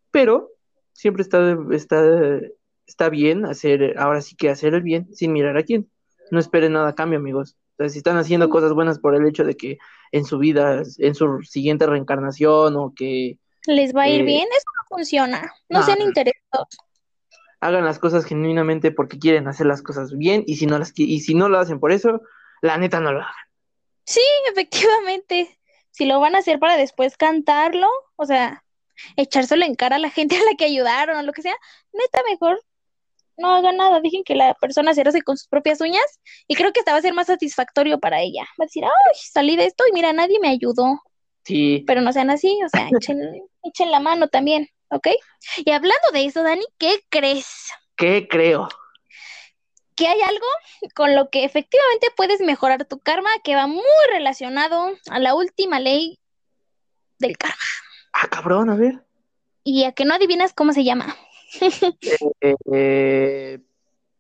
[0.10, 0.50] pero
[0.94, 2.40] siempre está, está,
[2.88, 5.92] está bien hacer, ahora sí que hacer el bien sin mirar a quién.
[6.32, 7.56] No esperen nada a cambio, amigos.
[7.74, 9.78] Entonces, si están haciendo cosas buenas por el hecho de que
[10.12, 13.38] en su vida, en su siguiente reencarnación o que...
[13.66, 15.54] Les va a ir eh, bien, eso no funciona.
[15.70, 16.68] No, sean interesados.
[17.60, 21.20] Hagan las cosas genuinamente porque quieren hacer las cosas bien y si no las y
[21.20, 22.22] si no lo hacen por eso,
[22.62, 23.34] la neta no lo hagan.
[24.06, 24.22] Sí,
[24.52, 25.58] efectivamente.
[25.92, 28.64] Si lo van a hacer para después cantarlo, o sea,
[29.18, 31.56] echárselo en cara a la gente a la que ayudaron o lo que sea,
[31.94, 32.62] neta mejor
[33.38, 36.72] no haga nada, dejen que la persona se hace con sus propias uñas y creo
[36.72, 38.44] que esta va a ser más satisfactorio para ella.
[38.60, 41.02] Va a decir, ay, salí de esto y mira, nadie me ayudó.
[41.44, 41.84] Sí.
[41.88, 43.20] Pero no sean así, o sea, echen,
[43.64, 45.08] echen la mano también, ¿ok?
[45.66, 47.72] Y hablando de eso, Dani, ¿qué crees?
[47.96, 48.68] ¿Qué creo?
[49.96, 50.46] Que hay algo
[50.96, 55.80] con lo que efectivamente puedes mejorar tu karma que va muy relacionado a la última
[55.80, 56.20] ley
[57.20, 57.56] del karma.
[58.14, 59.06] Ah, cabrón, a ver.
[59.64, 61.16] Y a que no adivinas cómo se llama.
[62.74, 63.60] Eh,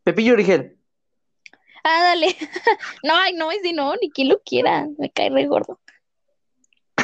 [0.03, 0.77] Pepillo Origel.
[1.83, 2.27] Ah, dale.
[3.03, 4.87] No, ay, no, ese no, ni quien lo quiera.
[4.97, 5.79] Me cae re gordo.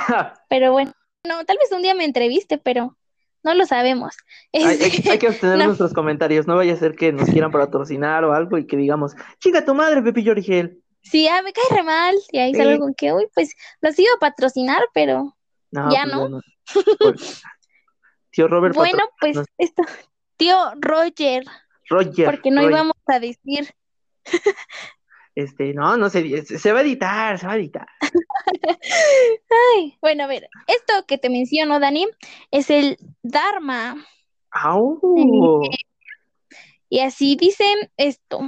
[0.49, 0.93] pero bueno,
[1.23, 2.97] no, tal vez un día me entreviste, pero
[3.43, 4.15] no lo sabemos.
[4.53, 4.77] Hay,
[5.19, 8.67] que obtener nuestros comentarios, no vaya a ser que nos quieran patrocinar o algo y
[8.67, 10.81] que digamos, chica tu madre, Pepillo Origel.
[11.01, 12.15] Sí, ah, me cae re mal.
[12.31, 15.37] Y ahí salgo con que, uy, pues los iba a patrocinar, pero
[15.71, 16.41] ya pues no.
[16.99, 17.41] Pues,
[18.31, 18.75] tío Robert.
[18.75, 19.83] Bueno, pues esto,
[20.37, 21.43] Tío Roger.
[21.89, 22.25] Roger.
[22.25, 23.73] Porque no íbamos a decir.
[25.37, 27.85] Este, no, no se, se va a editar, se va a editar.
[29.75, 32.07] Ay, bueno, a ver, esto que te menciono, Dani,
[32.49, 34.03] es el Dharma.
[36.89, 38.39] Y así dicen esto.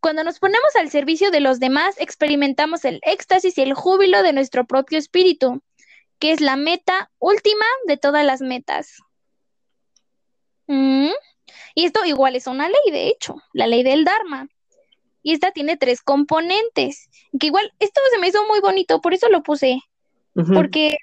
[0.00, 4.32] Cuando nos ponemos al servicio de los demás, experimentamos el éxtasis y el júbilo de
[4.32, 5.60] nuestro propio espíritu,
[6.18, 8.96] que es la meta última de todas las metas.
[10.68, 11.10] ¿Mm?
[11.74, 14.48] Y esto igual es una ley, de hecho, la ley del Dharma.
[15.22, 19.28] Y esta tiene tres componentes, que igual, esto se me hizo muy bonito, por eso
[19.28, 19.80] lo puse.
[20.54, 20.96] Porque,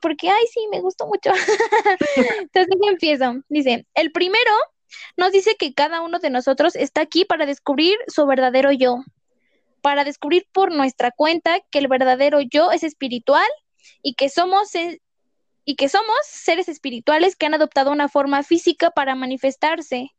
[0.00, 1.30] porque, ay, sí, me gustó mucho.
[2.40, 3.42] Entonces empiezo.
[3.48, 4.50] Dice, el primero
[5.16, 9.04] nos dice que cada uno de nosotros está aquí para descubrir su verdadero yo,
[9.82, 13.48] para descubrir por nuestra cuenta que el verdadero yo es espiritual
[14.02, 14.70] y que somos
[15.64, 20.12] y que somos seres espirituales que han adoptado una forma física para manifestarse.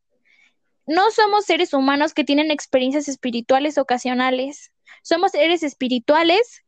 [0.90, 4.72] No somos seres humanos que tienen experiencias espirituales ocasionales.
[5.04, 6.64] Somos seres espirituales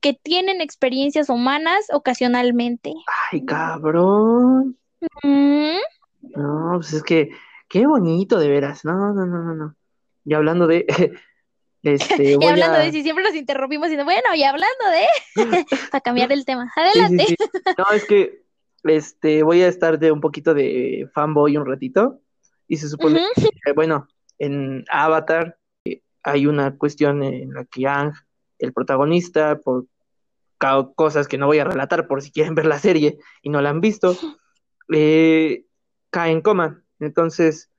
[0.00, 2.92] que tienen experiencias humanas ocasionalmente.
[3.30, 4.76] Ay, cabrón.
[5.22, 7.30] No, pues es que
[7.68, 8.84] qué bonito de veras.
[8.84, 9.76] No, no, no, no, no.
[10.24, 10.84] Y hablando de
[11.84, 16.32] este, y hablando de si siempre nos interrumpimos diciendo, bueno, y hablando de para cambiar
[16.32, 16.72] el tema.
[16.74, 17.36] Adelante.
[17.78, 18.42] No, es que
[18.82, 22.20] este voy a estar de un poquito de fanboy un ratito.
[22.70, 23.20] Y se supone
[23.64, 24.06] que, bueno,
[24.38, 28.12] en Avatar eh, hay una cuestión en la que Ang,
[28.60, 29.86] el protagonista, por
[30.94, 33.70] cosas que no voy a relatar por si quieren ver la serie y no la
[33.70, 34.16] han visto,
[34.92, 35.64] eh,
[36.10, 36.84] cae en coma.
[37.00, 37.72] Entonces,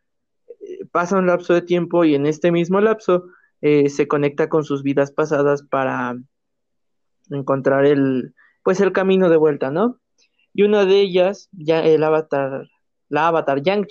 [0.59, 3.27] eh, pasa un lapso de tiempo y en este mismo lapso
[3.61, 6.17] eh, se conecta con sus vidas pasadas para
[7.29, 10.01] encontrar el, pues el camino de vuelta, ¿no?
[10.53, 12.67] Y una de ellas, ya el avatar,
[13.07, 13.87] la avatar Yang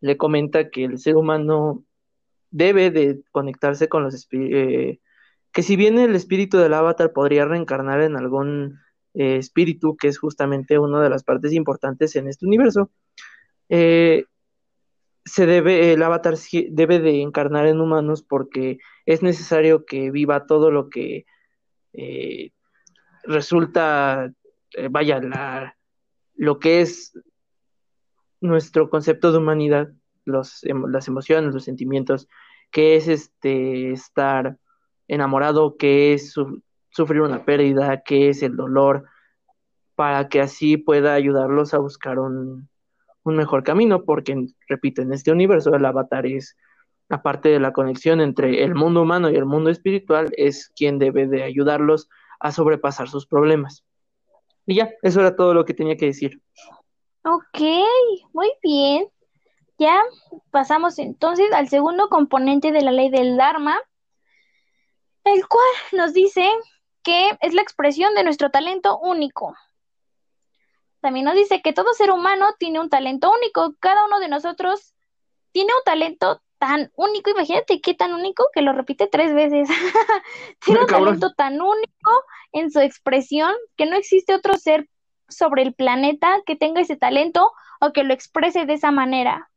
[0.00, 1.84] le comenta que el ser humano
[2.50, 5.00] debe de conectarse con los eh,
[5.52, 8.78] que si bien el espíritu del avatar podría reencarnar en algún
[9.14, 12.90] eh, espíritu, que es justamente una de las partes importantes en este universo,
[13.68, 14.24] eh,
[15.24, 16.34] se debe, el avatar
[16.70, 21.26] debe de encarnar en humanos porque es necesario que viva todo lo que
[23.24, 24.32] resulta,
[24.90, 25.76] vaya, la,
[26.36, 27.12] lo que es
[28.46, 29.88] nuestro concepto de humanidad,
[30.24, 32.28] los, las emociones, los sentimientos,
[32.70, 34.56] que es este estar
[35.08, 36.34] enamorado, que es
[36.90, 39.04] sufrir una pérdida, que es el dolor,
[39.94, 42.68] para que así pueda ayudarlos a buscar un,
[43.24, 46.56] un mejor camino, porque, repito, en este universo el avatar es,
[47.08, 51.26] aparte de la conexión entre el mundo humano y el mundo espiritual, es quien debe
[51.26, 52.08] de ayudarlos
[52.40, 53.84] a sobrepasar sus problemas.
[54.66, 56.42] Y ya, eso era todo lo que tenía que decir.
[57.28, 57.60] Ok,
[58.32, 59.08] muy bien.
[59.78, 60.02] Ya
[60.50, 63.78] pasamos entonces al segundo componente de la ley del Dharma,
[65.24, 66.48] el cual nos dice
[67.02, 69.54] que es la expresión de nuestro talento único
[71.06, 73.76] también nos dice que todo ser humano tiene un talento único.
[73.78, 74.92] Cada uno de nosotros
[75.52, 77.30] tiene un talento tan único.
[77.30, 79.68] Imagínate qué tan único que lo repite tres veces.
[80.64, 82.10] tiene un talento tan único
[82.50, 84.88] en su expresión que no existe otro ser
[85.28, 89.50] sobre el planeta que tenga ese talento o que lo exprese de esa manera.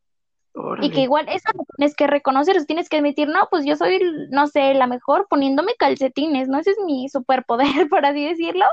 [0.81, 4.01] Y que igual eso lo tienes que reconocer, tienes que admitir, no, pues yo soy,
[4.31, 6.59] no sé, la mejor poniéndome calcetines, ¿no?
[6.59, 8.65] Ese es mi superpoder, por así decirlo.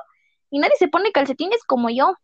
[0.51, 2.14] Y nadie se pone calcetines como yo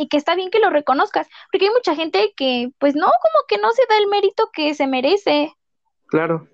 [0.00, 3.46] y que está bien que lo reconozcas, porque hay mucha gente que, pues no, como
[3.46, 5.52] que no se da el mérito que se merece.
[6.06, 6.48] Claro.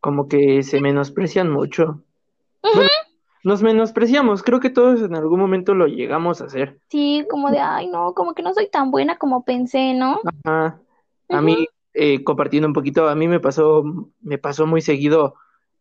[0.00, 2.02] Como que se menosprecian mucho.
[3.42, 6.78] Nos menospreciamos, creo que todos en algún momento lo llegamos a hacer.
[6.88, 10.20] Sí, como de, ay, no, como que no soy tan buena como pensé, ¿no?
[10.44, 10.80] Ajá.
[11.28, 13.84] A mí, eh, compartiendo un poquito, a mí me pasó,
[14.20, 15.34] me pasó muy seguido,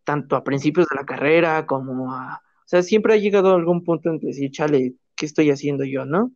[0.04, 3.84] tanto a principios de la carrera como a, o sea, siempre ha llegado a algún
[3.84, 6.32] punto en decir, chale, qué estoy haciendo yo, ¿no?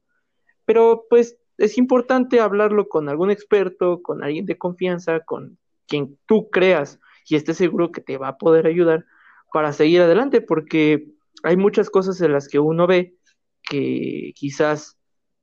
[0.65, 6.49] Pero pues es importante hablarlo con algún experto, con alguien de confianza, con quien tú
[6.49, 9.05] creas y estés seguro que te va a poder ayudar
[9.51, 11.12] para seguir adelante, porque
[11.43, 13.15] hay muchas cosas en las que uno ve
[13.61, 14.97] que quizás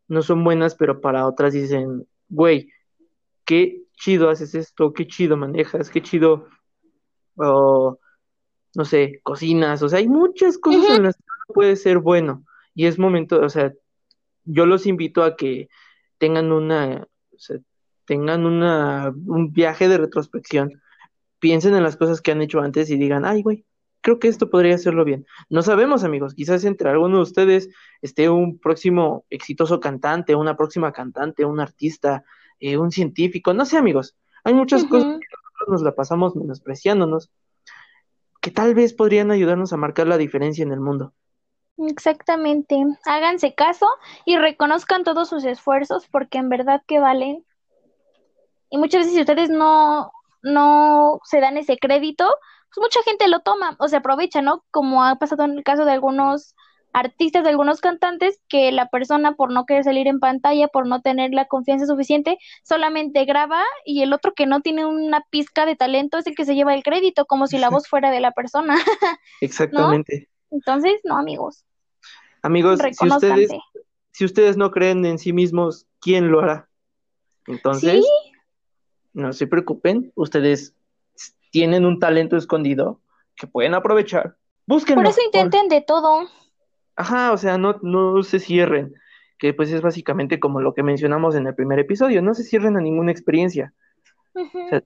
[0.09, 2.70] no son buenas, pero para otras dicen, güey,
[3.44, 6.48] qué chido haces esto, qué chido manejas, qué chido,
[7.36, 7.98] no
[8.85, 12.44] sé, cocinas, o sea, hay muchas cosas en las que uno puede ser bueno.
[12.74, 13.72] Y es momento, o sea,
[14.44, 15.68] yo los invito a que
[16.18, 17.59] tengan una, o sea,
[18.05, 20.82] tengan una, un viaje de retrospección,
[21.39, 23.64] piensen en las cosas que han hecho antes y digan, ay, güey,
[24.01, 25.27] creo que esto podría hacerlo bien.
[25.48, 27.68] No sabemos, amigos, quizás entre algunos de ustedes
[28.02, 32.24] esté un próximo exitoso cantante, una próxima cantante, un artista,
[32.59, 37.31] eh, un científico, no sé, amigos, hay muchas cosas que nosotros nos la pasamos menospreciándonos,
[38.40, 41.12] que tal vez podrían ayudarnos a marcar la diferencia en el mundo.
[41.77, 42.77] Exactamente.
[43.05, 43.86] Háganse caso
[44.24, 47.44] y reconozcan todos sus esfuerzos porque en verdad que valen.
[48.70, 50.12] Y muchas veces si ustedes no,
[50.43, 52.35] no se dan ese crédito,
[52.74, 54.64] pues mucha gente lo toma o se aprovecha, ¿no?
[54.70, 56.55] Como ha pasado en el caso de algunos
[56.92, 61.01] artistas, de algunos cantantes, que la persona por no querer salir en pantalla, por no
[61.02, 65.76] tener la confianza suficiente, solamente graba y el otro que no tiene una pizca de
[65.76, 68.32] talento es el que se lleva el crédito, como si la voz fuera de la
[68.32, 68.74] persona.
[69.40, 70.28] Exactamente.
[70.51, 71.64] Entonces, no, amigos.
[72.42, 73.51] Amigos, si ustedes,
[74.12, 76.68] si ustedes no creen en sí mismos, ¿quién lo hará?
[77.47, 78.05] Entonces,
[79.12, 80.74] no se preocupen, ustedes
[81.51, 83.01] tienen un talento escondido
[83.36, 84.36] que pueden aprovechar.
[84.66, 85.02] Búsquenlo.
[85.02, 86.28] Por eso intenten de todo.
[86.97, 88.94] Ajá, o sea, no, no se cierren,
[89.39, 92.77] que pues es básicamente como lo que mencionamos en el primer episodio, no se cierren
[92.77, 93.72] a ninguna experiencia.
[94.35, 94.82] o sea,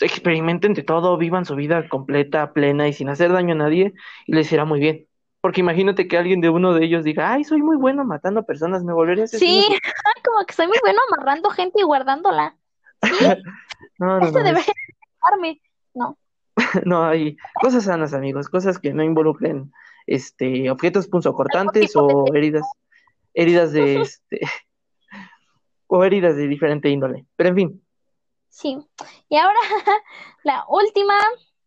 [0.00, 3.94] experimenten de todo, vivan su vida completa, plena y sin hacer daño a nadie
[4.26, 5.06] y les irá muy bien.
[5.40, 8.84] Porque imagínate que alguien de uno de ellos diga, ay, soy muy bueno matando personas,
[8.84, 9.66] me volvería a Sí,
[10.24, 12.56] como que soy muy bueno amarrando gente y guardándola.
[13.98, 14.74] no, no, Eso no, debería
[15.94, 16.18] no.
[16.84, 19.72] no, hay cosas sanas, amigos, cosas que no involucren
[20.06, 22.66] este, objetos punzocortantes o heridas,
[23.34, 24.40] heridas de este,
[25.86, 27.26] o heridas de diferente índole.
[27.36, 27.84] Pero en fin.
[28.48, 28.78] Sí.
[29.28, 29.58] Y ahora
[30.44, 31.14] la última,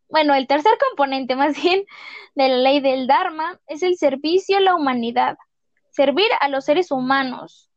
[0.10, 1.86] bueno, el tercer componente más bien
[2.36, 5.38] de la ley del Dharma es el servicio a la humanidad,
[5.92, 7.70] servir a los seres humanos.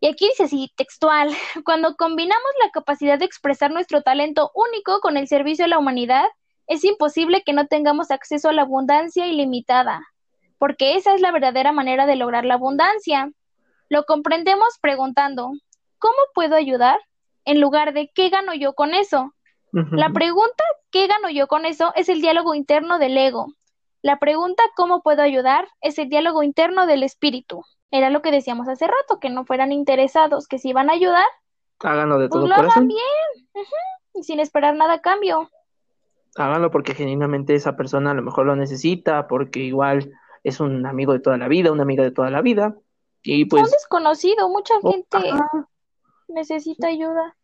[0.00, 1.30] Y aquí dice así, textual,
[1.64, 6.26] cuando combinamos la capacidad de expresar nuestro talento único con el servicio a la humanidad,
[6.66, 10.02] es imposible que no tengamos acceso a la abundancia ilimitada,
[10.58, 13.30] porque esa es la verdadera manera de lograr la abundancia.
[13.88, 15.52] Lo comprendemos preguntando,
[15.98, 16.98] ¿cómo puedo ayudar?
[17.44, 19.32] En lugar de, ¿qué gano yo con eso?
[19.72, 21.92] La pregunta, ¿qué gano yo con eso?
[21.96, 23.52] es el diálogo interno del ego.
[24.00, 25.68] La pregunta, ¿cómo puedo ayudar?
[25.82, 27.62] es el diálogo interno del espíritu.
[27.90, 31.26] Era lo que decíamos hace rato, que no fueran interesados, que si van a ayudar,
[31.80, 32.98] háganlo de pues todo lo hagan bien,
[34.14, 35.50] y sin esperar nada a cambio
[36.36, 40.12] háganlo porque genuinamente esa persona a lo mejor lo necesita, porque igual
[40.44, 42.76] es un amigo de toda la vida, una amiga de toda la vida.
[43.22, 43.64] Y pues.
[43.64, 45.18] Un desconocido, mucha oh, gente
[46.28, 47.36] necesita ayuda.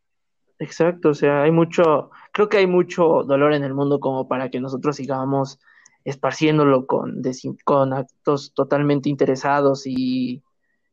[0.59, 4.48] Exacto, o sea, hay mucho, creo que hay mucho dolor en el mundo como para
[4.51, 5.59] que nosotros sigamos
[6.05, 7.23] esparciéndolo con,
[7.65, 10.43] con actos totalmente interesados y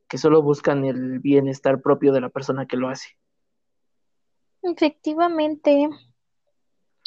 [0.07, 3.18] que solo buscan el bienestar propio de la persona que lo hace.
[4.64, 5.90] Efectivamente.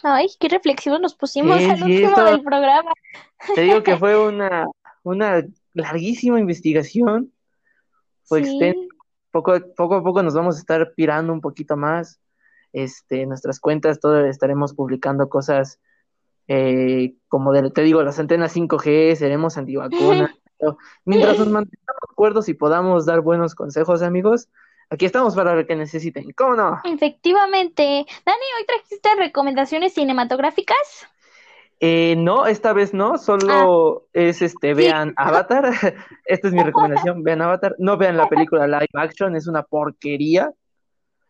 [0.03, 2.93] Ay, qué reflexivos nos pusimos al último del programa.
[3.55, 4.67] Te digo que fue una,
[5.03, 7.33] una larguísima investigación.
[8.25, 8.43] Fue
[9.31, 12.21] Poco, poco a poco nos vamos a estar pirando un poquito más.
[12.75, 15.81] Este, nuestras cuentas, todo estaremos publicando cosas
[16.55, 20.31] eh, como de, te digo, las antenas 5G, seremos antivacunas.
[21.05, 24.49] mientras nos mantengamos acuerdos y podamos dar buenos consejos, amigos,
[24.93, 26.31] Aquí estamos para lo que necesiten.
[26.37, 26.79] ¿Cómo no?
[26.85, 28.05] Efectivamente.
[28.27, 31.07] Dani, ¿hoy trajiste recomendaciones cinematográficas?
[31.81, 34.09] Eh, no, esta vez no, solo ah.
[34.13, 35.65] es este, vean Avatar.
[36.27, 37.75] Esta es mi recomendación, vean Avatar.
[37.79, 40.53] No vean la película live action, es una porquería.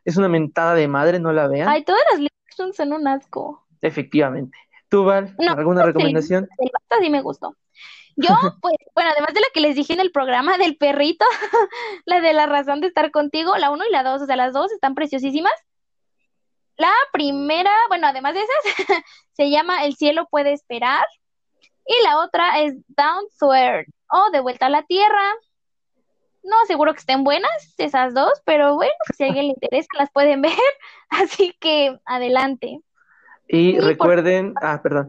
[0.05, 1.69] Es una mentada de madre, no la vean.
[1.69, 3.65] Ay, todas las live action son un asco.
[3.81, 4.59] Efectivamente.
[4.93, 6.47] ¿Tú, Val, alguna recomendación?
[7.01, 7.57] Sí, me gustó.
[8.15, 8.29] Yo,
[8.61, 11.25] pues, bueno, además de la que les dije en el programa del perrito,
[12.05, 14.53] la de la razón de estar contigo, la uno y la dos, o sea, las
[14.53, 15.55] dos están preciosísimas.
[16.77, 18.87] La primera, bueno, además de esas,
[19.33, 21.07] se llama El cielo puede esperar.
[21.87, 25.25] Y la otra es Down to Earth, o De vuelta a la tierra.
[26.43, 30.11] No seguro que estén buenas esas dos, pero bueno, si a alguien le interesa, las
[30.13, 30.53] pueden ver.
[31.09, 32.83] Así que adelante.
[33.55, 35.09] Y, recuerden, ah, perdón.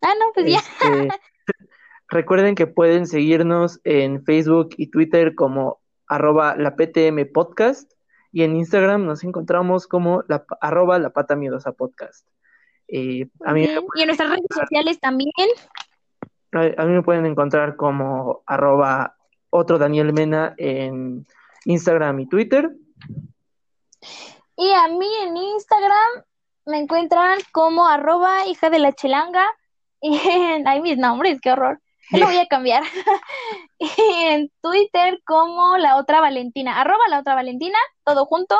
[0.00, 0.58] Ah, no, pues ya.
[0.58, 1.08] Este,
[2.10, 7.92] Recuerden que pueden seguirnos en Facebook y Twitter como arroba la PTM Podcast
[8.30, 12.24] y en Instagram nos encontramos como la, arroba la pata miedosa podcast.
[12.86, 15.32] Eh, a mí y en nuestras redes sociales también.
[16.52, 19.16] A, mí me pueden encontrar como arroba
[19.50, 21.26] otro Daniel Mena en
[21.64, 22.70] Instagram y Twitter.
[24.56, 26.24] Y a mí en Instagram
[26.68, 29.46] me encuentran como arroba hija de la chelanga.
[30.00, 30.16] Y
[30.64, 31.80] hay mis nombres, qué horror.
[32.12, 32.84] Lo voy a cambiar.
[33.80, 38.56] en Twitter como la otra Valentina, arroba la otra Valentina, todo junto.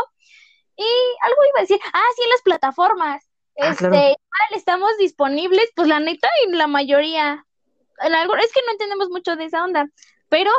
[0.76, 0.82] Y
[1.22, 3.24] algo iba a decir, ah, sí, en las plataformas.
[3.60, 4.16] Ah, este,
[4.56, 7.46] estamos disponibles, pues la neta, en la mayoría.
[8.00, 9.86] En algo, es que no entendemos mucho de esa onda,
[10.28, 10.50] pero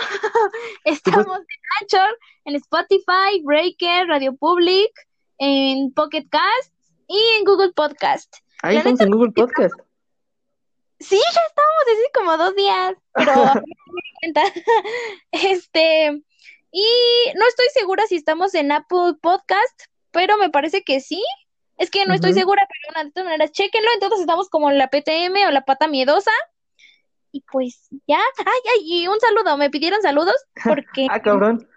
[0.85, 4.91] estamos en Anchor, en Spotify, Breaker, Radio Public,
[5.37, 6.73] en Pocket Cast
[7.09, 8.37] y en Google Podcast.
[8.61, 9.73] Ahí estamos en Google Podcast.
[10.99, 13.33] Sí, ya estábamos desde como dos días, pero
[15.31, 16.23] este,
[16.71, 16.85] y
[17.35, 21.21] no estoy segura si estamos en Apple Podcast, pero me parece que sí.
[21.77, 23.89] Es que no estoy segura, pero de todas maneras, chequenlo.
[23.93, 26.31] Entonces estamos como en la PTM o la pata miedosa.
[27.31, 31.07] Y pues ya, ay, ay, y un saludo, me pidieron saludos porque...
[31.09, 31.67] ah, cabrón.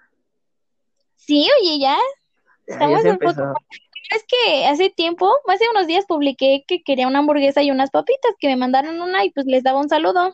[1.16, 1.96] Sí, oye, ya.
[2.66, 3.54] Estamos en foto.
[4.14, 8.32] Es que hace tiempo, hace unos días publiqué que quería una hamburguesa y unas papitas,
[8.38, 10.32] que me mandaron una y pues les daba un saludo.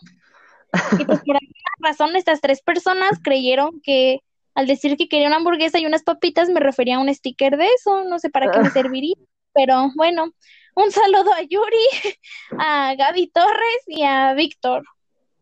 [0.99, 4.21] Y pues por alguna razón estas tres personas creyeron que
[4.55, 7.67] al decir que quería una hamburguesa y unas papitas me refería a un sticker de
[7.67, 9.15] eso, no sé para qué me serviría,
[9.55, 10.33] pero bueno,
[10.75, 12.19] un saludo a Yuri,
[12.59, 14.83] a Gaby Torres y a Víctor.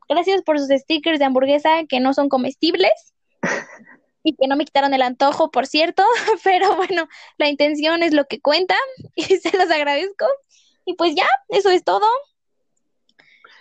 [0.09, 3.15] Gracias por sus stickers de hamburguesa que no son comestibles
[4.27, 6.03] y que no me quitaron el antojo, por cierto,
[6.45, 7.09] pero bueno,
[7.39, 8.75] la intención es lo que cuenta
[9.15, 10.27] y se los agradezco.
[10.85, 12.07] Y pues ya, eso es todo.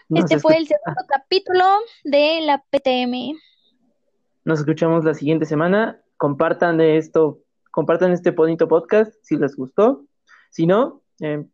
[0.09, 1.63] este fue el segundo capítulo
[2.03, 3.37] de la PTM.
[4.43, 6.01] Nos escuchamos la siguiente semana.
[6.17, 7.39] Compartan esto,
[7.71, 10.05] compartan este bonito podcast si les gustó.
[10.49, 11.45] Si no, eh,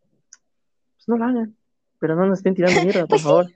[0.95, 1.57] pues no lo hagan.
[1.99, 3.47] Pero no nos estén tirando mierda, por pues favor.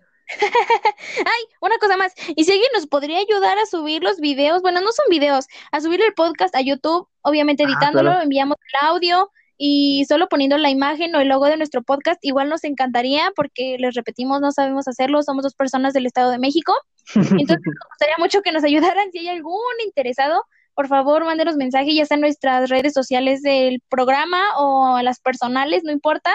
[1.17, 2.13] Ay, una cosa más.
[2.35, 5.81] Y si alguien nos podría ayudar a subir los videos, bueno, no son videos, a
[5.81, 10.69] subir el podcast a YouTube, obviamente ah, editándolo, enviamos el audio y solo poniendo la
[10.69, 14.87] imagen o el logo de nuestro podcast, igual nos encantaría porque les repetimos, no sabemos
[14.87, 16.73] hacerlo, somos dos personas del Estado de México.
[17.15, 19.11] Entonces, nos gustaría mucho que nos ayudaran.
[19.11, 20.43] Si hay algún interesado,
[20.73, 25.19] por favor, mándenos mensaje, ya sea en nuestras redes sociales del programa o a las
[25.19, 26.33] personales, no importa.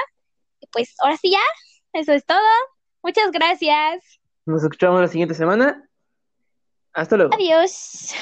[0.73, 2.39] Pues ahora sí ya, eso es todo.
[3.03, 4.20] Muchas gracias.
[4.47, 5.89] Nos escuchamos la siguiente semana.
[6.93, 7.35] Hasta luego.
[7.35, 8.15] Adiós.